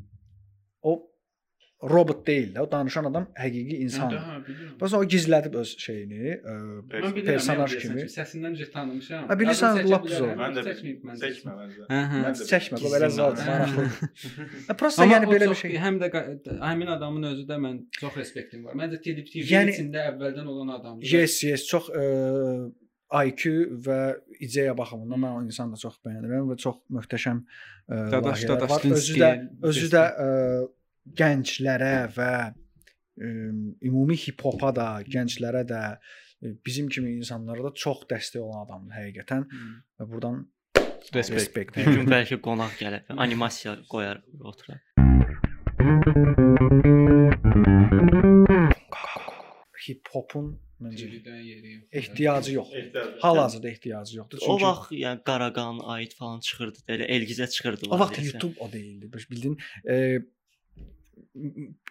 O 0.81 0.95
robot 1.82 2.26
deyil 2.26 2.54
də, 2.56 2.60
o 2.64 2.70
danışan 2.70 3.06
adam 3.06 3.26
həqiqi 3.38 3.76
insandır. 3.84 4.18
Hə. 4.18 4.54
Bəs 4.80 4.94
o 4.98 5.02
gizlədib 5.12 5.54
öz 5.60 5.74
şeyini, 5.78 6.32
ə, 6.34 6.54
Mən 6.90 7.12
bilirəm, 7.14 7.26
personaj 7.28 7.76
kimi. 7.78 8.06
Səsindən 8.10 8.56
necə 8.56 8.66
tanımışam. 8.72 9.28
Ha, 9.30 9.36
bilirsən, 9.38 9.78
lap 9.86 10.06
bilərəm, 10.06 10.24
zor. 10.24 10.32
Mən 10.40 10.56
də 10.58 10.64
çəkməyib 10.66 11.04
məncə. 11.10 11.30
çəkmə 11.36 11.54
məncə. 11.60 11.86
Hə, 11.92 12.00
hə. 12.12 12.22
Mən 12.24 12.38
də 12.40 12.48
Çəkmə, 12.50 12.80
bu 12.82 12.90
belə 12.96 13.10
Hə. 13.12 13.28
maraqlı. 13.46 14.74
Prosta 14.82 15.06
yəni 15.06 15.30
belə 15.30 15.50
bir 15.52 15.60
şey. 15.62 15.76
Həm 15.84 16.00
də 16.02 16.10
həmin 16.64 16.90
adamın 16.96 17.30
özü 17.30 17.46
də 17.46 17.60
mən 17.62 17.78
çox 18.00 18.18
respektim 18.18 18.66
var. 18.66 18.74
Məncə 18.82 18.98
TV 19.04 19.22
Yəni- 19.46 19.76
içində 19.76 20.08
əvvəldən 20.10 20.50
olan 20.50 20.74
adamdır. 20.80 21.06
Yes, 21.14 21.38
yes, 21.46 21.66
çox 21.70 21.92
ə, 21.94 22.72
IQ 23.08 23.44
və 23.86 24.00
ideya 24.44 24.74
baxımından 24.76 25.22
mən 25.22 25.36
o 25.38 25.44
insanı 25.46 25.76
da 25.76 25.80
çox 25.80 25.94
bəyənirəm 26.04 26.50
və 26.50 26.56
çox 26.60 26.82
möhtəşəm 26.92 27.38
ə, 27.88 28.00
Dadaş. 28.12 28.42
Dadaşlinski. 28.50 28.98
Özü 28.98 29.22
də 29.22 29.30
özü 29.70 29.86
də 29.94 30.02
ə, 30.26 30.28
gənclərə 31.16 31.94
və 32.16 32.30
ə, 32.48 32.52
ümumi 33.88 34.16
hip-hopa 34.16 34.74
da, 34.76 34.88
gənclərə 35.06 35.64
də 35.68 35.82
bizim 36.64 36.88
kimi 36.88 37.16
insanlara 37.18 37.64
da 37.66 37.72
çox 37.74 38.04
dəstək 38.10 38.40
olan 38.42 38.66
adamdır 38.66 39.00
həqiqətən 39.00 39.46
və 39.98 40.06
burdan 40.10 40.46
Respekt. 41.14 41.38
respekt. 41.38 41.76
Bir 41.78 41.86
gün 41.94 42.06
bəlkə 42.10 42.38
qonaq 42.42 42.78
gələr, 42.80 43.04
animasiya 43.24 43.76
qoyar 43.90 44.20
oturaq. 44.40 44.82
Hip-hopun 49.88 50.48
məncə 50.82 51.06
ehtiyacı 51.92 52.52
yoxdur. 52.54 53.04
Hal-hazırda 53.22 53.68
ehtiyacı 53.68 54.16
yoxdur. 54.18 54.38
O 54.38 54.46
Çünki 54.46 54.64
vaxt 54.64 54.92
yəni 54.92 55.22
Qaraqan 55.30 55.78
Ayit 55.94 56.14
falan 56.18 56.40
çıxırdı, 56.40 56.78
elə 56.94 57.06
Elgizə 57.16 57.48
çıxırdı. 57.54 57.88
o 57.90 57.98
vaxt 57.98 58.18
YouTube 58.24 58.56
o 58.60 58.72
deyildi. 58.72 59.10
Bildin, 59.30 59.56
e, 59.90 59.94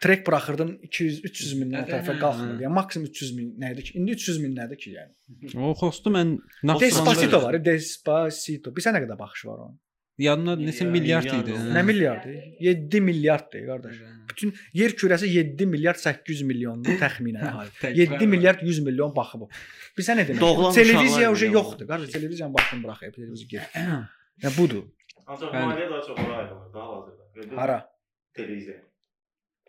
trek 0.01 0.27
buraxırdın 0.27 0.71
200 0.87 1.23
300 1.25 1.53
mindən 1.61 1.81
Hə, 1.83 1.87
tərəfə 1.91 2.13
hə, 2.15 2.19
qalxmırdı. 2.21 2.57
hə. 2.59 2.63
Yəni 2.65 2.73
maksimum 2.77 3.07
300 3.09 3.33
min 3.37 3.49
nə 3.61 3.73
idi 3.73 3.83
ki? 3.87 3.91
İndi 3.99 4.11
300 4.17 4.39
min 4.43 4.55
nədir 4.57 4.77
ki 4.83 4.93
yəni? 4.97 5.57
O 5.57 5.73
xostu 5.81 6.13
mən 6.13 6.37
Despacito 6.81 7.41
var, 7.43 7.57
Despacito. 7.65 8.73
Bir 8.75 8.85
sənə 8.87 9.03
qədər 9.05 9.19
baxışı 9.19 9.47
var 9.51 9.59
onun. 9.67 9.77
Yadına 10.17 10.53
neçə 10.57 10.83
Ya, 10.87 10.89
milyard 10.89 11.27
idi. 11.29 11.51
hə. 11.53 11.73
Nə 11.77 11.83
milyardı? 11.85 12.31
7 12.65 13.01
milyarddır 13.01 13.65
qardaş. 13.67 13.95
Bütün 14.29 14.53
yer 14.73 14.91
kürəsi 14.97 15.27
7 15.29 15.65
milyard 15.69 15.99
800 16.01 16.41
milyondur 16.41 16.97
təxminən 17.03 17.43
əhali. 17.51 17.69
Təkrar 17.81 17.97
7 17.99 18.11
var. 18.15 18.25
milyard 18.33 18.61
100 18.65 18.79
milyon 18.87 19.13
baxıb 19.15 19.41
o. 19.45 19.49
Bilsən 19.97 20.17
nə 20.17 20.25
demək? 20.29 20.73
Televiziya 20.73 21.29
uje 21.31 21.47
yoxdur. 21.53 21.85
Qardaş 21.87 22.09
televiziyanı 22.09 22.53
baxın 22.53 22.83
buraxıb, 22.83 23.13
televiziya 23.13 23.47
get. 23.51 23.77
Yəni 24.43 24.57
budur. 24.57 24.83
Ancaq 25.27 25.53
maliyyə 25.53 25.89
daha 25.91 26.01
çox 26.07 26.17
ayrılır 26.17 26.73
daha 26.73 26.87
hazırda. 26.97 27.61
Hara? 27.61 27.77
Televiziya. 28.33 28.75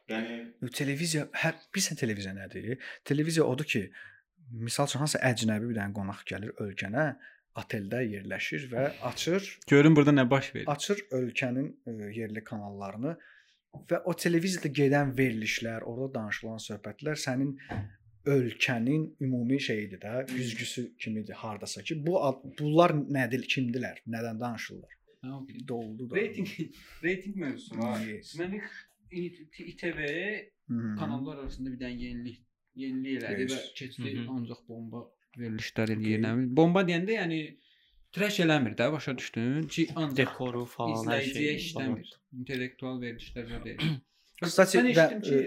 Yəni 0.09 0.71
Televiziya 0.75 1.27
hər 1.43 1.57
bilirsən 1.75 1.99
televiziya 2.01 2.35
nədir? 2.37 2.79
Televiziya 3.05 3.45
odur 3.45 3.69
ki, 3.69 3.83
misal 4.53 4.89
üçün 4.89 5.03
hansı 5.05 5.21
əcnəbi 5.31 5.69
bir 5.71 5.77
dənə 5.81 5.93
qonaq 5.97 6.23
gəlir 6.31 6.55
ölkənə, 6.65 7.09
oteldə 7.59 8.05
yerləşir 8.07 8.69
və 8.73 8.85
açır, 9.11 9.47
Görün 9.69 9.97
burada 9.97 10.15
nə 10.15 10.25
baş 10.31 10.53
verir. 10.55 10.69
açır 10.71 11.01
ölkənin 11.19 11.73
ə, 11.91 11.95
yerli 12.15 12.45
kanallarını 12.45 13.17
və 13.91 14.03
o 14.09 14.15
televiziyada 14.15 14.71
gedən 14.81 15.11
verilişlər, 15.19 15.83
orada 15.85 16.21
danışılan 16.21 16.63
söhbətlər 16.63 17.19
sənin 17.19 17.57
ölkənin 18.29 19.09
ümumi 19.21 19.61
şeyidir 19.61 20.01
də, 20.01 20.27
güzgüsü 20.31 20.93
kimidir 20.99 21.35
hardasa 21.35 21.83
ki, 21.83 21.99
bu 22.07 22.21
bunlar 22.59 22.95
nədir, 22.95 23.45
kimdilər, 23.55 24.01
nədən 24.07 24.41
danışırlar? 24.41 24.95
Ha, 25.25 25.35
okey. 25.41 25.65
Doldu 25.69 26.11
da. 26.11 26.17
Rating 26.17 26.49
rating 27.05 27.37
mövzusu 27.37 27.79
var. 27.79 28.01
Yes. 28.07 28.35
Deməli 28.39 28.61
İTV 29.11 30.01
kanallar 30.99 31.39
arasında 31.39 31.73
bir 31.73 31.81
dənə 31.81 31.97
yenilik 32.03 32.43
yenilik 32.79 33.23
elədi 33.23 33.47
və 33.53 33.63
keçdi 33.79 34.13
ancaq 34.29 34.61
bomba 34.69 35.05
verilişlər 35.39 35.95
eləyir. 35.95 36.27
Bomba 36.59 36.85
deyəndə 36.89 37.17
yəni 37.17 37.41
trash 38.15 38.41
eləmir 38.45 38.77
də, 38.79 38.91
başa 38.93 39.17
düşdün? 39.19 39.63
Ki 39.75 39.87
ancaq 39.95 40.17
dekoru 40.23 40.65
falan 40.75 41.11
hər 41.13 41.23
izləyiciyə 41.23 41.55
şey. 41.55 41.65
işləmir. 41.65 42.13
İntellektual 42.41 43.01
verilişlər 43.03 43.51
deyil. 43.67 43.99
Kısaca 44.43 44.80
mən 44.80 44.89
eşitdim 44.93 45.20
ki, 45.26 45.39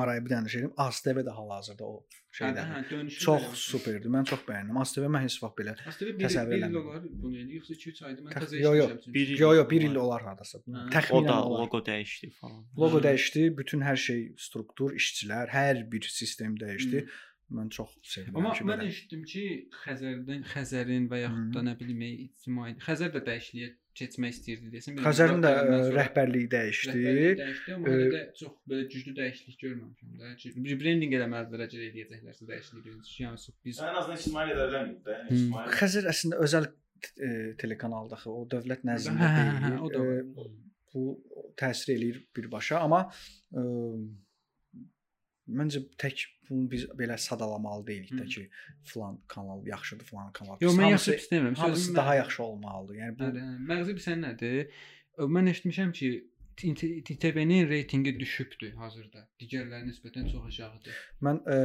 araya 0.00 0.22
bir 0.24 0.30
dənə 0.30 0.48
şey 0.52 0.60
deyim. 0.62 0.72
ASTV 0.84 1.18
də 1.26 1.32
hal-hazırda 1.34 1.84
o 1.90 1.94
şeydə. 2.38 2.62
hə, 2.70 2.82
dönüşü 2.90 3.20
Çox 3.24 3.46
superdir. 3.58 4.10
Mən 4.14 4.28
çox 4.30 4.44
bəyəndim. 4.46 4.78
ASTV 4.82 5.06
mən 5.16 5.24
heç 5.26 5.36
vaxt 5.42 5.56
belə. 5.58 5.74
Təsəvvür 5.80 6.12
bir 6.20 6.28
il 6.28 6.36
eləmirəm. 6.36 6.76
olar 6.82 7.00
bunu 7.24 7.36
eləyir, 7.42 7.56
yoxsa 7.60 7.74
2-3 7.74 8.02
aydır 8.10 8.22
mən 8.28 8.36
təzə 8.36 8.58
eşitmişəm. 8.60 9.00
çünki. 9.04 9.14
bir 9.14 9.28
il 9.34 9.40
Yo 9.42 9.52
yo 9.58 9.64
1 9.70 9.86
il 9.88 9.96
olar. 10.04 10.22
hardasa. 10.22 10.58
Hə. 10.58 10.84
O 10.86 10.90
Təxminən 10.96 11.28
da 11.28 11.38
olar. 11.44 11.64
loqo 11.66 11.80
dəyişdi 11.90 12.30
falan. 12.40 12.60
Loqo 12.78 13.00
dəyişdi, 13.08 13.42
bütün 13.58 13.80
hər 13.88 13.96
şey, 14.08 14.20
struktur, 14.38 14.92
işçilər, 15.00 15.48
hər 15.50 15.82
bir 15.92 16.02
sistem 16.20 16.54
dəyişdi. 16.62 17.08
Mən 17.56 17.68
çox 17.70 17.90
sevirəm 18.02 18.36
Amma 18.38 18.52
mən 18.70 18.80
eşitdim 18.86 19.22
ki, 19.32 19.42
Xəzərdən, 19.84 20.40
Xəzərin 20.54 21.04
və 21.10 21.20
yaxud 21.26 21.52
da 21.54 21.60
nə 21.62 21.74
bilim, 21.78 22.00
ictimai 22.26 22.72
Xəzər 22.86 23.12
də 23.14 23.22
dəyişikliyə 23.28 23.68
keçmək 23.98 24.32
istəyirdi 24.36 24.70
desən. 24.74 24.98
Xəzərin 25.04 25.40
də 25.44 25.50
sonra 25.60 25.92
rəhbərliyi 25.96 26.48
dəyişdi. 26.54 26.94
rəhbərlik 26.96 27.38
dəyişdi, 27.40 27.74
amma 27.76 27.88
Ə, 27.88 27.94
hələ 27.96 28.08
də 28.14 28.22
çox 28.40 28.52
belə 28.72 28.86
güclü 28.92 29.14
dəyişiklik 29.20 29.58
görməmişəm 29.64 30.18
də. 30.20 30.32
Ki, 30.42 30.52
rebranding 30.70 31.16
eləməlidirlər, 31.18 31.64
acə 31.66 31.80
eləyəcəklərsə 31.88 32.48
dəyişiklik. 32.50 33.14
Yəni 33.22 33.54
biz 33.68 33.80
ən 33.86 34.00
azından 34.02 34.20
ictimai 34.20 34.46
edərləmir 34.54 34.98
də. 35.06 35.16
Yəni 35.16 35.30
Hı. 35.30 35.40
ictimai 35.40 35.64
Xəzər 35.80 36.10
əslində 36.12 36.42
özəl 36.46 36.68
e, 36.68 37.30
telekanaldır 37.62 38.18
axı. 38.20 38.30
O 38.36 38.44
dövlət 38.56 38.84
Hə, 38.84 38.90
nəzdində 38.92 39.32
hə, 39.32 39.42
hə, 39.64 39.72
deyil. 39.72 39.80
o 39.80 39.90
da 39.96 40.04
var. 40.10 40.22
E, 40.46 40.62
bu 40.96 41.02
təsir 41.60 41.92
eləyir 41.96 42.22
birbaşa, 42.36 42.78
amma 42.86 43.02
məncə 45.48 45.80
tək 45.98 46.24
bunu 46.48 46.70
biz 46.70 46.84
belə 46.98 47.16
sadalamalı 47.18 47.86
deyilik 47.86 48.12
də 48.18 48.26
ki, 48.34 48.44
filan 48.84 49.18
kanal 49.28 49.66
yaxşıdır, 49.66 50.04
filan 50.04 50.32
kanal. 50.32 50.56
Yox, 50.60 50.76
mən 50.78 50.90
yaxşı 50.90 51.12
pis 51.16 51.28
demirəm. 51.32 51.54
Hamısı 51.56 51.80
Sözüm 51.80 51.96
daha 51.96 52.14
mən- 52.14 52.18
yaxşı 52.18 52.42
olmalıdır. 52.42 52.94
Yəni 53.02 53.18
bu 53.18 53.24
Məğzi 53.72 53.96
bilsən 53.98 54.24
nədir? 54.26 54.70
Mən 55.18 55.50
eşitmişəm 55.52 55.92
ki, 55.92 56.08
TTV-nin 57.04 57.68
reytinqi 57.68 58.18
düşübdür 58.20 58.72
hazırda. 58.80 59.26
Digərlərinə 59.40 59.90
nisbətən 59.90 60.30
çox 60.32 60.46
aşağıdır. 60.48 60.96
Mən 61.22 61.40
ə, 61.44 61.58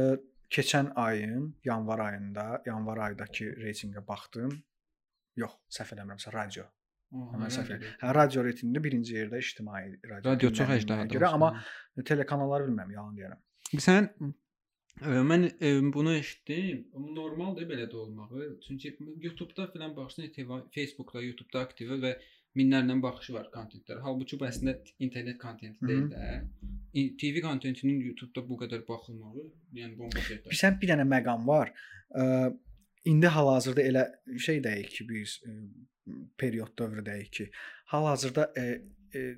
keçən 0.52 0.92
ayın 0.94 1.46
yanvar 1.64 1.98
ayında, 2.10 2.62
yanvar 2.66 2.98
ayındakı 3.06 3.44
reytinqə 3.64 4.06
baxdım. 4.08 4.52
Yox, 5.36 5.54
səhv 5.78 5.94
eləmirəmsə 5.96 6.32
radio. 6.34 6.66
Mən 7.12 7.48
eləmirəm. 7.48 7.86
Hə, 8.02 8.12
radio 8.16 8.44
reytinqində 8.44 8.82
birinci 8.84 9.16
yerdə 9.16 9.40
ictimai 9.40 9.82
radio. 10.10 10.30
Radio 10.30 10.50
çox 10.52 10.74
əjdahadır. 10.76 11.16
görə, 11.16 11.30
amma 11.38 11.50
telekanalları 12.04 12.68
bilmirəm, 12.68 12.92
yalan 12.92 13.16
deyirəm. 13.16 13.40
Ə, 15.02 15.22
mən 15.26 15.48
ə, 15.48 15.70
bunu 15.94 16.12
eşitdim. 16.18 16.84
Normaldır 17.16 17.64
belə 17.70 17.88
də 17.90 17.96
olmağı. 17.96 18.50
Çünki 18.66 18.96
YouTube-da 19.20 19.66
filan 19.72 19.96
baxırsan, 19.96 20.28
Facebook-da, 20.74 21.22
YouTube-da 21.24 21.62
aktiv 21.66 21.94
və 22.02 22.12
minlərlə 22.58 22.98
baxışı 23.02 23.32
var 23.32 23.48
kontentlər. 23.54 24.02
Halbuki 24.04 24.36
bu 24.40 24.44
əslində 24.44 24.76
internet 25.00 25.38
kontenti 25.40 25.88
deyil 25.88 26.10
də. 26.12 26.42
İ- 26.92 27.16
TV 27.16 27.40
kontentinin 27.40 28.00
YouTube-da 28.04 28.44
bu 28.48 28.58
qədər 28.60 28.84
baxılmağı, 28.88 29.46
yəni 29.78 29.96
bomba 29.98 30.20
şeydir. 30.20 30.50
Bilsən 30.52 30.76
bir 30.80 30.92
dənə 30.92 31.06
məqam 31.08 31.46
var. 31.48 31.72
İndi 33.08 33.26
hal-hazırda 33.34 33.82
elə 33.82 34.02
şey 34.38 34.60
deyək 34.66 34.90
ki, 34.98 35.06
biz 35.08 35.38
period 36.38 36.76
dövrüdəyik 36.78 37.30
ki, 37.38 37.48
hal-hazırda 37.94 38.52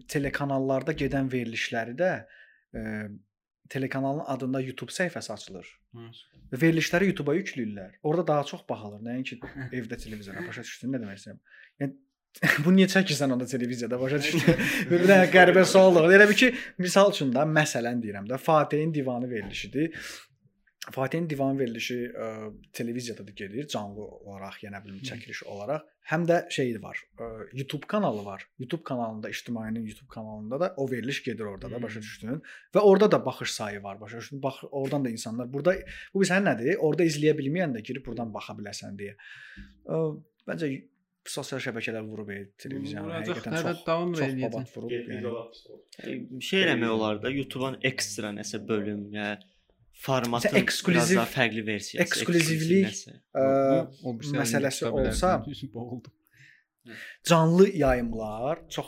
telekanallarda 0.08 0.92
gedən 0.92 1.30
verilişləri 1.32 1.94
də 2.02 2.10
telekanalın 3.68 4.24
adında 4.26 4.60
YouTube 4.60 4.92
səhifəsi 4.92 5.32
açılır. 5.32 5.68
Və 6.52 6.60
verilişləri 6.62 7.10
YouTube-a 7.10 7.34
yükləyirlər. 7.38 7.98
Orada 8.02 8.26
daha 8.26 8.44
çox 8.44 8.64
baxılır, 8.68 9.00
nəinki 9.06 9.40
evdə 9.72 9.98
televizora. 10.00 10.44
Başa 10.48 10.62
düşdün 10.66 10.92
nə 10.94 11.00
demək 11.02 11.20
istəyirəm? 11.20 11.40
Yəni 11.82 11.94
bunu 12.66 12.76
niyə 12.80 12.90
çəkirsən 12.90 13.32
onda 13.34 13.46
televiziyada? 13.46 14.00
Başa 14.00 14.20
düşdün? 14.22 14.62
Bir 14.90 15.06
dənə 15.08 15.30
qəribə 15.32 15.64
sualdır. 15.70 16.10
Elə 16.18 16.28
bir 16.30 16.38
ki, 16.38 16.52
misal 16.82 17.12
üçün 17.14 17.32
də 17.34 17.46
məsələn 17.48 18.02
deyirəm 18.04 18.28
də 18.30 18.38
Fatihin 18.42 18.94
divanı 18.94 19.30
verilişidir. 19.30 19.94
Fatihin 20.92 21.30
divan 21.30 21.58
verilişi 21.58 21.96
ə, 22.12 22.52
televiziyada 22.72 23.26
da 23.26 23.32
gedir, 23.32 23.68
canlı 23.68 24.04
olaraq, 24.04 24.58
yəni 24.66 24.82
bilim 24.84 25.00
çəkiliş 25.08 25.44
olaraq. 25.48 25.86
Həm 26.10 26.26
də 26.28 26.38
şey 26.52 26.74
var, 26.82 27.00
ə, 27.16 27.28
YouTube 27.56 27.86
kanalı 27.88 28.24
var. 28.24 28.44
YouTube 28.58 28.82
kanalında, 28.84 29.30
ictimainin 29.30 29.86
YouTube 29.86 30.08
kanalında 30.12 30.60
da 30.60 30.74
o 30.76 30.90
veriliş 30.90 31.22
gedir 31.24 31.44
orada 31.44 31.70
da, 31.70 31.82
başa 31.82 32.02
düşdün? 32.04 32.42
Və 32.74 32.80
orada 32.80 33.10
da 33.12 33.24
baxış 33.26 33.50
sayı 33.50 33.82
var, 33.82 34.00
başa 34.00 34.18
düşdün? 34.18 34.42
Bax, 34.42 34.54
oradan 34.70 35.04
da 35.04 35.10
insanlar 35.10 35.52
burada 35.52 35.74
bu 36.14 36.22
bilsən 36.22 36.44
nədir? 36.44 36.76
Orada 36.76 37.08
izləyə 37.08 37.32
bilməyən 37.38 37.78
də 37.78 37.80
girib 37.80 38.04
buradan 38.06 38.34
baxa 38.34 38.52
biləsən 38.58 39.00
deyə. 39.00 39.16
Ə, 39.88 40.02
Bəncə 40.44 40.68
sosial 41.24 41.60
şəbəkələr 41.64 42.04
vurub 42.04 42.28
e, 42.28 42.42
televiziyanı 42.60 43.14
həqiqətən 43.14 43.54
və 43.56 43.72
çox 43.72 43.86
davam 43.86 44.12
çox 44.12 44.26
eləyəcək. 44.26 44.52
babat 44.52 44.76
vurub. 44.76 44.92
Yəni, 44.92 46.40
şey 46.44 46.64
eləmək 46.66 46.92
olar 46.98 47.22
da 47.22 47.32
YouTube-un 47.32 47.78
ekstra 47.88 48.32
nəsə 48.36 48.60
bölüm, 48.68 49.06
yəni 49.14 49.53
formatın 49.94 50.48
Məsələn, 50.48 50.62
ekskluziv- 50.64 50.90
biraz 50.94 51.16
daha 51.16 51.26
fərqli 51.26 51.66
versiyası. 51.66 52.02
eksklusivlik, 52.02 52.86
ekskluziv 52.86 53.14
nəsə. 53.14 53.20
Ə, 53.34 53.86
o 54.04 54.14
birisi 54.18 54.36
məsələsi 54.36 54.84
olsa- 54.90 55.44
canlı 57.28 57.68
yayımlar 57.76 58.58
çox 58.68 58.86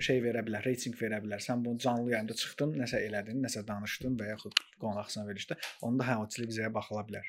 şey 0.00 0.18
verə 0.24 0.42
bilər, 0.44 0.64
reytinq 0.66 0.96
verə 0.98 1.20
bilər. 1.22 1.38
Sən 1.40 1.64
bunu 1.64 1.78
canlı 1.78 2.10
yayımda 2.12 2.34
çıxdın, 2.34 2.72
nəsə 2.82 2.98
elədin, 3.06 3.38
nəsə 3.44 3.62
danışdın 3.68 4.16
və 4.18 4.28
yaxud 4.32 4.52
qonaqsan 4.82 5.28
verilişdə, 5.28 5.54
onda 5.86 6.04
hə 6.04 6.16
o 6.18 6.28
televiziyaya 6.28 6.74
baxıla 6.74 7.04
bilər. 7.08 7.24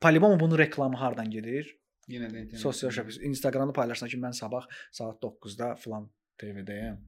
Polibom 0.00 0.40
bunun 0.40 0.58
reklamı 0.58 0.96
hardan 0.96 1.30
gedir? 1.30 1.76
Yenə 2.08 2.26
də 2.32 2.42
internet. 2.42 2.58
Sosial 2.60 2.90
şəbəkə, 2.90 3.22
Instagramda 3.30 3.72
paylaşsan 3.72 4.08
ki, 4.10 4.18
mən 4.18 4.34
sabah 4.34 4.66
saat 4.90 5.22
9-da 5.22 5.74
filan 5.78 6.10
TV-dəyəm. 6.42 6.98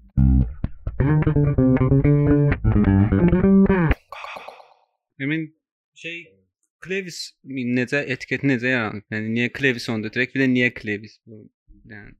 Emin 5.22 5.42
şey 5.94 6.16
Clevis 6.84 7.18
necə 7.46 8.00
etiket 8.10 8.42
necə 8.48 8.72
yaranıb? 8.72 9.04
Yəni 9.14 9.28
niyə 9.36 9.50
Clevis 9.58 9.88
onda 9.92 10.10
direkt 10.12 10.34
bir 10.34 10.42
də 10.44 10.48
niyə 10.50 10.70
Clevis? 10.80 11.18
Bu 11.26 11.44
yəni 11.90 12.16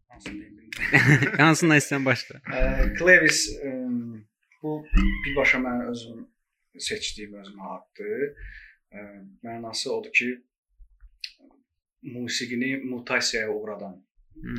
hansından 1.41 1.79
istəsən 1.83 2.05
başla. 2.07 2.39
Ə, 2.47 2.61
Clevis 2.99 3.41
ə, 3.59 3.73
bu 4.63 4.77
birbaşa 5.27 5.59
mən 5.65 5.83
özüm 5.91 6.23
seçdiyim 6.79 7.35
özümə 7.43 7.73
addır. 7.77 8.25
Ə, 8.93 9.05
Mənası 9.47 9.91
odur 9.97 10.13
ki, 10.15 10.31
musiqini 12.03 12.77
mutasiyaya 12.85 13.51
uğradan, 13.51 14.05
Hı. 14.35 14.55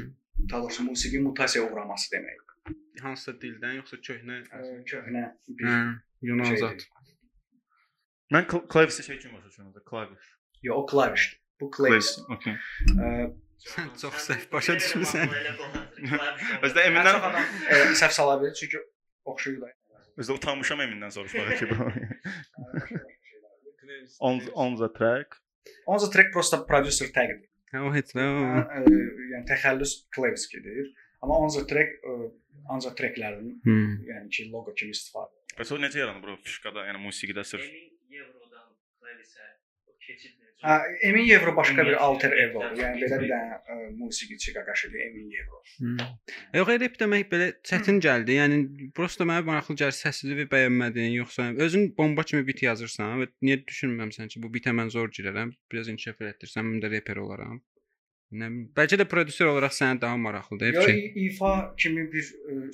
daha 0.50 0.62
doğrusu 0.62 0.84
musiqi 0.84 1.20
mutasiyaya 1.20 1.72
uğraması 1.72 2.16
demək. 2.16 2.40
Hansısa 3.02 3.32
dildən 3.42 3.80
yoxsa 3.82 3.98
köhnə 4.08 4.42
Ə, 4.48 4.60
Köhnə 4.88 5.24
bir 5.48 5.66
Hə, 5.68 5.80
Yunan 6.22 6.44
şeydir. 6.44 6.60
zat. 6.60 6.86
Mən 8.34 8.48
kl- 8.50 9.04
şey 9.04 9.20
kimi 9.20 9.34
başa 9.38 9.48
düşürəm. 9.48 9.84
Klaviş. 9.90 10.26
Yo, 10.64 10.76
o 10.76 10.86
klavişdir. 10.86 11.40
Bu 11.62 11.72
klaviş. 11.72 12.06
Okay. 12.36 12.54
Ə, 12.98 13.34
Sən 13.64 13.92
çox 14.02 14.16
səhv 14.28 14.50
başa 14.52 14.74
düşmüsən. 14.80 15.30
Özdə 16.66 16.82
Emindən 16.90 17.20
səhv 17.96 18.12
sala 18.12 18.34
bilər 18.42 18.56
çünki 18.60 18.82
oxşuyur 19.26 19.62
da. 19.62 19.70
özdə 20.20 20.34
utanmışam 20.36 20.82
Emindən 20.84 21.12
soruşmağa 21.16 21.56
ki 21.60 21.70
bu. 21.70 21.76
on 24.20 24.42
on 24.54 24.76
the 24.82 24.90
track. 24.98 25.38
On 25.88 25.98
the 26.00 26.10
track 26.12 26.34
prosta 26.34 26.60
producer 26.66 27.08
tagdir. 27.16 27.48
Hə, 27.74 27.86
o 27.88 27.94
heç 27.96 28.12
nə. 28.18 28.26
Yəni 29.32 29.46
təxəllüs 29.50 29.94
klaviş 30.16 30.50
gedir. 30.52 30.92
Amma 31.24 31.38
on 31.46 31.50
the 31.56 31.64
track 31.72 32.04
ancaq 32.70 32.98
tracklərin 33.00 33.48
Hı. 33.64 33.78
yəni 34.12 34.30
ki, 34.30 34.50
loqo 34.52 34.74
kimi 34.76 34.92
istifadə. 34.96 35.32
Bəs 35.58 35.72
o 35.74 35.80
necə 35.80 36.00
yarandı 36.04 36.28
bu 36.28 36.36
fişkada, 36.44 36.84
yəni 36.90 37.00
musiqidə 37.08 37.44
sırf? 37.48 37.64
Klavisə 37.64 37.93
keçid 40.08 40.44
Hə, 40.64 40.78
Emin 41.02 41.30
Evro 41.30 41.56
başqa 41.56 41.84
bir 41.86 41.98
alter 42.06 42.32
ego. 42.40 42.62
Yəni 42.80 43.02
belə 43.04 43.18
bir 43.20 43.32
dənə 43.32 43.88
musiqiçi 43.98 44.54
qaqaşıdır 44.56 45.02
Emin 45.06 45.34
Evro. 45.42 45.60
Hı. 45.80 46.06
Yox, 46.60 46.72
rep 46.84 46.96
demək 47.02 47.26
belə 47.34 47.50
çətin 47.68 48.00
gəldi. 48.06 48.38
Yəni 48.38 48.62
prosta 48.96 49.28
mənə 49.28 49.44
maraqlı 49.50 49.76
gəlir 49.82 49.98
səsini 49.98 50.48
bəyənmədin, 50.54 51.12
yoxsa 51.18 51.50
özün 51.68 51.90
bomba 51.98 52.24
kimi 52.30 52.48
bit 52.48 52.64
yazırsan 52.64 53.20
və 53.20 53.28
niyə 53.44 53.60
düşünməmisən 53.66 54.32
ki, 54.32 54.40
bu 54.46 54.54
bitə 54.56 54.72
mən 54.78 54.94
zor 54.96 55.12
girərəm, 55.18 55.52
biraz 55.72 55.92
inkişaf 55.92 56.24
elətdirsəm, 56.24 56.72
mən 56.72 56.86
də 56.86 56.96
reper 56.96 57.20
olaram. 57.26 57.60
Nə 58.34 58.48
bəlkə 58.78 58.98
də 58.98 59.06
prodüser 59.10 59.46
olaraq 59.52 59.74
sənə 59.78 60.00
daha 60.02 60.18
maraqlıdır. 60.18 60.74
Yo, 60.74 60.82
Hep 60.82 60.90
şey. 60.90 61.26
ifa 61.28 61.52
kimi 61.78 62.06
bir 62.14 62.26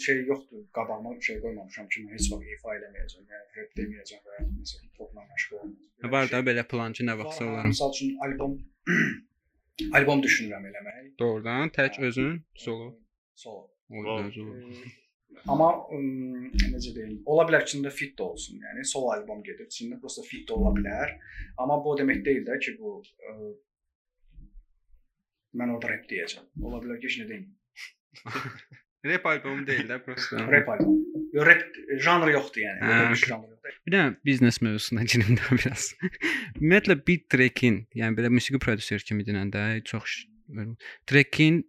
şey 0.05 0.21
yoxdur. 0.29 0.61
Qabağıma 0.77 1.15
şey 1.27 1.39
qoymamışam 1.43 1.89
ki, 1.91 2.03
mən 2.05 2.13
heç 2.15 2.29
vaxt 2.31 2.53
ifa 2.55 2.75
eləməyəcəm. 2.77 3.25
Yəni 3.33 3.57
rep 3.57 3.73
deməyəcəm 3.79 4.21
və 4.29 4.37
məsələn 4.45 4.85
hip-hopla 4.85 5.25
məşğul 5.31 5.57
olmayacağam. 5.59 6.13
Var 6.15 6.31
da 6.31 6.39
belə 6.51 6.63
plan 6.73 6.95
ki, 6.95 7.07
nə 7.09 7.17
vaxtsa 7.23 7.43
Var, 7.45 7.51
olar. 7.51 7.67
Məsəl 7.73 7.91
üçün 7.97 8.15
albom 8.27 8.55
albom 9.99 10.23
düşünürəm 10.27 10.69
eləmək. 10.71 11.03
Doğrudan 11.19 11.75
tək 11.75 11.99
özün 12.07 12.39
solo. 12.55 12.89
Solo. 13.35 13.67
Solo. 13.89 14.55
Amma 15.47 15.69
ım, 15.95 16.49
necə 16.73 16.91
deyim, 16.95 17.19
ola 17.31 17.45
bilər 17.47 17.63
ki, 17.63 17.69
içində 17.73 17.91
fit 17.95 18.15
də 18.19 18.25
olsun. 18.25 18.59
Yəni 18.63 18.83
solo 18.87 19.11
albom 19.13 19.43
gedir, 19.45 19.67
içində 19.71 19.99
prosta 20.01 20.23
fit 20.27 20.47
də 20.49 20.55
ola 20.55 20.71
bilər. 20.75 21.13
Amma 21.63 21.77
bu 21.83 21.93
o 21.93 21.97
demək 21.99 22.23
deyil 22.25 22.43
də 22.47 22.57
ki, 22.63 22.73
bu 22.79 22.97
ə, 23.03 23.35
mən 25.57 25.73
orada 25.75 25.93
rap 25.93 26.05
deyəcəm. 26.09 26.45
Ola 26.63 26.81
bilər 26.83 26.99
ki, 27.01 27.09
heç 27.09 27.19
nə 27.21 27.27
deyim. 27.29 27.47
Rep 29.05 29.25
albomu 29.31 29.63
deyil 29.67 29.87
də 29.87 29.99
prosta. 30.03 30.41
Rap 30.51 30.67
albom. 30.73 30.97
Yo 31.33 31.45
rap 31.47 31.61
janrı 32.03 32.33
yoxdur 32.35 32.65
yəni. 32.65 32.81
Hə, 32.83 32.97
bir 33.13 33.21
janr 33.21 33.45
yoxdur. 33.47 33.77
Bir 33.87 33.93
də 33.95 34.01
biznes 34.27 34.57
mövzusuna 34.65 35.05
girim 35.07 35.37
də 35.39 35.53
biraz. 35.55 35.93
Ümumiyyətlə 36.57 36.97
beat 37.07 37.29
tracking, 37.31 37.85
yəni 37.95 38.17
belə 38.17 38.31
musiqi 38.33 38.59
prodüser 38.61 39.05
kimi 39.07 39.23
deyəndə 39.27 39.63
çox 39.87 40.09
ş- 40.15 40.65
tracking 41.07 41.61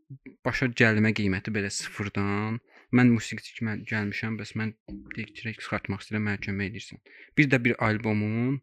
başa 0.47 0.70
gəlmə 0.81 1.12
qiyməti 1.16 1.55
belə 1.55 1.70
sıfırdan. 1.70 2.59
Mən 2.97 3.12
musiqiçi 3.14 3.55
kimi 3.61 3.76
gəlmişəm, 3.87 4.35
bəs 4.41 4.57
mən 4.59 4.72
bir 5.14 5.28
track 5.39 5.61
çıxartmaq 5.62 6.03
istəyirəm, 6.03 6.24
mənə 6.26 6.41
kömək 6.43 6.72
edirsən. 6.72 6.99
Bir 7.39 7.47
də 7.53 7.61
bir 7.62 7.76
albomun, 7.87 8.57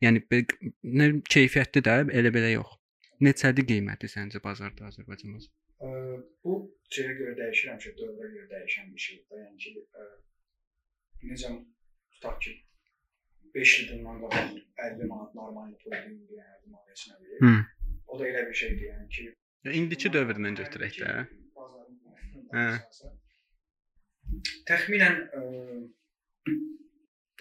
yəni 0.00 0.22
belə 0.32 1.10
keyfiyyətli 1.28 1.82
də 1.84 1.98
elə 2.16 2.32
belə 2.32 2.54
yox. 2.54 2.78
Neçədir 3.24 3.66
qiyməti 3.70 4.10
səncə 4.10 4.40
bazarda 4.44 4.88
Azərbaycanda? 4.90 5.46
Bu 6.44 6.54
şeyə 6.96 7.14
görə 7.20 7.34
dəyişir, 7.40 7.70
həmişə 7.72 7.94
dövrə 8.00 8.28
görə 8.34 8.46
dəyişən 8.52 8.92
bir 8.94 9.04
şeydir. 9.06 9.40
Yəni 9.44 9.62
ki, 9.64 9.84
ə, 10.00 10.08
necə 11.30 11.52
tutaq 12.16 12.36
ki 12.44 12.54
5 13.54 13.74
il 13.80 13.90
bundan 13.92 14.20
qabaq 14.24 14.58
50 14.88 15.08
manat 15.12 15.34
normal 15.38 15.72
pul 15.82 15.96
idi, 15.98 16.38
yəni 16.40 16.74
maliyyəsinə 16.74 17.18
verir. 17.22 17.40
Hı. 17.44 17.54
O 18.06 18.18
da 18.20 18.28
elə 18.30 18.46
bir 18.48 18.60
şeydir, 18.62 18.86
yəni 18.92 19.08
ki 19.16 19.32
İndiki 19.80 20.10
dövrdən 20.12 20.58
götürək 20.60 20.98
də. 21.00 21.12
Hə. 22.54 22.66
təxminən 24.68 25.22
ə, 25.38 25.44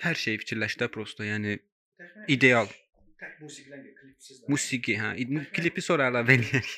Hər 0.03 0.19
şeyi 0.19 0.39
fikirləş 0.41 0.77
də 0.81 0.88
prosta, 0.91 1.25
yəni 1.27 1.57
ideal. 2.31 2.71
Tək 3.24 3.41
musiqidən 3.41 3.84
gəlir, 3.88 3.97
klipsiz 4.03 4.41
də. 4.43 4.51
Musiqi, 4.53 4.95
hə, 5.01 5.11
klipi 5.57 5.84
sonra 5.88 6.11
əlavə 6.11 6.38
eləyək. 6.38 6.74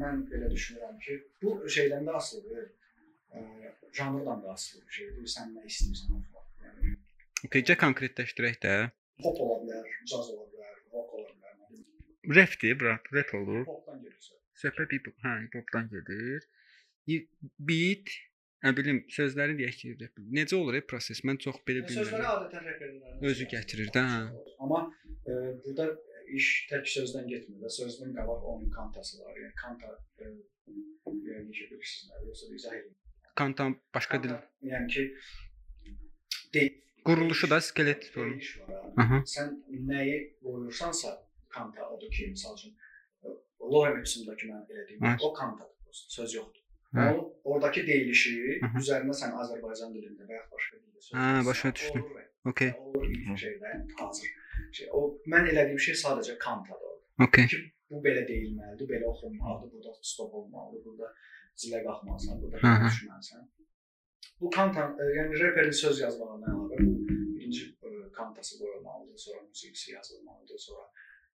mən 0.00 0.24
belə 0.30 0.50
düşünürəm 0.54 0.96
ki, 1.04 1.18
bu 1.42 1.56
şeydən 1.76 2.08
də 2.08 2.16
asılıdır. 2.22 2.70
Ə, 3.30 3.44
janrdan 3.94 4.42
da 4.42 4.54
asılı 4.56 4.86
bir 4.86 4.98
şeydir. 5.00 5.28
Sən 5.34 5.52
nə 5.54 5.66
istəyirsən 5.68 6.16
o 6.16 6.22
falan. 6.32 6.48
Yəni 6.66 6.96
Okeycə 7.48 7.76
konkretləşdirək 7.80 8.56
də. 8.64 8.72
pop 9.22 9.38
ola 9.44 9.58
bilər, 9.62 9.86
caz 10.10 10.26
ola 10.32 10.46
bilər, 10.52 10.74
rock 10.94 11.14
ola 11.18 11.28
bilər. 11.28 11.38
Rapdir, 12.36 12.74
brat, 12.80 13.06
rap 13.16 13.30
olur. 13.38 13.62
Popdan 13.68 14.02
gedirsə. 14.04 14.34
Söhbət 14.60 14.92
hip 14.96 15.06
hə, 15.24 15.36
hip-hopdan 15.46 15.86
gedir. 15.92 16.44
Beat, 17.70 18.12
nə 18.64 18.74
bilim, 18.76 18.98
sözləri 19.08 19.56
deyək 19.56 19.78
ki, 19.80 19.94
rap. 20.02 20.20
Necə 20.36 20.58
olur 20.58 20.76
e 20.76 20.82
proses? 20.92 21.22
Mən 21.24 21.40
çox 21.40 21.62
belə 21.64 21.80
Sözləri 21.86 22.10
bilmirəm. 22.10 22.28
adətən 22.34 22.68
reperlərin 22.68 23.28
Özü 23.30 23.48
gətirir 23.54 23.88
də, 23.96 24.02
hə. 24.12 24.20
Amma 24.60 24.82
e, 24.84 24.99
burada 25.64 25.86
iş 26.38 26.46
tək 26.70 26.84
sözdən 26.96 27.26
getmir 27.32 27.58
və 27.64 27.70
sözdən 27.78 28.12
qabaq 28.18 28.44
onun 28.52 28.70
kantası 28.76 29.18
var. 29.24 29.34
Yəni 29.42 29.54
kanta 29.62 29.88
e, 30.22 30.28
yəni 31.28 31.46
necə 31.50 31.64
bilirsiniz, 31.70 32.10
nə, 32.10 32.20
yoxsa 32.28 32.54
izah 32.58 32.76
edin. 32.80 32.94
Kantan 33.40 33.76
başqa 33.94 34.22
dil 34.22 34.34
Kanta, 34.36 34.50
yəni 34.72 34.86
ki 34.94 35.02
de, 36.54 36.62
quruluşu 37.04 37.50
da 37.50 37.60
skelet 37.60 38.10
formu. 38.14 38.32
deyiş 38.32 38.60
var. 38.60 38.70
ha. 38.74 38.92
Aha. 39.02 39.18
Sən 39.34 39.52
nəyi 39.90 40.16
qoyursansa 40.42 41.12
kanta 41.48 41.88
odur 41.94 42.10
ki, 42.16 42.30
məsəl 42.34 42.54
üçün 42.58 42.72
e, 43.24 43.28
Lorem 43.72 44.00
Ipsum'dakı 44.02 44.46
mən 44.52 44.64
elə 44.72 44.86
deyim, 44.88 45.00
Hə. 45.06 45.16
o 45.26 45.32
kantadır, 45.34 45.76
prosta, 45.84 46.10
söz 46.16 46.34
yoxdur. 46.38 46.62
Hə. 46.94 47.06
O 47.14 47.40
oradakı 47.44 47.86
deyilişi 47.86 48.34
Hı 48.62 48.66
hı. 48.66 48.78
üzərində 48.82 49.14
sən 49.22 49.34
Azərbaycan 49.42 49.92
dilində 49.96 50.26
və 50.30 50.34
ya 50.38 50.44
başqa 50.54 50.76
dildə 50.82 51.00
söz 51.06 51.14
Hə, 51.18 51.26
yazsan, 51.26 51.46
başa 51.50 51.74
düşdüm. 51.74 52.02
olur 52.02 52.16
və 52.18 52.26
Okay, 52.50 52.70
olur 52.80 53.04
ilk 53.14 53.36
şeydə 53.38 53.70
hazır. 54.00 54.28
Şey, 54.78 54.88
o 54.92 55.00
mən 55.32 55.50
elədiyim 55.52 55.80
şey 55.86 55.98
sadəcə 56.04 56.38
kantadır. 56.38 56.96
okay. 57.26 57.46
ki 57.50 57.58
bu 57.90 58.00
belə 58.04 58.22
deyilməlidir, 58.28 58.88
belə 58.92 59.08
oxunmalıdır, 59.12 59.72
burada 59.74 59.94
stop 60.12 60.34
olmalıdır, 60.40 60.84
burada 60.84 61.08
zilə 61.62 61.82
qalxmalısan, 61.86 62.42
burada 62.42 62.74
düşməlisən. 62.86 63.46
Bu 64.40 64.50
kanta, 64.56 64.86
e, 65.02 65.08
yəni 65.18 65.40
reperin 65.42 65.74
söz 65.84 66.00
yazmağına 66.04 66.52
əlavə 66.52 66.82
bu 66.86 66.92
birinci 67.36 67.64
e, 67.88 67.90
kantası 68.18 68.58
qoyulmalıdır, 68.60 69.18
sonra 69.24 69.40
musiqisi 69.48 69.92
yazılmalıdır, 69.92 70.60
sonra 70.66 70.84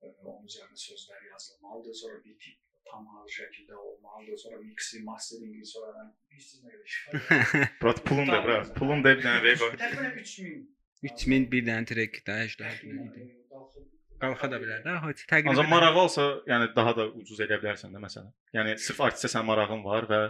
e, 0.03 0.07
onun 0.29 0.49
üzərinə 0.51 0.81
sözlər 0.87 1.29
yazılmalıdır, 1.33 1.99
sonra 2.03 2.25
bir 2.25 2.39
tip 2.45 2.63
tam 2.91 3.07
hazır 3.13 3.37
şəkildə 3.41 3.75
olmalıdır, 3.75 4.39
sonra 4.45 4.59
mixi, 4.63 5.03
masteringi, 5.11 5.65
sonra 5.75 6.07
bilirsiniz 6.31 6.65
nə 6.65 6.73
qədər 6.73 6.89
iş 6.91 6.99
var. 7.07 7.21
Brat 7.83 8.03
pulun 8.09 8.33
da, 8.33 8.41
brat. 8.47 8.75
Pulun 8.79 9.05
da 9.05 9.15
bir 9.19 9.29
dənə 9.29 9.43
rey 9.45 9.61
qoy. 9.63 9.77
Təxminən 9.85 10.21
3000 10.25 10.67
3000 11.03 11.51
bir 11.53 11.67
dənə 11.67 11.87
track 11.91 12.23
də 12.27 12.39
80 12.47 12.63
təxminən, 12.65 13.11
idi. 13.11 13.27
e, 13.27 13.45
qalxıb 13.53 13.85
Qalxa 14.23 14.49
da 14.51 14.57
bilər 14.63 14.81
də, 14.87 14.93
heç 15.05 15.19
Ancaq 15.27 15.45
təqribən. 15.45 15.69
marağı 15.69 15.99
olsa, 16.01 16.23
yəni 16.49 16.71
daha 16.77 16.97
da 16.97 17.05
ucuz 17.21 17.41
edə 17.45 17.59
bilərsən 17.61 17.93
də 17.93 18.01
məsələn. 18.01 18.31
Yəni 18.57 18.79
sırf 18.81 19.01
artistə 19.05 19.29
sən 19.29 19.45
marağın 19.45 19.83
var 19.85 20.09
və 20.13 20.21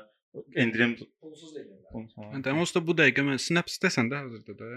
endirim 0.59 0.97
pulsuz 1.23 1.55
da. 1.55 1.63
Hə, 1.95 2.41
də 2.43 2.53
onsuz 2.57 2.75
da 2.75 2.83
bu 2.89 2.97
dəqiqə 2.99 3.23
mən 3.29 3.39
Snapchat-dəsən 3.47 4.11
də 4.11 4.25
hazırda 4.25 4.59
da. 4.59 4.73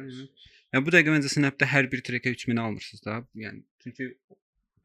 Yəni, 0.73 0.83
bu 0.85 0.93
dəqiqə 0.93 1.15
məncə 1.15 1.33
Snapdə 1.33 1.65
hər 1.73 1.89
bir 1.91 2.05
trackə 2.05 2.35
3000 2.37 2.61
almırsınız 2.65 3.05
da. 3.07 3.17
Yəni 3.45 3.63
çünki 3.83 4.11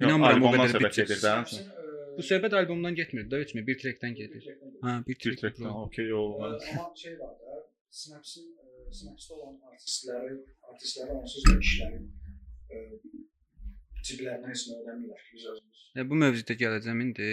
inanmıram 0.01 0.43
o 0.49 0.55
qədər 0.57 0.89
gedir 0.97 1.21
də. 1.21 1.35
E, 1.61 1.83
Bu 2.15 2.23
söhbət 2.23 2.53
albomdan 2.55 2.95
getmir 2.95 3.25
də 3.27 3.41
3000, 3.43 3.65
bir 3.67 3.79
trackdən 3.81 4.13
gedir. 4.15 4.45
Hə, 4.87 4.93
bir 5.07 5.17
pro. 5.59 5.71
okey 5.85 6.13
Ə, 6.13 6.15
olmaz. 6.15 6.63
Amma 6.71 6.93
şey 6.97 7.17
var 7.19 7.33
da, 7.41 7.57
Snapsin, 7.91 8.45
Snapsdə 8.93 9.37
olan 9.39 9.57
artistləri, 9.71 10.37
artistlərə 10.71 11.17
onsuz 11.21 11.47
da 11.49 11.57
işləri 11.61 12.01
ə, 12.71 12.83
ciblərinə 14.05 14.53
heç 14.53 14.67
nə 14.71 14.79
ödəmirlər 14.83 15.25
ki, 15.25 15.33
biz 15.39 15.49
özümüz. 15.55 15.83
Ya 15.99 16.05
bu 16.11 16.21
mövzuda 16.21 16.57
gələcəm 16.61 17.03
indi. 17.07 17.33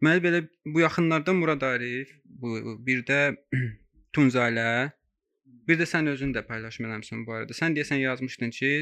Deməli 0.00 0.24
belə 0.24 0.42
bu 0.66 0.82
yaxınlarda 0.82 1.32
Murad 1.36 1.64
Arif, 1.66 2.12
bu 2.24 2.76
bir 2.86 3.02
də 3.08 3.20
Tunzalə, 4.14 4.92
bir 5.68 5.80
də 5.80 5.86
sən 5.88 6.10
özün 6.12 6.34
də 6.36 6.44
paylaşmısan 6.46 7.24
bu 7.26 7.38
arada. 7.38 7.56
Sən 7.56 7.74
deyəsən 7.76 8.02
yazmışdın 8.02 8.52
ki, 8.58 8.72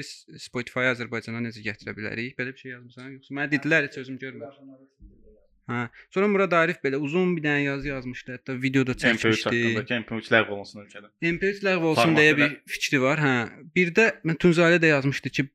Spotify 0.47 0.91
Azərbaycana 0.91 1.45
necə 1.47 1.63
gətirə 1.65 1.95
bilərik? 1.97 2.37
Belə 2.39 2.55
bir 2.57 2.65
şey 2.65 2.75
yazmısan? 2.77 3.13
Yoxsa 3.19 3.39
mənə 3.39 3.53
dedilər 3.55 3.89
heç 3.89 4.01
özüm 4.03 4.19
görmədim. 4.23 5.22
Hə. 5.71 5.87
Sonra 6.11 6.29
Murad 6.29 6.53
Arif 6.59 6.81
belə 6.83 6.99
uzun 6.99 7.37
bir 7.37 7.45
dənə 7.45 7.63
yazı 7.63 7.89
yazmışdı, 7.89 8.37
hətta 8.37 8.57
videoda 8.63 8.97
MP3 8.99 9.03
çəkmişdi. 9.03 9.61
haqqında, 9.79 9.99
MP3 10.03 10.31
ləğv 10.35 10.55
olunsun 10.57 10.85
ölkədə. 10.85 11.11
MP3 11.23 11.65
ləğv 11.69 11.89
olsun 11.93 12.17
deyə 12.19 12.33
da. 12.33 12.39
bir 12.41 12.57
fikri 12.75 13.03
var. 13.03 13.23
Hə. 13.23 13.35
Bir 13.77 13.93
də 13.95 14.09
mən 14.27 14.41
Tunzalə 14.43 14.81
də 14.83 14.91
yazmışdı 14.91 15.35
ki, 15.39 15.47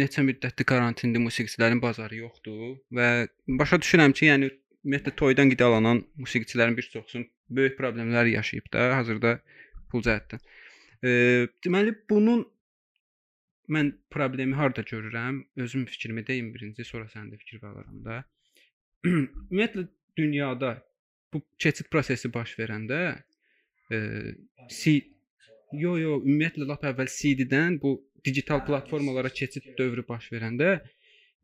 neçə 0.00 0.24
müddətdir 0.26 0.66
karantindir, 0.66 1.22
musiqiçilərin 1.22 1.82
bazarı 1.82 2.22
yoxdur 2.24 2.78
və 2.96 3.10
başa 3.60 3.78
düşürəm 3.82 4.16
ki, 4.16 4.30
yəni 4.32 4.50
ümumiyyətlə 4.50 5.14
toydan 5.20 5.50
qidalanan 5.52 6.02
musiqiçilərin 6.22 6.76
bir 6.78 6.88
çoxusun 6.94 7.26
böyük 7.50 7.78
problemlər 7.78 8.26
yaşayıb 8.32 8.72
da 8.72 8.88
hazırda 8.96 9.38
pul 9.90 10.02
cəhətdən. 10.06 10.42
E, 11.04 11.10
deməli 11.66 11.94
bunun 12.10 12.44
mən 13.70 13.92
problemi 14.10 14.54
harda 14.54 14.82
görürəm? 14.86 15.44
Özüm 15.56 15.86
fikrimi 15.86 16.26
deyim 16.26 16.52
birinci, 16.54 16.84
sonra 16.84 17.10
sənin 17.12 17.32
də 17.34 17.38
fikir 17.42 17.62
alaram 17.62 18.04
da. 18.04 18.24
Ümumiyyətlə 19.50 19.86
dünyada 20.18 20.72
bu 21.32 21.42
keçid 21.62 21.90
prosesi 21.92 22.32
baş 22.32 22.56
verəndə 22.60 23.00
e, 23.92 23.98
C 24.70 25.00
Yo 25.74 25.96
yo, 25.98 26.20
ümumiyyətlə 26.22 26.66
lap 26.68 26.84
əvvəl 26.86 27.08
CD-dən 27.10 27.80
bu 27.82 27.96
digital 28.24 28.62
platformalara 28.66 29.32
keçid 29.34 29.66
dövrü 29.78 30.04
baş 30.08 30.28
verəndə 30.32 30.76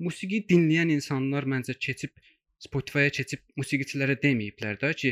musiqi 0.02 0.44
dinləyən 0.50 0.92
insanlar 0.94 1.46
məncə 1.54 1.74
keçib 1.86 2.14
Spotify-a 2.62 3.10
keçib 3.18 3.42
musiqiçilərə 3.58 4.14
deməyiblər 4.22 4.78
də 4.82 4.92
ki 5.00 5.10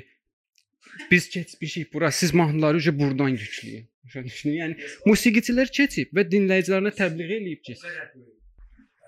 biz 1.10 1.28
keçmişik 1.34 1.92
bura, 1.92 2.10
siz 2.10 2.34
mahnıları 2.34 2.76
uje 2.76 2.92
burdan 2.98 3.34
yükləyin. 3.34 3.88
Düşdün? 4.14 4.54
Yəni 4.60 4.90
musiqiçilər 5.06 5.70
keçib 5.78 6.14
və 6.16 6.24
dinləyicilərinə 6.30 6.94
təbliğ 7.02 7.34
eləyib 7.38 7.66
ki, 7.66 7.76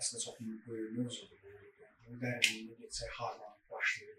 Əslində 0.02 0.24
çox 0.24 0.38
böyük 0.42 0.98
mövzudur. 0.98 1.28
Yəni, 1.30 1.41
Bu 1.41 1.41
dərinliyinə 2.22 2.74
getsək 2.82 3.10
hardan 3.18 3.52
başlayır. 3.72 4.18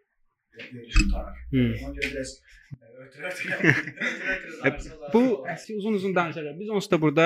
Bu 5.14 5.22
əski 5.54 5.76
uzun-uzun 5.78 6.16
danışacağıq. 6.16 6.60
Biz 6.60 6.70
onsuz 6.70 6.92
da 6.92 7.02
burada 7.02 7.26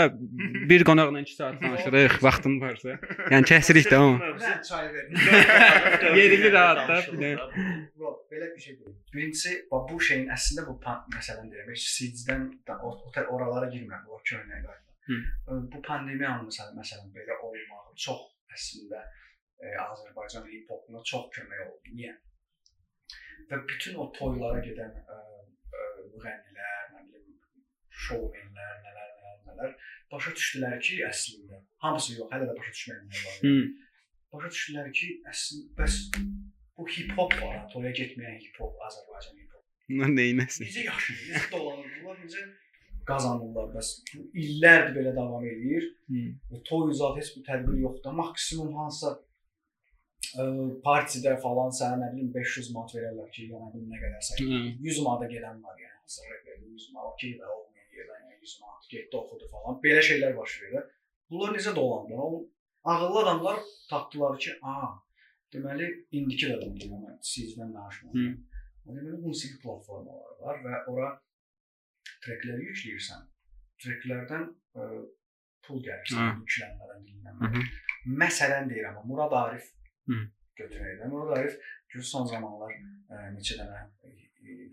bir 0.69 0.83
qonaqla 0.89 1.19
2 1.19 1.35
saat 1.35 1.61
danışırıq, 1.61 2.13
vaxtım 2.23 2.55
varsa. 2.61 2.89
Yəni 3.33 3.45
kəsirik 3.51 3.89
də 3.91 3.97
onu. 3.97 4.17
çay 4.69 4.93
verin. 4.93 5.15
Yerimi 6.19 6.51
rahat 6.51 6.89
da 6.89 6.97
belə 8.31 8.55
bir 8.55 8.61
şey 8.61 8.73
deyil. 8.79 8.95
Birincisi, 9.13 9.51
bax 9.71 9.83
bu 9.91 9.99
şeyin 10.09 10.27
əslində 10.37 10.67
bu 10.69 10.73
pan- 10.85 11.05
məsələn 11.17 11.51
deyirəm, 11.51 11.69
heç 11.75 11.83
CD-dən 11.97 12.41
da 12.67 12.79
o, 12.83 12.87
o 13.05 13.11
tər 13.15 13.25
oralara 13.33 13.67
girmirəm, 13.73 14.03
o 14.07 14.19
köhnəyə 14.29 14.61
qayıtma. 14.67 14.91
Hı. 15.07 15.15
Ə, 15.47 15.61
Bu 15.73 15.81
pandemiyanın 15.89 16.47
məsələn, 16.49 16.75
məsələn 16.81 17.09
belə 17.15 17.33
olmağı 17.47 17.95
çox 18.05 18.19
əslində 18.55 19.03
e, 19.63 19.73
Azərbaycan 19.83 20.47
hip-hopuna 20.51 21.01
çox 21.11 21.29
kömək 21.35 21.63
oldu. 21.65 21.93
Niyə? 21.99 22.13
Və 23.49 23.61
bütün 23.69 23.99
o 24.03 24.07
toylara 24.17 24.61
gedən 24.63 24.93
ə, 25.01 25.17
ə, 25.17 25.81
müğənnilər, 26.13 26.91
nə 26.93 27.03
bilim, 27.07 27.37
şoumenlər, 28.05 28.75
nələr, 28.85 29.11
nələr, 29.21 29.39
nələr 29.49 29.75
başa 30.11 30.33
düşdülər 30.35 30.77
ki, 30.83 31.01
əslində 31.07 31.61
hamısı 31.83 32.17
yox, 32.17 32.31
hələ 32.33 32.49
də 32.49 32.55
başa 32.59 32.75
düşməyənlər 32.75 33.25
var. 33.27 33.39
Hı. 33.45 33.55
Başa 34.35 34.53
düşdülər 34.53 34.93
ki, 34.99 35.09
əslində 35.31 35.81
bəs 35.81 35.99
bu 36.77 36.87
hip-hop 36.93 37.35
var, 37.41 37.59
toya 37.73 37.91
getməyən 38.01 38.39
hip-hop, 38.43 38.77
Azərbaycan 38.87 39.41
hip-hop. 39.41 39.65
Bunlar 39.87 40.13
nəyinəsin? 40.13 40.67
Necə 40.67 40.87
yaşayır, 40.87 41.27
necə 41.31 41.51
dolanırlar, 41.55 42.23
necə 42.23 42.47
qazanırlar 43.07 43.69
bəs 43.71 43.93
illərdir 44.35 44.97
belə 44.97 45.13
davam 45.15 45.45
edir. 45.47 45.87
Və 46.51 46.61
toy 46.67 46.91
zat 46.95 47.15
heç 47.19 47.33
bir 47.37 47.45
tədbir 47.47 47.79
yoxdur. 47.85 48.15
Maksimum 48.17 48.75
hansısa 48.81 49.15
partidə 50.83 51.33
falan 51.43 51.71
sənə 51.79 51.97
nə 52.01 52.07
bilim 52.15 52.29
500 52.35 52.73
manat 52.75 52.93
verərlər 52.97 53.29
ki, 53.35 53.47
yəni 53.51 53.63
nə 53.63 53.71
bilim 53.73 53.89
nə 53.93 53.99
qədərsə. 54.03 54.37
100 54.83 55.01
manata 55.05 55.29
gedən 55.31 55.61
var 55.63 55.77
yəni. 55.83 55.95
Reper 56.31 56.59
100 56.63 56.91
manat 56.95 57.15
ki, 57.21 57.29
və 57.39 57.47
olmayan 57.55 57.89
yerdən 57.97 58.21
yəni 58.31 58.39
100 58.43 58.59
manat 58.63 58.87
getdi 58.93 59.17
oxudu 59.21 59.49
falan. 59.51 59.79
Belə 59.83 60.01
şeylər 60.09 60.35
baş 60.37 60.55
verir. 60.63 60.85
Bunlar 61.31 61.55
necə 61.57 61.73
dolandılar? 61.75 62.19
O 62.23 62.49
ağıllı 62.91 63.19
adamlar 63.23 63.57
tapdılar 63.89 64.37
ki, 64.39 64.51
a, 64.63 64.75
deməli 65.53 65.89
indiki 66.11 66.47
də 66.51 66.59
dolanır. 66.61 66.87
Amma 66.95 67.17
sizdən 67.31 67.73
danışmıram. 67.75 68.37
Deməli 68.87 69.17
musiqi 69.25 69.59
platformaları 69.63 70.37
var 70.45 70.61
və 70.63 70.83
ora 70.93 71.09
trekləri 72.23 72.69
yükləyirsən. 72.69 73.25
Treklərdən 73.83 74.45
pul 75.67 75.81
gəlir 75.83 76.13
Hə. 76.15 76.29
yüklənmədən, 76.39 77.01
dinlənmədən. 77.09 77.67
Məsələn 78.23 78.69
deyirəm, 78.71 79.01
Murad 79.09 79.33
Arif 79.35 79.73
Murad 81.09 81.37
Arif 81.37 81.59
ki 81.91 82.01
son 82.01 82.25
zamanlar 82.25 82.71
ə, 82.73 83.17
neçə 83.35 83.57
dənə 83.59 83.79
e, 84.03 84.09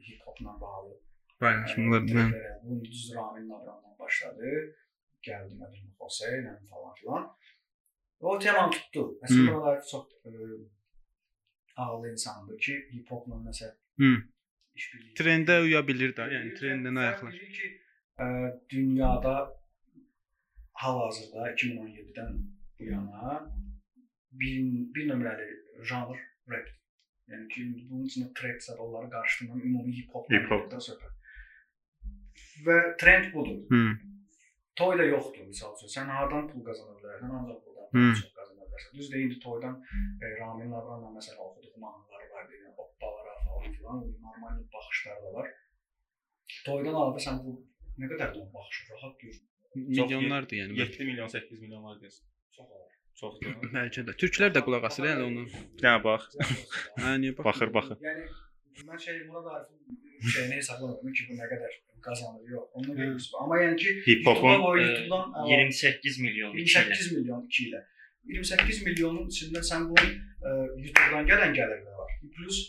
hip 0.06 0.20
hopla 0.26 0.54
bağlı 0.60 0.94
paylaşımlar. 1.40 2.06
Mən 2.08 2.32
Bu 2.62 2.84
düz 2.84 3.12
Ramin 3.16 3.48
Nabrandan 3.48 3.98
başladı. 3.98 4.52
Gəldi 5.26 5.54
Mədim 5.60 5.90
Hüseyn 6.00 6.46
falan 6.70 6.94
filan. 6.94 7.28
O 8.20 8.38
temanı 8.38 8.70
tutdu. 8.70 9.18
Məsələn, 9.22 9.40
Hmm. 9.40 9.48
buralar 9.48 9.82
çox 9.90 10.06
e, 10.26 10.30
ağıllı 11.76 12.12
insandır 12.12 12.58
ki, 12.58 12.74
hip 12.92 13.10
hopla 13.10 13.34
məsəl 13.34 13.72
Hmm. 13.96 14.22
işbirliyi. 14.74 15.14
trendə 15.14 15.62
uya 15.62 15.86
bilir 15.88 16.14
də, 16.18 16.24
yəni 16.34 16.54
trenddən 16.58 16.98
edir 17.28 17.52
ki, 17.58 17.68
ə, 18.18 18.26
dünyada 18.70 19.34
hal-hazırda 20.72 21.50
2017-dən 21.52 22.32
bu 22.78 22.84
yana 22.84 23.34
bir, 24.40 24.56
bir 24.94 25.04
nömrəli 25.10 25.48
janr 25.90 26.18
rap. 26.52 26.68
Yəni 27.32 27.46
ki, 27.52 27.62
bunun 27.90 28.04
içində 28.08 28.28
trap 28.38 28.80
onları 28.86 29.08
qarışdırmam, 29.14 29.60
ümumi 29.68 29.92
hip 29.98 30.10
hop 30.14 30.26
Hip 30.32 30.50
hop. 30.50 30.66
da 30.72 30.80
söhbət. 30.86 31.14
Və 32.66 32.76
trend 33.00 33.30
budur. 33.34 33.60
Hmm. 33.72 33.94
Toyda 34.80 35.04
yoxdur 35.08 35.46
misal 35.48 35.72
üçün. 35.76 35.88
Sən 35.94 36.10
hardan 36.16 36.48
pul 36.50 36.64
qazana 36.68 36.96
bilərsən? 36.98 37.32
Ancaq 37.38 37.60
buradan 37.66 37.88
Hmm. 37.94 38.14
çox 38.20 38.30
qazana 38.38 38.66
bilərsən. 38.68 38.92
Düzdür, 38.98 39.18
indi 39.24 39.38
toydan 39.46 39.74
e, 40.22 40.26
Ramin 40.40 40.72
Labranla 40.74 41.10
məsələn 41.18 41.40
oxuduğum 41.46 41.80
mahnıları 41.86 42.26
var, 42.34 42.44
deyirəm, 42.50 42.74
oppalara 42.84 43.34
falan 43.44 43.72
filan, 43.76 44.02
normal 44.26 44.60
baxışlar 44.76 45.22
da 45.24 45.32
var. 45.38 45.48
Toydan 46.66 46.94
əlavə 47.00 47.22
sən 47.26 47.40
bu 47.44 47.54
nə 48.02 48.10
qədər 48.12 48.34
də 48.36 48.46
baxış 48.58 48.82
rahat 48.90 49.14
deyir. 49.22 49.40
Milyonlardır 49.74 50.56
yəni. 50.60 50.78
7 50.80 51.04
milyon, 51.10 51.28
8 51.38 51.60
milyon 51.64 51.82
var 51.88 51.96
deyəsən. 52.02 52.26
Çox 52.58 52.68
olur. 52.76 52.93
Çoxdur. 53.20 53.54
Bəlkə 53.74 54.04
də. 54.08 54.14
Türklər 54.20 54.52
də 54.56 54.62
qulaq 54.66 54.86
asır 54.90 55.08
yəni 55.10 55.26
ona. 55.28 55.44
Hə, 55.82 55.94
bax. 56.04 56.28
Hə, 57.02 57.14
niyə 57.22 57.36
bax? 57.38 57.44
Baxır, 57.48 57.72
baxır. 57.76 58.00
Yəni 58.04 58.26
mən 58.88 59.02
şey 59.06 59.20
Murad 59.28 59.50
Arifin 59.54 59.98
şeyini 60.34 60.56
hesablamıram 60.58 61.12
ki, 61.16 61.26
bu 61.30 61.36
nə 61.38 61.46
qədər 61.52 61.74
qazanır, 62.04 62.46
yox. 62.52 62.68
Onu 62.78 62.94
bilmirəm. 62.98 63.26
Amma 63.42 63.58
yəni 63.62 63.76
ki, 63.82 63.92
Hip 64.06 64.26
hopun 64.28 64.50
YouTube'a 64.50 64.70
o 64.70 64.76
e, 64.76 64.82
YouTube-dan 64.84 65.36
əlavə- 65.40 65.58
28 65.58 66.20
milyon 66.24 66.56
2 66.56 66.64
ilə. 66.64 66.84
28 66.88 67.12
milyon 67.16 67.46
2 67.58 67.66
ilə. 67.68 67.82
28 68.34 68.82
milyonun 68.88 69.28
içində 69.32 69.62
sən 69.70 69.86
bunun 69.90 70.12
ə, 70.14 70.52
YouTube-dan 70.80 71.28
gələn 71.30 71.56
gəlirlər 71.58 71.98
var. 72.00 72.12
Plus 72.36 72.60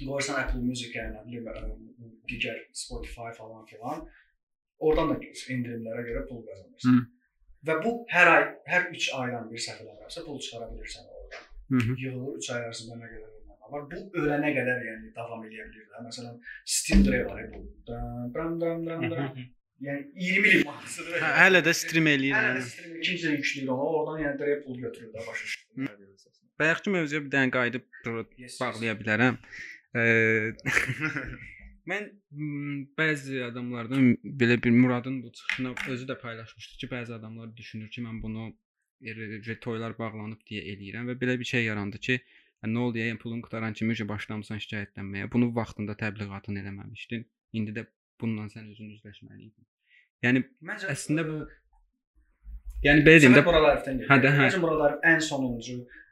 qoysan 0.00 0.38
Apple 0.40 0.62
Music-ə, 0.64 1.06
nə 1.14 1.24
bilim, 1.28 1.48
digər 2.30 2.58
Spotify 2.74 3.30
falan 3.38 3.66
filan. 3.70 4.02
Oradan 4.84 5.12
da 5.12 5.18
endirimlərə 5.54 6.02
görə 6.08 6.24
pul 6.28 6.42
qazanırsan. 6.48 7.04
Və 7.64 7.78
bu 7.80 7.92
hər 8.12 8.28
ay, 8.28 8.44
hər 8.68 8.88
3 8.92 9.06
aydan 9.20 9.48
bir 9.50 9.62
səhv 9.66 9.84
eləmirəmsə 9.84 10.24
pul 10.26 10.40
çıxara 10.44 10.68
bilirsən 10.72 11.06
oradan. 11.08 11.44
Yığılır 12.02 12.38
3 12.42 12.50
ay 12.54 12.66
ərzində 12.68 12.98
nə 13.00 13.10
qədər 13.12 13.30
ödəmə 13.38 13.70
var. 13.74 13.86
Bu 13.92 14.22
ölənə 14.22 14.50
qədər 14.58 14.86
yəni 14.88 15.12
davam 15.16 15.46
edə 15.48 15.68
bilər. 15.70 16.02
Məsələn, 16.08 16.34
Steel 16.76 17.04
Dre 17.06 17.22
var 17.28 17.44
bu. 17.54 17.62
Dam 17.88 18.58
dam 18.60 18.84
dam 18.86 19.06
dam. 19.14 19.44
Yəni 19.84 20.04
20 20.14 20.52
il 20.58 20.66
mahnısıdır. 20.68 21.16
Hə, 21.22 21.30
hələ 21.40 21.60
də 21.64 21.72
stream 21.76 22.06
eləyir. 22.12 22.36
Hələ 22.36 22.52
hə. 22.52 22.58
də 22.58 22.68
stream 22.68 22.92
ikinci 23.00 23.26
də 23.26 23.32
yükləyir 23.38 23.72
ona. 23.74 23.88
Oradan 23.96 24.20
yəni 24.24 24.38
direkt 24.42 24.66
pul 24.66 24.78
götürür 24.84 25.10
də 25.16 25.24
başa 25.24 25.48
düşdün. 25.48 25.88
Bayaqki 26.60 26.94
mövzuya 26.94 27.24
bir 27.24 27.32
dənə 27.32 27.50
qayıdıb 27.56 27.88
bağlaya 28.60 28.94
bilərəm. 29.00 29.40
Mən 31.90 32.06
mm, 32.32 32.76
bəzi 32.98 33.42
adamlardan 33.44 34.14
belə 34.42 34.56
bir 34.64 34.70
Muradın 34.70 35.22
bu 35.22 35.32
çıxışını 35.32 35.74
özü 35.94 36.06
də 36.08 36.18
paylaşmışdı 36.20 36.78
ki, 36.80 36.86
bəzi 36.92 37.12
adamlar 37.14 37.56
düşünür 37.56 37.90
ki, 37.90 38.04
mən 38.06 38.22
bunu 38.22 38.52
toylar 39.60 39.98
bağlanıb 39.98 40.40
deyə 40.48 40.62
eləyirəm 40.72 41.10
və 41.12 41.18
belə 41.20 41.38
bir 41.40 41.50
şey 41.50 41.64
yarandı 41.64 42.00
ki, 42.06 42.20
nə 42.64 42.78
oldu 42.86 43.02
yəni 43.02 43.18
pulun 43.20 43.42
qutaran 43.44 43.76
kimi 43.76 43.94
ki, 43.94 44.08
başlamısan 44.08 44.62
şikayətlənməyə. 44.64 45.28
Bunu 45.32 45.50
vaxtında 45.56 45.96
təbliğatını 46.00 46.62
eləməmişdin. 46.62 47.26
İndi 47.60 47.76
də 47.76 47.84
bununla 48.20 48.48
sən 48.54 48.70
özün 48.72 48.94
üzləşməliydin. 48.96 49.66
Yəni 50.24 50.44
Məncə 50.64 50.88
əslində 50.94 51.26
bu 51.28 51.42
yəni 52.86 53.04
belə 53.04 53.20
deyim 53.20 53.36
də 53.36 53.44
Murad 53.44 53.68
Arifdən 53.72 54.00
gəlir. 54.00 54.08
Hə 54.08 54.32
hə. 54.38 54.46
Məncə 54.46 54.62
Murad 54.62 54.86
Arif 54.88 55.06
ən 55.12 55.20
sonuncu 55.28 55.76
e, 55.82 56.03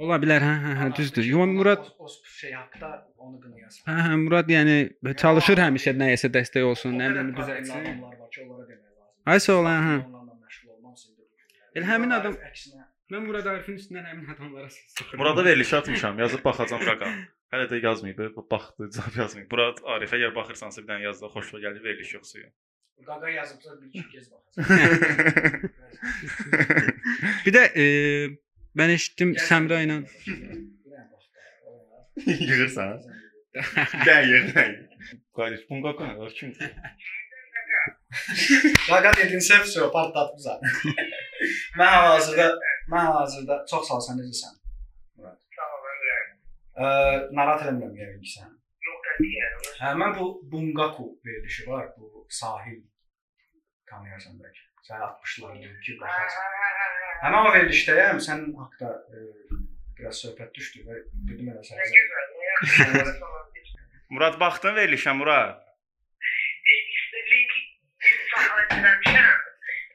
ola 0.00 0.16
bilər. 0.22 0.40
Hə, 0.44 0.54
hə, 0.64 0.72
hə, 0.80 0.88
düzdür. 0.96 1.24
Yox 1.28 1.48
Murad 1.56 1.86
o, 1.98 2.04
o 2.04 2.08
şey 2.40 2.52
haqqında 2.52 2.90
onu 3.18 3.40
qınayasın. 3.40 3.82
Hə, 3.88 3.96
hə, 4.06 4.12
Murad 4.24 4.48
yəni 4.52 4.76
çalışır 5.22 5.62
həmişə 5.66 5.94
nəyəsə 6.00 6.30
dəstək 6.36 6.62
olsun, 6.72 6.94
nə 7.00 7.10
bilim 7.14 7.32
düzəltsin. 7.38 7.80
adamlar 7.80 8.14
var 8.20 8.30
ki, 8.30 8.44
onlara 8.46 8.66
demək 8.68 8.92
lazım. 9.00 9.18
Ay 9.26 9.40
sağ 9.46 9.56
ol, 9.60 9.66
hə. 9.70 9.96
Onlarla 10.06 10.34
məşğul 10.44 10.70
olmamısın 10.76 11.10
indi 11.12 11.22
bu 11.22 11.26
günlərdə. 11.40 11.76
Elə 11.80 11.86
həmin 11.94 12.10
adam- 12.20 12.40
əksinə 12.50 12.86
Mən 13.10 13.24
Murad 13.26 13.46
Arifin 13.50 13.74
üstündən 13.74 14.04
həmin 14.06 14.26
adamlara 14.30 14.68
sıxıram. 14.70 15.18
Murada 15.18 15.44
veriliş 15.44 15.72
atmışam, 15.74 16.18
yazıb 16.22 16.44
baxacam 16.44 16.80
rəqəm. 16.86 17.14
Hələ 17.52 17.64
də 17.72 17.80
yazmayıb, 17.84 18.18
baxdı, 18.52 18.86
cavab 18.94 19.16
yazmayıb. 19.18 19.48
Murad 19.50 19.78
Arif, 19.94 20.12
əgər 20.14 20.30
baxırsansa 20.36 20.82
bir 20.84 20.86
dənə 20.92 21.02
yazda 21.08 21.26
xoşuna 21.32 21.60
gəlir, 21.64 21.82
veriliş 21.88 22.12
yoxsa 22.14 22.38
yox. 22.38 22.52
Qaqa 23.08 23.28
yazıbsa 23.34 23.70
bir 23.80 23.86
iki 23.88 24.04
kez 24.12 24.30
baxacaq. 24.32 25.70
Bir 27.46 27.52
də 27.56 27.62
e, 27.74 27.84
mən 28.78 28.94
eşitdim 28.96 29.34
Səmra 29.48 29.80
ilə 29.86 30.02
Yığırsan? 32.26 33.00
Dən 34.06 34.22
yığır. 34.30 34.70
Qardaş, 35.36 35.60
bunu 35.70 35.80
qaqa 35.86 36.28
kim? 36.38 36.52
Qaqa 38.90 39.10
dedinsə 39.18 39.60
vəsə 39.62 39.88
partlatmısan. 39.94 40.58
mən 41.78 41.92
hal-hazırda 41.96 42.46
mən 42.92 43.06
hal-hazırda 43.08 43.58
çox 43.70 43.88
sağ 43.88 43.98
ol 43.98 44.04
sən 44.06 44.20
necəsən? 44.20 44.54
Sağ 45.56 45.68
ol, 45.76 45.88
Ömrə. 45.94 46.16
Ə, 46.84 46.86
narahat 47.38 47.66
eləmirəm 47.66 47.96
yəqin 48.02 48.22
ki 48.26 48.34
sən. 48.36 48.56
Hə, 49.80 49.94
mən 50.02 50.16
bu 50.18 50.30
Bungaku 50.52 51.06
verilişi 51.26 51.66
var, 51.70 51.90
bu 51.96 52.26
sahil 52.40 52.80
tanıyırsan 53.90 54.38
bəlkə. 54.42 54.66
Sən 54.88 55.06
60-ların 55.08 55.78
ki 55.86 55.96
Hə, 55.96 56.00
baxarsan. 56.02 56.89
Hə, 57.20 57.28
hə, 57.28 57.32
hə, 57.32 57.36
hə. 57.36 57.36
Həmin 57.36 57.36
o 57.36 57.52
verilişdəyəm, 57.52 58.18
sənin 58.24 58.54
haqqında 58.56 58.90
e, 59.12 59.18
biraz 59.98 60.16
söhbət 60.24 60.50
düşdü 60.56 60.78
və 60.86 60.94
dedim 61.28 61.50
elə 61.52 61.60
Nə 61.60 61.64
sənə. 61.68 63.12
Murad 64.10 64.36
baxdın 64.40 64.74
verilişə 64.78 65.12
Murad. 65.18 65.58
Linki 67.30 68.10
saxlaya 68.30 68.64
bilməmişəm. 68.70 69.36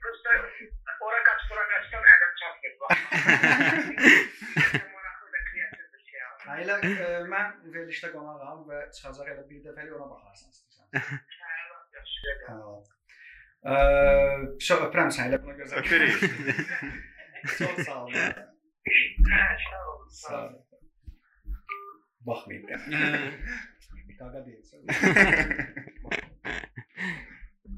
Prosta 0.03 0.29
ora 1.07 1.19
qaç, 1.29 1.41
bura 1.49 1.65
qaçdan 1.71 2.03
əlim 2.13 2.31
çatmır. 2.41 2.73
Elə 6.55 6.75
mən 7.33 7.47
verilişdə 7.73 8.07
qonağam 8.13 8.59
və 8.69 8.77
çıxacaq 8.93 9.27
elə 9.33 9.43
bir 9.49 9.59
dəfəlik 9.65 9.93
ona 9.97 10.07
baxarsan 10.13 10.49
istəsən. 10.53 10.85
Hə, 10.93 11.01
yaxşı. 11.97 12.37
Hə. 12.45 12.55
Ə, 13.65 13.75
şo 14.61 14.73
öpürəm 14.85 15.09
səni 15.17 15.33
elə 15.33 15.41
buna 15.41 15.57
gözəl. 15.57 15.75
Öpürük. 15.81 16.17
Çox 17.45 17.85
sağ 17.85 18.03
ol. 18.03 18.11
Hə, 18.11 19.41
sağ 19.65 19.81
ol. 19.91 19.99
Sağ 20.09 20.41
ol. 20.45 20.53
Baxmayın. 22.27 22.63
Hə. 22.89 23.09
Qaqa 24.19 24.41
deyilsən. 24.45 24.81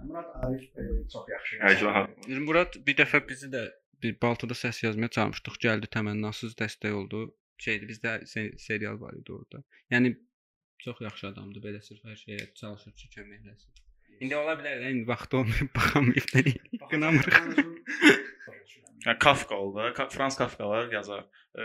Murad 0.07 0.30
Arif 0.45 0.70
çox 1.13 1.26
yaxşı. 1.34 1.59
Əclaha. 1.72 2.03
Murad 2.45 2.78
bir 2.88 2.97
dəfə 3.01 3.22
bizi 3.30 3.49
də 3.55 3.65
bir 4.03 4.15
baltada 4.22 4.55
səs 4.57 4.84
yazmaya 4.86 5.11
çalışmışdıq. 5.18 5.59
Gəldi 5.65 5.91
təmənnasız 5.97 6.55
dəstək 6.61 6.95
oldu. 7.01 7.26
Şeydi 7.65 7.89
bizdə 7.89 8.13
se 8.30 8.51
serial 8.61 9.01
var 9.01 9.18
idi 9.18 9.34
orada. 9.34 9.63
Yəni 9.91 10.13
çox 10.86 11.01
yaxşı 11.01 11.28
adamdır. 11.34 11.63
Belə 11.65 11.82
sırf 11.82 12.05
hər 12.05 12.20
şeyə 12.22 12.53
çalışır 12.61 12.93
ki, 12.99 13.09
kömək 13.18 13.41
eləsin. 13.41 13.84
İndi 14.22 14.38
ola 14.38 14.53
bilər 14.59 14.80
də 14.84 14.93
indi 14.93 15.07
vaxtı 15.09 15.38
olmayıb 15.41 15.76
baxamayıb 15.76 16.28
da. 16.34 16.39
Qınamırıq. 16.91 17.38
Yəni 19.08 19.20
Kafka 19.24 19.55
oldu. 19.55 19.93
Ka 19.95 20.10
Frans 20.12 20.36
Kafkalar 20.38 20.91
yazar. 20.91 21.24
E, 21.55 21.62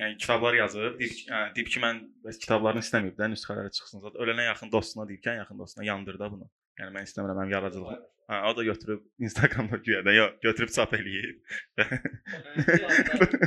yəni 0.00 0.16
kitablar 0.16 0.54
yazıb, 0.56 0.98
deyib, 1.00 1.12
ki- 1.18 1.26
yəni, 1.30 1.54
deyib 1.56 1.68
ki, 1.74 1.80
mən 1.84 1.98
bəs 2.24 2.38
kitablarını 2.44 2.80
istəməyib 2.86 3.18
də 3.20 3.28
nüsxələri 3.34 3.70
çıxsın. 3.78 4.00
Zaten 4.04 4.22
ölənə 4.24 4.46
yaxın 4.50 4.72
dostuna 4.72 5.04
deyib 5.08 5.20
ki, 5.22 5.28
ən 5.34 5.42
yaxın 5.42 5.58
dostuna 5.60 5.84
yandır 5.84 6.18
da 6.22 6.30
bunu. 6.32 6.48
Yəni 6.80 6.96
mən 6.96 7.04
istəmirəm 7.08 7.36
mənim 7.40 7.52
yaradıcılığım. 7.56 8.00
Hə, 8.30 8.38
o 8.48 8.56
da 8.56 8.64
götürüb 8.64 9.02
Instagramda 9.22 9.76
güya 9.86 10.00
da 10.04 10.12
yox, 10.12 10.32
götürüb 10.42 10.70
çap 10.76 10.92
eləyib. 10.98 11.36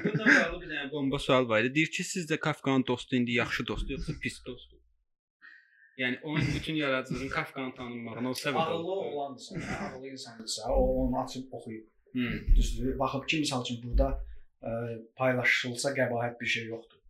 Bundan 0.06 0.30
bağlı 0.38 0.62
bir 0.62 0.70
dənə 0.72 0.92
bomba 0.92 1.20
sual 1.20 1.50
var 1.50 1.66
idi. 1.68 1.76
Deyir 1.76 1.92
ki, 1.98 2.04
sizcə 2.14 2.38
Kafkanın 2.40 2.86
dostu 2.88 3.16
indi 3.16 3.32
yaxşı 3.42 3.68
dostdur 3.68 3.92
yoxsa 3.98 4.14
pis 4.24 4.46
dostdur? 4.46 4.78
Yəni 6.00 6.20
onun 6.24 6.46
bütün 6.56 6.76
yaradıcılığın 6.76 7.30
Kafkanı 7.30 7.74
tanınmağına 7.76 8.30
o 8.30 8.32
səbəb 8.32 8.62
Ağıllı 8.62 8.92
oğlandırsa, 8.92 9.56
ağıllı 9.82 10.08
insandırsa, 10.08 10.70
o 10.70 10.84
onu 11.02 11.24
açıb 11.24 11.52
oxuyub. 11.52 11.88
Hmm. 12.14 12.38
Düzdür. 12.56 12.94
Baxıb 13.00 13.28
ki, 13.30 13.42
məsəl 13.46 13.66
üçün 13.66 13.82
burada 13.84 14.12
ə, 14.62 14.72
paylaşılsa 15.20 15.94
qəbahət 15.98 16.40
bir 16.42 16.54
şey 16.58 16.70
yoxdur. 16.74 17.02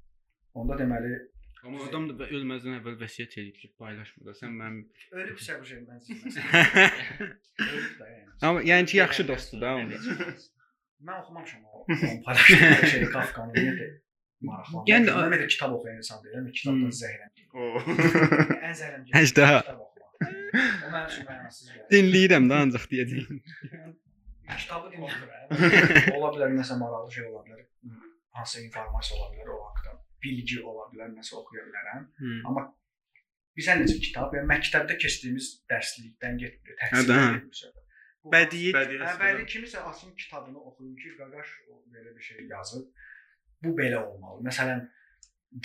Onda 0.60 0.78
deməli 0.80 1.14
Amma 1.60 1.84
adam 1.90 2.06
da 2.08 2.28
ölməzdən 2.32 2.78
əvvəl 2.78 2.96
vəsiyyət 3.02 3.34
edib 3.42 3.58
ki, 3.60 3.70
paylaşma 3.82 4.30
da. 4.30 4.36
Sən 4.38 4.54
mənim 4.56 4.86
ölübsə 5.12 5.58
bu 5.60 5.68
şey 5.68 5.82
mən 5.84 6.00
sizə. 6.08 6.44
Ölüb 7.20 7.98
də 8.00 8.08
yəni. 8.14 8.30
Amma 8.48 8.64
yəni 8.64 8.88
ki, 8.92 9.00
yaxşı 9.02 9.28
dostdur 9.28 9.66
da 9.66 9.74
onda. 9.82 10.00
Mən 11.04 11.20
oxumamışam 11.20 11.66
o 11.66 11.84
onun 11.90 12.22
paylaşdığı 12.24 12.88
şey 12.94 13.06
Kafkanın 13.12 13.60
nədir? 13.60 13.92
Maraqlı. 14.48 14.86
Yəni 14.88 15.12
mən 15.34 15.44
də 15.44 15.48
kitab 15.52 15.76
oxuyan 15.76 16.00
insan 16.00 16.24
deyiləm, 16.24 16.48
kitabdan 16.56 16.96
zəhləm. 17.02 17.32
O. 17.52 17.70
Ən 18.70 18.76
zəhləm. 18.80 19.08
Oxumaq. 19.76 19.90
O 20.20 20.92
mənim 20.94 21.12
üçün 21.12 21.28
mənasız. 21.28 21.74
Dinləyirəm 21.92 22.48
də 22.52 22.62
ancaq 22.64 22.88
deyəcəyim. 22.94 23.44
Kitabı 24.58 24.90
dinləyirəm. 24.94 26.14
ola 26.18 26.30
bilər 26.36 26.54
nəsə 26.58 26.78
maraqlı 26.82 27.12
şey 27.18 27.26
ola 27.32 27.42
bilər. 27.48 27.64
Hansı 28.38 28.62
informasiya 28.66 29.20
ola 29.20 29.28
bilər 29.36 29.50
o 29.56 29.60
haqqda. 29.68 29.96
Bilgi 30.24 30.60
ola 30.64 30.86
bilər, 30.94 31.12
nəsə 31.18 31.36
oxuya 31.40 31.64
bilərəm. 31.70 32.06
Amma 32.48 32.66
bizə 33.60 33.76
necə 33.80 33.98
kitab, 34.06 34.34
yəni 34.38 34.48
məktəbdə 34.54 34.98
keçdiyimiz 35.04 35.48
dərslikdən 35.72 36.38
getmir, 36.44 36.76
Hə, 36.80 36.90
təhsil 36.94 37.10
də, 37.10 37.18
hə. 37.20 37.38
etmir. 37.38 37.86
Bu- 38.24 38.32
Bədii 38.36 38.72
Bədii 38.76 39.46
kimisə 39.54 39.80
açın 39.92 40.12
kitabını 40.22 40.60
oxuyun 40.70 40.96
ki, 41.02 41.14
qaqaş 41.20 41.50
o 41.72 41.84
belə 41.94 42.12
bir 42.16 42.22
şey 42.30 42.48
yazıb. 42.52 42.86
Bu 43.64 43.70
belə 43.80 43.98
olmalı. 44.04 44.44
Məsələn, 44.48 44.82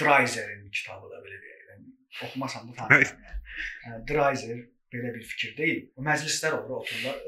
Dreiser'in 0.01 0.71
kitabı 0.71 1.11
da 1.13 1.19
belə 1.25 1.39
deyək. 1.45 1.61
Yəni, 1.71 1.87
oxumasan 2.25 2.69
da 2.69 2.73
tanıyırsan. 2.79 3.19
Yəni. 3.27 3.41
Hə, 3.85 3.99
Dreiser 4.11 4.59
belə 4.95 5.11
bir 5.17 5.25
fikir 5.33 5.57
deyil. 5.59 5.81
O 5.97 6.03
məclislər 6.07 6.53
olur, 6.61 6.81
otururlar. 6.83 7.19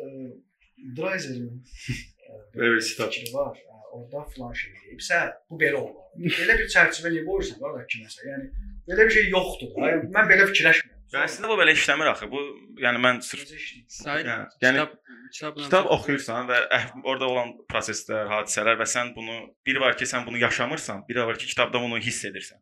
Ə, 2.26 2.38
Belə 2.56 2.80
sitat. 2.84 3.16
var. 3.34 3.56
Orada 3.96 4.24
filan 4.32 4.52
şey 4.52 4.72
deyibsə, 4.82 5.18
bu 5.50 5.56
belə 5.60 5.78
olmalı. 5.80 6.32
Belə 6.36 6.56
bir 6.60 6.66
çərçivəyə 6.74 7.22
qoyursan, 7.28 7.60
qardaş 7.62 7.86
kiməsə. 7.92 8.26
Yəni 8.28 8.48
belə 8.90 9.06
bir 9.08 9.14
şey 9.16 9.30
yoxdur 9.32 9.70
da. 9.72 9.86
Yəni, 9.88 10.10
mən 10.16 10.28
belə 10.32 10.48
fikirləşmirəm. 10.50 10.95
Və 11.12 11.22
əslində 11.22 11.48
bu 11.52 11.56
belə 11.60 11.72
işləmir 11.76 12.08
axı. 12.10 12.26
Bu 12.30 12.40
yəni 12.82 12.98
mən 13.02 13.20
sırf? 13.22 13.46
Sayt 13.88 14.26
Yəni- 14.26 14.48
kitab 14.60 14.94
kitabla 15.32 15.62
kitab 15.66 15.86
oxuyursan 15.94 16.48
və 16.50 16.56
əh, 16.78 16.84
orada 17.04 17.28
olan 17.30 17.52
proseslər, 17.70 18.26
hadisələr 18.30 18.78
və 18.80 18.86
sən 18.90 19.12
bunu 19.14 19.36
biri 19.66 19.80
var 19.80 19.96
ki, 19.98 20.04
sən 20.12 20.26
bunu 20.26 20.38
yaşamırsan, 20.42 21.04
biri 21.08 21.26
var 21.26 21.38
ki, 21.38 21.46
kitabda 21.52 21.80
bunu 21.82 21.98
hiss 21.98 22.24
edirsən. 22.28 22.58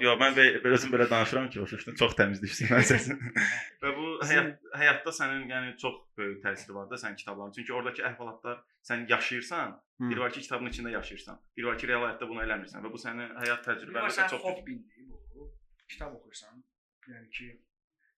Yox, 0.00 0.18
mən 0.20 0.36
be- 0.36 0.58
belə 0.64 0.78
özüm 0.78 0.92
belə 0.94 1.06
danışıram 1.10 1.50
ki, 1.52 1.60
şəkildə 1.72 1.94
çox 2.00 2.16
təmizləşsin 2.18 2.72
mən 2.72 2.84
səsin. 2.88 3.20
və 3.84 3.92
bu 3.98 4.08
həyat 4.30 4.56
həyatda 4.80 5.14
sənin 5.20 5.44
yəni 5.52 5.76
çox 5.84 5.94
böyük 6.18 6.42
təsiri 6.44 6.74
var 6.74 6.90
da 6.90 6.96
sənin 7.04 7.16
kitabların. 7.20 7.52
Çünki 7.56 7.72
oradakı 7.72 8.02
əhvalatlar 8.10 8.58
sən 8.90 9.06
yaşayırsan, 9.12 9.76
Hı. 10.00 10.10
biri 10.10 10.20
var 10.20 10.32
ki, 10.32 10.40
kitabın 10.40 10.66
içində 10.72 10.90
yaşayırsan. 10.90 11.40
Biri 11.56 11.66
var 11.66 11.78
ki, 11.78 11.88
real 11.88 12.04
həyatda 12.08 12.28
bunu 12.28 12.42
eləmirsən 12.48 12.84
və 12.84 12.92
bu 12.92 12.98
sənin 13.06 13.32
həyat 13.44 13.66
Bir 13.68 14.12
sən 14.18 14.28
çox 14.30 14.40
hobbindir 14.42 15.08
bu. 15.34 15.52
Kitab 15.88 16.14
oxuyursan, 16.16 16.64
yəni 17.10 17.28
ki, 17.36 17.48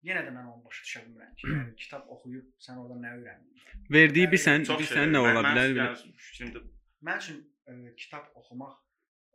yenə 0.09 0.21
də 0.27 0.31
mən 0.35 0.49
onu 0.51 0.63
başa 0.67 0.83
düşə 0.87 1.01
bilmirəm 1.07 1.33
ki, 1.39 1.47
yəni 1.53 1.75
kitab 1.85 2.09
oxuyub 2.15 2.51
sən 2.67 2.79
orada 2.83 2.99
nə 3.05 3.15
öyrəndin? 3.19 3.65
verdiyi 3.97 4.31
bir 4.31 4.41
sən, 4.45 4.65
çox 4.67 4.79
bir 4.79 4.89
şey. 4.91 4.97
sən 4.97 5.11
nə 5.15 5.19
Mən- 5.23 5.31
ola 5.31 5.41
mən 5.47 5.51
bilər? 5.57 5.75
yəni 5.79 5.97
belə. 6.05 6.15
fikrimdə 6.29 6.63
Mən 7.09 7.19
üçün 7.23 7.41
ə, 7.67 7.73
kitab 7.99 8.29
oxumaq 8.39 8.73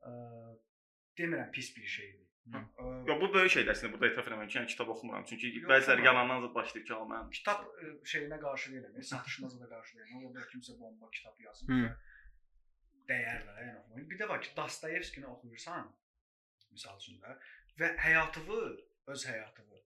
ə, 0.09 0.13
demirəm 1.19 1.51
pis 1.53 1.69
bir 1.77 1.87
şeydir. 1.97 2.25
Hı. 2.49 2.61
Ə, 2.81 2.85
Yox, 3.11 3.19
bu 3.21 3.29
böyük 3.35 3.53
şeydir 3.53 3.73
əslində 3.75 3.93
burada 3.93 4.09
etiraf 4.09 4.29
eləmək 4.31 4.49
ki, 4.53 4.57
yəni 4.59 4.71
kitab 4.73 4.93
oxumuram. 4.95 5.25
Çünki 5.29 5.51
Yox, 5.57 5.67
bəziləri 5.73 6.07
yalandan 6.07 6.41
zad 6.47 6.55
başlayır 6.55 6.87
ki, 6.89 7.01
mən 7.13 7.29
kitab 7.39 7.67
ə, 7.69 7.91
şeyinə 8.13 8.39
qarşı 8.45 8.73
deyiləm, 8.75 9.03
satışına 9.11 9.51
da 9.65 9.69
qarşı 9.75 9.99
deyiləm. 9.99 10.23
Orada 10.31 10.47
kimsə 10.53 10.79
bomba 10.81 11.11
kitab 11.19 11.37
və 11.43 11.91
dəyərli, 13.09 13.53
yəni 13.65 13.79
oxumaq. 13.83 14.09
Bir 14.11 14.19
də 14.21 14.29
var 14.29 14.41
ki, 14.45 14.51
Dostoyevskini 14.57 15.27
oxuyursan, 15.29 15.87
misal 16.73 16.97
üçün 17.01 17.21
də 17.23 17.37
və 17.81 17.93
həyatını, 18.05 18.59
öz 19.15 19.25
həyatını 19.31 19.79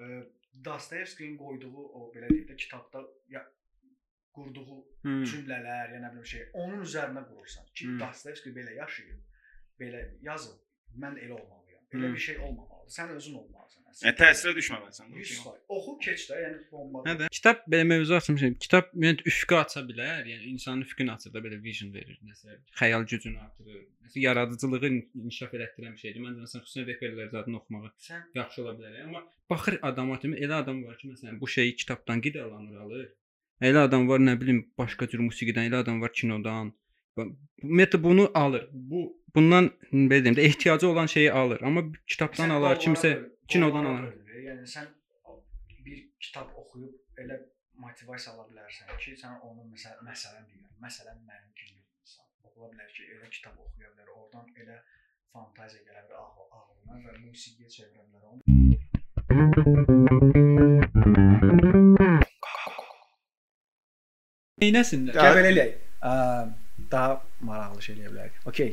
ə, 0.00 0.06
Dostoyevskinin 0.64 1.36
qoyduğu 1.38 1.82
o 1.98 2.06
belə 2.14 2.28
deyək 2.30 2.48
də 2.50 2.56
kitabda 2.58 3.02
ya 3.30 3.44
qurduğu 4.34 4.78
Hı. 5.04 5.12
cümlələr, 5.30 5.94
ya 5.94 6.00
nə 6.02 6.10
bilim 6.12 6.26
şey, 6.32 6.42
onun 6.54 6.82
üzərinə 6.86 7.22
qurursan 7.28 7.66
ki, 7.74 7.86
Hmm. 7.86 8.00
Dostoyevski 8.02 8.52
belə 8.54 8.74
yaşayıb, 8.76 9.20
belə 9.80 10.00
yazıb, 10.26 10.58
mən 11.02 11.18
elə 11.18 11.34
olmalıyam. 11.38 11.84
Belə 11.92 12.06
Hmm. 12.08 12.14
bir 12.14 12.24
şey 12.28 12.38
olmamalıdır. 12.38 12.92
Sən 12.98 13.08
özün 13.16 13.34
olmalısan. 13.42 13.79
Yəni 14.04 14.16
təsirə 14.18 14.52
düşməməlisən. 14.56 15.12
100%. 15.16 15.60
Oxu 15.76 15.94
keç 16.04 16.24
də, 16.30 16.38
yəni 16.44 16.58
bomba. 16.72 17.02
Hə 17.08 17.14
də. 17.20 17.28
Kitab 17.36 17.62
belə 17.72 17.86
mövzu 17.90 18.16
açmışam. 18.18 18.54
Kitab 18.64 18.90
ümumiyyətlə 18.94 19.26
üfüqü 19.32 19.58
aça 19.60 19.82
bilər. 19.88 20.24
Yəni 20.30 20.50
insanın 20.54 20.84
üfüqünü 20.86 21.14
açır 21.16 21.34
da 21.34 21.42
belə 21.44 21.60
vision 21.62 21.92
verir 21.94 22.18
nəsə. 22.26 22.58
Xəyal 22.80 23.06
gücünü 23.10 23.38
artırır. 23.44 23.84
Nəsə 24.06 24.24
yaradıcılığı 24.24 24.90
inkişaf 24.94 25.54
elətdirən 25.58 25.94
bir 25.96 26.04
şeydir. 26.04 26.24
Məncə 26.26 26.44
məsələn 26.46 26.66
xüsusən 26.66 26.88
reperlər 26.90 27.30
zadını 27.34 27.60
oxumağı 27.60 27.92
Sən 28.08 28.26
yaxşı 28.34 28.62
ola 28.64 28.76
bilər. 28.78 28.98
Amma 29.04 29.24
baxır 29.50 29.78
adama 29.82 30.18
kimi 30.20 30.36
elə 30.36 30.62
adam 30.62 30.84
var 30.84 30.98
ki, 30.98 31.08
məsələn 31.14 31.40
bu 31.40 31.48
şeyi 31.48 31.76
kitabdan 31.76 32.20
qidalanır 32.24 32.76
alır. 32.86 33.08
Elə 33.60 33.86
adam 33.86 34.08
var, 34.08 34.22
nə 34.24 34.38
bilim, 34.40 34.62
başqa 34.78 35.08
cür 35.10 35.20
musiqidən, 35.20 35.68
elə 35.68 35.82
adam 35.84 36.00
var 36.00 36.12
kinodan. 36.16 36.72
Ümumiyyətlə 37.18 38.02
bunu 38.02 38.30
alır. 38.34 38.68
Bu 38.72 39.02
bundan 39.34 39.70
belə 39.92 40.24
deyim 40.24 40.36
də 40.38 40.46
ehtiyacı 40.48 40.88
olan 40.88 41.06
şeyi 41.06 41.32
alır. 41.32 41.60
Amma 41.62 41.82
kitabdan 42.06 42.48
sən 42.48 42.54
alar, 42.56 42.78
kimsə 42.80 43.10
böl- 43.16 43.28
kinodan 43.50 43.84
alar. 43.84 44.02
bölünür. 44.02 44.40
Yəni 44.48 44.66
sən 44.74 44.86
bir 45.84 45.98
kitab 46.24 46.48
oxuyub 46.62 46.94
elə 47.22 47.36
motivasiya 47.84 48.30
ala 48.34 48.44
bilərsən 48.50 48.88
ki, 49.02 49.10
sən 49.22 49.32
onun 49.46 49.66
məsəl 49.74 49.94
məsələn 50.06 50.44
deyirəm. 50.50 50.74
Məsələn 50.84 51.18
mənim 51.28 51.52
kimi 51.58 51.80
bir 51.80 51.86
insan 52.04 52.26
ola 52.44 52.68
bilər 52.72 52.88
ki, 52.96 53.02
elə 53.16 53.26
kitab 53.36 53.54
oxuya 53.64 53.88
bilər, 53.94 54.08
oradan 54.16 54.46
elə 54.62 54.76
fantaziya 55.32 55.82
gələ 55.88 56.02
bilər 56.08 56.18
ağlı, 56.24 56.42
ağlına 56.58 56.94
və 57.06 57.12
musiqiyə 57.26 57.68
çevirə 57.76 58.02
bilər 58.08 58.24
onu. 58.30 58.40
Neynəsinlər? 64.60 65.14
Gəl 65.16 65.34
belə 65.38 65.50
eləyək. 65.54 65.72
Ə, 66.00 66.12
Daha 66.90 67.20
maraqlı 67.46 67.82
şey 67.84 67.94
eləyə 67.94 68.10
bilərik. 68.10 68.36
Okay. 68.50 68.70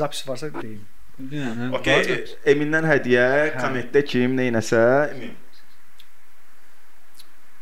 Zapis 0.00 0.22
varsa 0.28 0.48
deyim. 0.54 0.82
Okay, 1.16 2.24
Emin'dən 2.52 2.84
hədiyyə, 2.90 3.26
Hə. 3.54 3.60
kommentdə 3.62 4.02
kim 4.04 4.34
neynəsə, 4.36 4.80
Emin. 5.14 5.30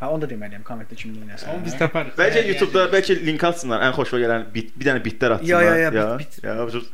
Hə, 0.00 0.08
onu 0.10 0.24
da 0.24 0.28
deməliyəm, 0.32 0.64
kommentdə 0.66 0.96
kim 0.98 1.12
dinləsə. 1.14 1.46
Onu 1.52 1.62
biz 1.64 1.76
taparıq. 1.78 2.16
Bəlkə 2.18 2.42
YouTube-da 2.48 2.88
bəlkə 2.92 3.14
link 3.24 3.44
atsınlar. 3.46 3.84
Ən 3.86 3.94
xoşuma 3.96 4.20
gələn 4.24 4.48
bit, 4.52 4.72
bir 4.76 4.88
dənə 4.90 5.02
bitlər 5.04 5.36
atsınlar. 5.36 5.62
Ya, 5.62 5.76
ya, 5.78 5.90
ya, 5.94 6.08
bit, 6.18 6.34
bit. 6.34 6.44
Ya, 6.44 6.56
bu 6.58 6.74
cür- 6.74 6.90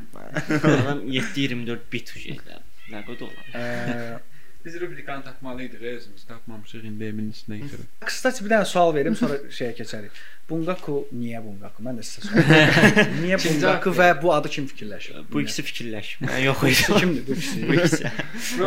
Adam 0.85 1.01
7-24 1.09 1.89
bit 1.91 2.13
şeylər. 2.15 2.61
Nə 2.93 3.01
qədər 3.09 3.25
olar? 3.31 4.21
Biz 4.65 4.81
rubrikanı 4.81 5.25
tapmalıydıq, 5.25 5.81
özümüz 5.81 6.25
tapmamışıq 6.29 6.85
indi 6.85 7.05
Eminin 7.09 7.33
üstünə 7.33 7.57
gətirib. 7.63 7.87
Kısaca 8.05 8.45
bir 8.45 8.51
dənə 8.53 8.67
sual 8.69 8.91
verim, 8.95 9.15
sonra 9.17 9.39
şeyə 9.59 9.71
keçərik. 9.79 10.19
Bungaku 10.51 10.97
niyə 11.17 11.41
Bungaku? 11.45 11.83
Mən 11.87 11.97
də 12.01 12.05
sizə 12.05 12.27
sual. 12.29 13.01
niyə 13.23 13.39
Bungaku 13.45 13.95
və 13.97 14.09
bu 14.23 14.35
adı 14.35 14.53
kim 14.53 14.67
fikirləşir? 14.69 15.23
Bu 15.33 15.41
ikisi 15.47 15.65
fikirləşmə. 15.71 16.29
Mən 16.29 16.43
yox 16.45 16.65
idi. 16.69 16.99
kimdir 17.01 17.27
bu 17.29 17.37
ikisi? 17.39 17.63
Bu 17.69 17.75
ikisi. 17.79 18.13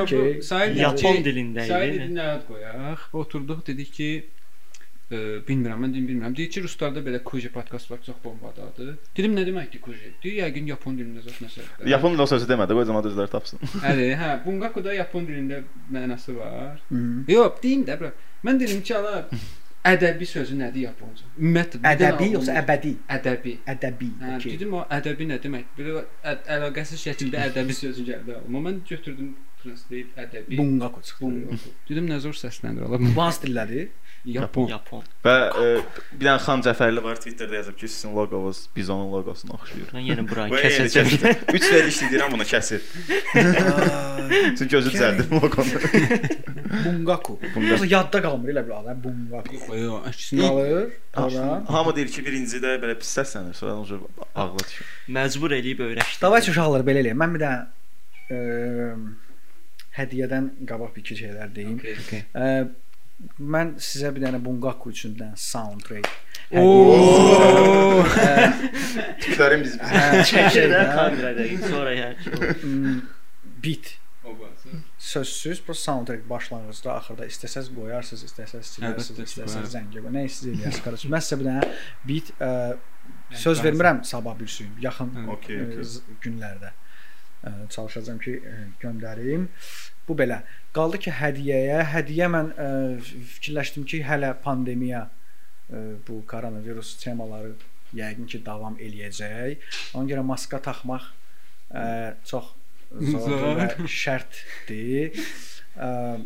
Okey. 0.02 0.42
Sayın 0.50 0.80
Yapon 0.82 1.22
dilində 1.30 1.68
Sayın 1.70 1.94
idi. 1.94 2.02
dilində 2.04 2.28
ad 2.38 2.48
qoyaq. 2.50 3.06
Oturduq 3.22 3.62
dedik 3.68 3.94
ki, 3.94 4.10
bilmirəm, 5.48 5.80
mən 5.86 5.94
dedim 5.96 6.08
bilmirəm. 6.10 6.36
Deyir 6.38 6.50
ki, 6.54 6.64
ruslarda 6.66 7.02
belə 7.06 7.20
kuji 7.24 7.50
podkast 7.54 7.92
var, 7.92 8.00
çox 8.06 8.20
bombadadır. 8.24 8.94
Dedim 9.18 9.36
nə 9.38 9.46
deməkdir 9.48 9.82
kuji? 9.86 10.14
Deyir 10.24 10.44
yəqin 10.44 10.70
yapon 10.74 10.98
dilində 11.00 11.24
zət 11.26 11.42
nəsə. 11.46 11.66
Yapon 11.94 12.16
dili 12.16 12.26
o 12.26 12.30
sözü 12.34 12.48
demədi, 12.52 12.78
qoy 12.78 12.86
zaman 12.92 13.10
özləri 13.12 13.32
tapsın. 13.34 13.60
Həli, 13.88 14.10
hə, 14.20 14.32
bungaku 14.46 14.84
da 14.86 14.94
yapon 14.98 15.28
dilində 15.30 15.64
mənası 15.94 16.38
var. 16.38 16.80
Yox, 17.32 17.60
deyim 17.64 17.86
də, 17.90 18.00
bura. 18.00 18.14
Mən 18.44 18.60
dedim 18.60 18.82
ki, 18.84 18.96
ala 19.00 19.24
ədəbi 19.94 20.26
sözü 20.28 20.56
nədir 20.60 20.86
yaponca? 20.88 21.26
Ümumiyyətlə 21.38 21.80
Ədəbi 21.94 22.28
yoxsa 22.38 22.54
əbədi? 22.62 22.94
ədəbi. 23.18 23.54
Ədəbi. 23.74 24.12
Hə, 24.22 24.36
okey. 24.38 24.54
dedim 24.56 24.78
o 24.80 24.84
ədəbi 24.98 25.28
nə 25.28 25.40
demək? 25.44 25.66
Belə 25.80 26.04
əlaqəsiz 26.56 27.02
şəkildə 27.04 27.42
ədəbi 27.50 27.76
sözü 27.76 28.06
gəldi 28.08 28.38
ağlıma. 28.38 28.62
Mən 28.70 28.78
götürdüm 28.88 29.34
translate 29.64 30.24
ədəbi. 30.24 30.58
Bungaku 30.60 31.02
çıxdı. 31.10 31.26
Bungaku. 31.26 31.74
Dedim 31.90 32.08
nə 32.12 32.20
zor 32.24 32.36
səsləndir 32.40 32.88
ala. 32.88 33.00
Bu 33.04 33.22
hansı 33.22 33.44
dillədir? 33.46 33.90
Yapon. 34.26 34.68
Yapon. 34.72 35.02
Və 35.26 35.34
e, 35.60 35.64
bir 36.16 36.26
dənə 36.30 36.40
Xan 36.40 36.62
Cəfərli 36.64 37.02
var 37.04 37.18
Twitterdə 37.20 37.58
yazıb 37.60 37.76
ki, 37.76 37.90
sizin 37.92 38.14
loqonuz 38.16 38.62
Bizonun 38.76 39.10
loqosuna 39.12 39.58
oxşayır. 39.58 39.90
Mən 39.98 40.06
yenə 40.08 40.24
bura 40.30 40.46
Bu 40.52 40.56
kəsəcəm. 40.64 41.10
kəsir. 41.12 41.42
3 41.60 41.66
verilişli 41.74 42.08
deyirəm 42.14 42.32
bunu 42.38 42.46
kəsir. 42.48 42.86
Çünki 44.58 44.78
özü 44.80 44.94
düzəldir 44.94 45.28
loqonu. 45.34 45.82
Bungaku. 46.86 47.36
Yoxsa 47.68 47.90
yadda 47.92 48.22
qalmır 48.24 48.54
elə 48.54 48.64
bir 48.68 48.78
adı. 48.80 48.96
Bungaku. 49.04 49.60
Yox, 49.82 50.08
əksinə. 50.14 50.52
Oradan. 51.18 51.66
Hamı 51.76 51.96
deyir 51.98 52.14
ki, 52.16 52.24
birincidə 52.26 52.78
belə 52.84 52.96
pis 53.02 53.12
səslənir, 53.18 53.54
sonra 53.60 54.00
o 54.00 54.30
ağla 54.36 54.64
düşür. 54.64 54.88
Məcbur 55.20 55.58
eləyib 55.60 55.84
öyrəşdim. 55.90 56.22
Davay 56.24 56.48
uşaqlar 56.54 56.88
belə 56.88 57.04
eləyək. 57.04 57.20
Mən 57.20 57.36
bir 57.36 57.44
dənə 57.44 57.60
ə, 58.32 58.96
hədiyyədən 60.00 60.50
qabaq 60.72 60.96
bir 60.96 61.04
iki 61.06 61.20
şeylər 61.20 61.54
deyim. 61.60 61.78
Okay, 61.84 62.24
mən 63.40 63.76
sizə 63.80 64.12
bir 64.16 64.22
dənə 64.26 64.40
Bungaku 64.44 64.92
üçün 64.94 65.16
də 65.20 65.32
soundtrack. 65.40 66.10
Tüklərim 69.24 69.64
biz. 69.66 69.76
Hə, 69.80 70.02
Çəkirdən 70.28 70.52
çəkirdən. 70.52 70.94
kamerada 70.96 71.68
sonra 71.70 71.96
şey. 71.96 72.14
Hmm. 72.62 73.02
Obası. 74.24 74.70
Sözsüz 74.98 75.62
bu 75.68 75.74
soundtrack 75.76 76.30
başlanğıcda 76.30 76.94
axırda 76.94 77.26
istəsəz 77.28 77.68
qoyarsınız, 77.76 78.22
istəsəz 78.30 78.70
silərsiniz, 78.76 79.20
istəsəz 79.28 79.66
zəngə 79.74 80.00
qoy. 80.04 80.12
Nə 80.16 80.24
istəyirsiniz 80.30 80.62
eləyərsiniz 80.62 80.84
qardaş. 80.86 81.04
Mən 81.12 81.26
sizə 81.26 81.40
bir 81.42 81.50
dənə 81.50 81.66
beat 82.08 82.32
ə, 82.40 82.52
söz 83.44 83.60
vermirəm 83.66 84.00
sabah 84.08 84.38
bir 84.40 84.48
gün, 84.60 84.72
yaxın 84.86 85.12
Hə, 85.18 85.26
okey, 85.36 85.58
ə, 85.60 85.66
okey. 85.68 85.84
z- 85.92 86.16
günlərdə 86.24 86.72
ə, 86.72 87.54
çalışacağam 87.76 88.20
ki, 88.24 88.38
ə, 88.48 88.56
göndərim. 88.86 89.50
Bu 90.08 90.16
belə. 90.20 90.42
Qaldı 90.76 91.00
ki, 91.06 91.14
hədiyyəyə. 91.20 91.80
Hədiyyə 91.94 92.28
mən 92.34 92.50
ə, 92.60 92.68
fikirləşdim 93.38 93.86
ki, 93.88 94.02
hələ 94.08 94.34
pandemiya 94.44 95.06
ə, 95.08 95.84
bu 96.08 96.22
koronavirus 96.28 96.96
temaları 97.04 97.54
yəqin 97.96 98.28
ki, 98.28 98.42
davam 98.46 98.76
eləyəcək. 98.82 99.64
Ona 99.96 100.10
görə 100.10 100.26
maska 100.28 100.60
taxmaq 100.66 101.08
ə, 101.72 101.86
çox 102.28 102.52
zor 103.14 103.58
və 103.62 103.70
şərtdir. 103.90 105.24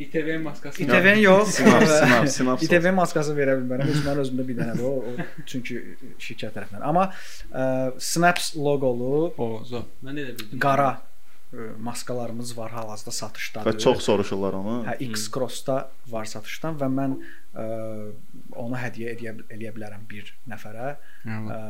İTV 0.03 0.41
maskası. 0.43 0.83
İTV-nin 0.83 1.21
yox. 1.23 1.49
Sinap, 1.55 1.83
sinap, 1.87 2.29
sinap. 2.29 2.63
İTV 2.63 2.89
maskası 2.97 3.31
verə 3.37 3.53
bilmərəm. 3.61 3.87
Heç 3.93 4.01
mənim 4.03 4.23
özümdə 4.25 4.43
bir 4.49 4.57
dənədir 4.57 4.83
o, 4.83 4.95
o 5.07 5.43
çünki 5.47 5.77
şirkət 6.19 6.57
tərəfindən. 6.57 6.83
Amma 6.83 7.05
ə, 7.55 7.67
Snaps 8.03 8.49
loqolu 8.59 9.29
O, 9.39 9.47
zor. 9.69 9.85
Mən 10.03 10.19
də 10.19 10.25
elə 10.25 10.35
bildim. 10.41 10.59
qara 10.65 10.89
maskalarımız 11.79 12.57
var 12.57 12.71
hal-hazırda 12.75 13.11
satışdadır. 13.11 13.69
Və 13.71 13.79
çox 13.79 14.01
soruşurlar 14.03 14.53
onu. 14.53 14.73
Hə, 14.87 14.97
X 15.07 15.29
Cross-da 15.31 15.77
var 16.11 16.25
satışdan 16.27 16.75
və 16.81 16.89
mən 16.91 17.13
ə, 17.55 17.67
onu 18.55 18.75
hədiyyə 18.81 19.13
edə, 19.15 19.33
eləyə 19.55 19.71
bilərəm 19.77 20.03
bir 20.09 20.33
nəfərə. 20.51 20.89
Ə, 21.23 21.61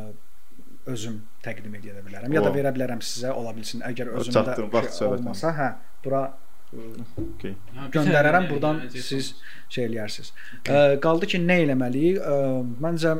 özüm 0.87 1.21
təqdim 1.43 1.73
edə 1.77 2.01
bilərəm 2.05 2.33
ya 2.33 2.41
da 2.41 2.49
O. 2.49 2.55
verə 2.55 2.71
bilərəm 2.73 3.01
sizə, 3.03 3.33
ola 3.35 3.53
bilsin. 3.53 3.81
Əgər 3.85 4.13
O 4.15 4.21
özümdə 4.23 4.57
şey 4.97 5.07
olmasa, 5.07 5.53
hə, 5.61 5.71
bura 6.03 6.25
Okay. 6.67 7.53
göndərərəm, 7.93 8.49
burdan 8.49 8.81
siz 8.91 9.29
şey 9.71 9.85
eləyərsiniz. 9.87 10.33
Ə, 10.67 10.97
qaldı 10.99 11.29
ki, 11.31 11.39
nə 11.39 11.61
eləməliyik? 11.63 12.17
Məncə 12.83 13.13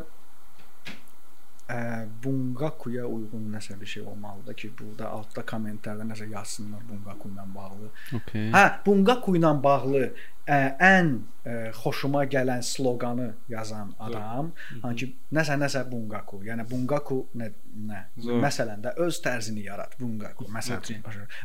ə, 1.70 2.05
Bungakuya 2.24 3.05
uyğun 3.07 3.49
nəsə 3.53 3.80
bir 3.80 3.89
şey 3.93 4.03
olmalıdır 4.03 4.57
ki, 4.61 4.72
burada 4.80 5.11
altda 5.20 5.43
kommentlərdə 5.51 6.07
nəsə 6.07 6.30
yazsınlar 6.32 6.84
Bungaku 6.89 7.32
ilə 7.34 7.45
bağlı. 7.55 7.91
Okay. 8.22 8.49
Hə, 8.55 8.65
Bungaku 8.86 9.36
ilə 9.39 9.51
bağlı 9.63 10.09
ə, 10.48 10.58
ən 10.80 11.10
ə, 11.48 11.56
xoşuma 11.76 12.26
gələn 12.32 12.62
sloqanı 12.64 13.30
yazan 13.52 13.93
adam, 14.00 14.52
hanki 14.84 15.12
nəsə 15.36 15.58
nəsə 15.60 15.86
Bungaku, 15.91 16.41
yəni 16.48 16.66
Bungaku 16.70 17.22
nə 17.39 17.52
nə? 17.78 18.00
Zor. 18.18 18.39
Məsələn 18.41 18.80
də 18.82 18.93
öz 19.06 19.18
tərzini 19.22 19.62
yarat 19.68 19.91
Bungaku. 20.00 20.48
Məsələn. 20.50 21.04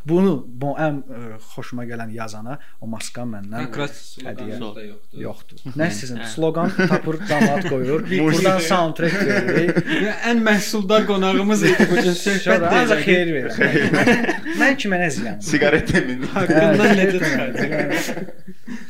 Bunu 0.09 0.33
bu 0.47 0.71
ən 0.81 1.03
ə, 1.03 1.21
xoşuma 1.53 1.85
gələn 1.91 2.15
yazana 2.15 2.57
o 2.81 2.89
maska 2.89 3.27
məndən 3.29 3.69
hədiyyə 3.69 4.31
Hədiyyə 4.31 4.57
yoxdur. 4.63 5.21
yoxdur. 5.27 5.75
Nə 5.77 5.91
sizin 5.93 6.23
Hə. 6.23 6.31
sloqan 6.33 6.73
tapır, 6.89 7.19
damat 7.29 7.69
qoyur. 7.69 8.07
Buradan 8.23 8.59
soundtrack 8.65 9.19
veririk. 9.29 9.93
Ən 10.31 10.41
məhsuldar 10.47 11.05
qonağımız 11.11 11.63
idi 11.69 11.89
bu 11.91 12.01
gün 12.01 12.17
söhbət 12.23 12.67
ancaq 12.71 13.05
xeyir 13.05 13.35
verir. 13.37 14.33
Mən- 14.57 14.79
kimə 14.81 14.99
nə 15.05 15.11
ziyanım? 15.13 15.43
Siqaret 15.45 15.95
emin. 16.01 16.25
Haqqından 16.33 16.97
necə 16.97 17.21
Hə, 17.21 17.29
çıxacaq? 17.29 18.41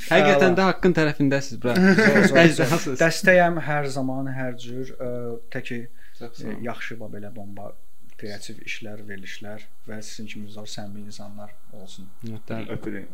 Həqiqətən 0.08 0.56
də 0.58 0.66
haqqın 0.70 0.94
tərəfindəsiz 0.98 1.60
bura. 1.62 1.76
Əjdahasız. 2.42 2.98
Dəstəyəm 3.00 3.60
hər 3.68 3.88
zaman, 3.94 4.30
hər 4.34 4.56
cür 4.60 4.92
ə, 4.96 5.10
təki 5.54 5.84
olun. 6.20 6.62
yaxşı 6.66 6.98
və 7.00 7.10
belə 7.16 7.32
bomba 7.34 7.72
kreativ 8.20 8.60
işlər, 8.66 9.02
verilişlər 9.08 9.66
və 9.88 9.98
sizin 10.06 10.30
kimi 10.30 10.50
zor 10.50 10.68
səmimi 10.70 11.06
insanlar 11.10 11.54
olsun. 11.74 12.08
Möhtərəm. 12.26 13.06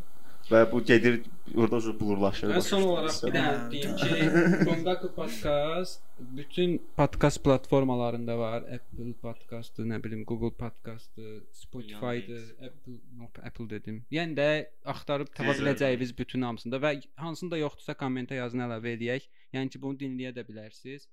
Və 0.48 0.62
bu 0.70 0.80
gedir 0.80 1.18
orada 1.54 1.76
ucu 1.82 1.92
blurlaşır. 2.00 2.54
Və 2.56 2.62
son 2.64 2.84
olaraq 2.88 3.18
bir 3.26 3.34
dənə 3.34 3.50
deyim 3.72 3.96
ki, 4.00 4.28
Bongaku 4.68 5.10
podcast 5.16 6.00
bütün 6.38 6.78
podcast 6.96 7.42
platformalarında 7.44 8.38
var. 8.38 8.64
Apple 8.76 9.12
podkastı, 9.22 9.84
nə 9.90 10.00
bilim 10.04 10.24
Google 10.24 10.54
podkastı, 10.56 11.42
Spotify-dır, 11.52 12.48
Apple, 12.70 12.98
Apple 13.44 13.70
dedim. 13.70 14.02
Yəni 14.14 14.38
də 14.40 14.48
axtarıb 14.94 15.34
tapa 15.36 15.52
biləcəyiniz 15.60 16.16
bütün 16.18 16.48
hamısında 16.48 16.80
və 16.80 16.94
hansında 17.20 17.60
yoxdursa 17.60 17.98
kommentə 18.00 18.40
yazın 18.40 18.64
əlavə 18.68 18.96
eləyək. 18.96 19.28
Yəni 19.52 19.74
ki, 19.74 19.82
bunu 19.84 20.00
dinləyə 20.00 20.32
də 20.36 20.48
bilərsiniz. 20.48 21.10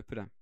Öpürəm. 0.00 0.32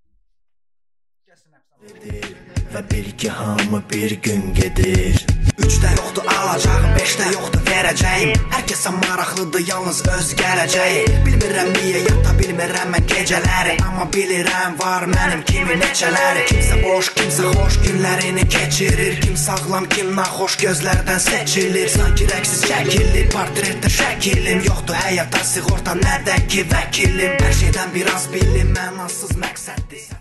Və 2.75 2.81
bil 2.91 3.11
ki 3.19 3.29
hamı 3.31 3.79
bir 3.91 4.11
gün 4.25 4.55
gedir 4.55 5.27
Üçdə 5.63 5.91
yoxdur 5.95 6.27
alacağım, 6.33 6.87
beşdə 6.97 7.27
yoxdur 7.31 7.63
verəcəyim. 7.69 8.33
Hər 8.51 8.65
kəsə 8.71 8.91
maraqlıdır 8.97 9.63
yalnız 9.69 10.01
öz 10.17 10.31
gələcəyi 10.41 11.05
Bilmirəm 11.27 11.71
niyə 11.77 12.01
yata 12.09 12.33
bilmirəm 12.41 12.91
mən 12.95 13.07
gecələri. 13.13 13.77
Amma 13.87 14.09
bilirəm 14.17 14.75
var 14.81 15.07
mənim 15.13 15.45
kimi 15.51 15.77
neçələri. 15.83 16.47
Kimsə 16.51 16.81
boş, 16.83 17.13
kimsə 17.19 17.53
xoş 17.55 17.79
günlərini 17.85 18.47
keçirir. 18.55 19.21
Kim 19.23 19.37
sağlam, 19.45 19.87
kim 19.95 20.11
naxoş 20.19 20.57
gözlərdən 20.65 21.23
seçilir. 21.27 21.91
Sanki 21.95 22.27
rəqsiz 22.33 22.65
çəkilir, 22.71 23.29
portretdə 23.35 23.93
şəkilim 24.01 24.65
Yoxdur. 24.67 24.99
Həyata 25.05 25.45
sığorta, 25.53 25.95
nədə 26.03 26.41
ki 26.49 26.67
vəkilim? 26.73 27.39
Hər 27.45 27.55
şeydən 27.63 27.95
biraz 27.95 28.27
bilim, 28.35 28.75
mənasız 28.75 29.39
məqsəddir 29.45 30.21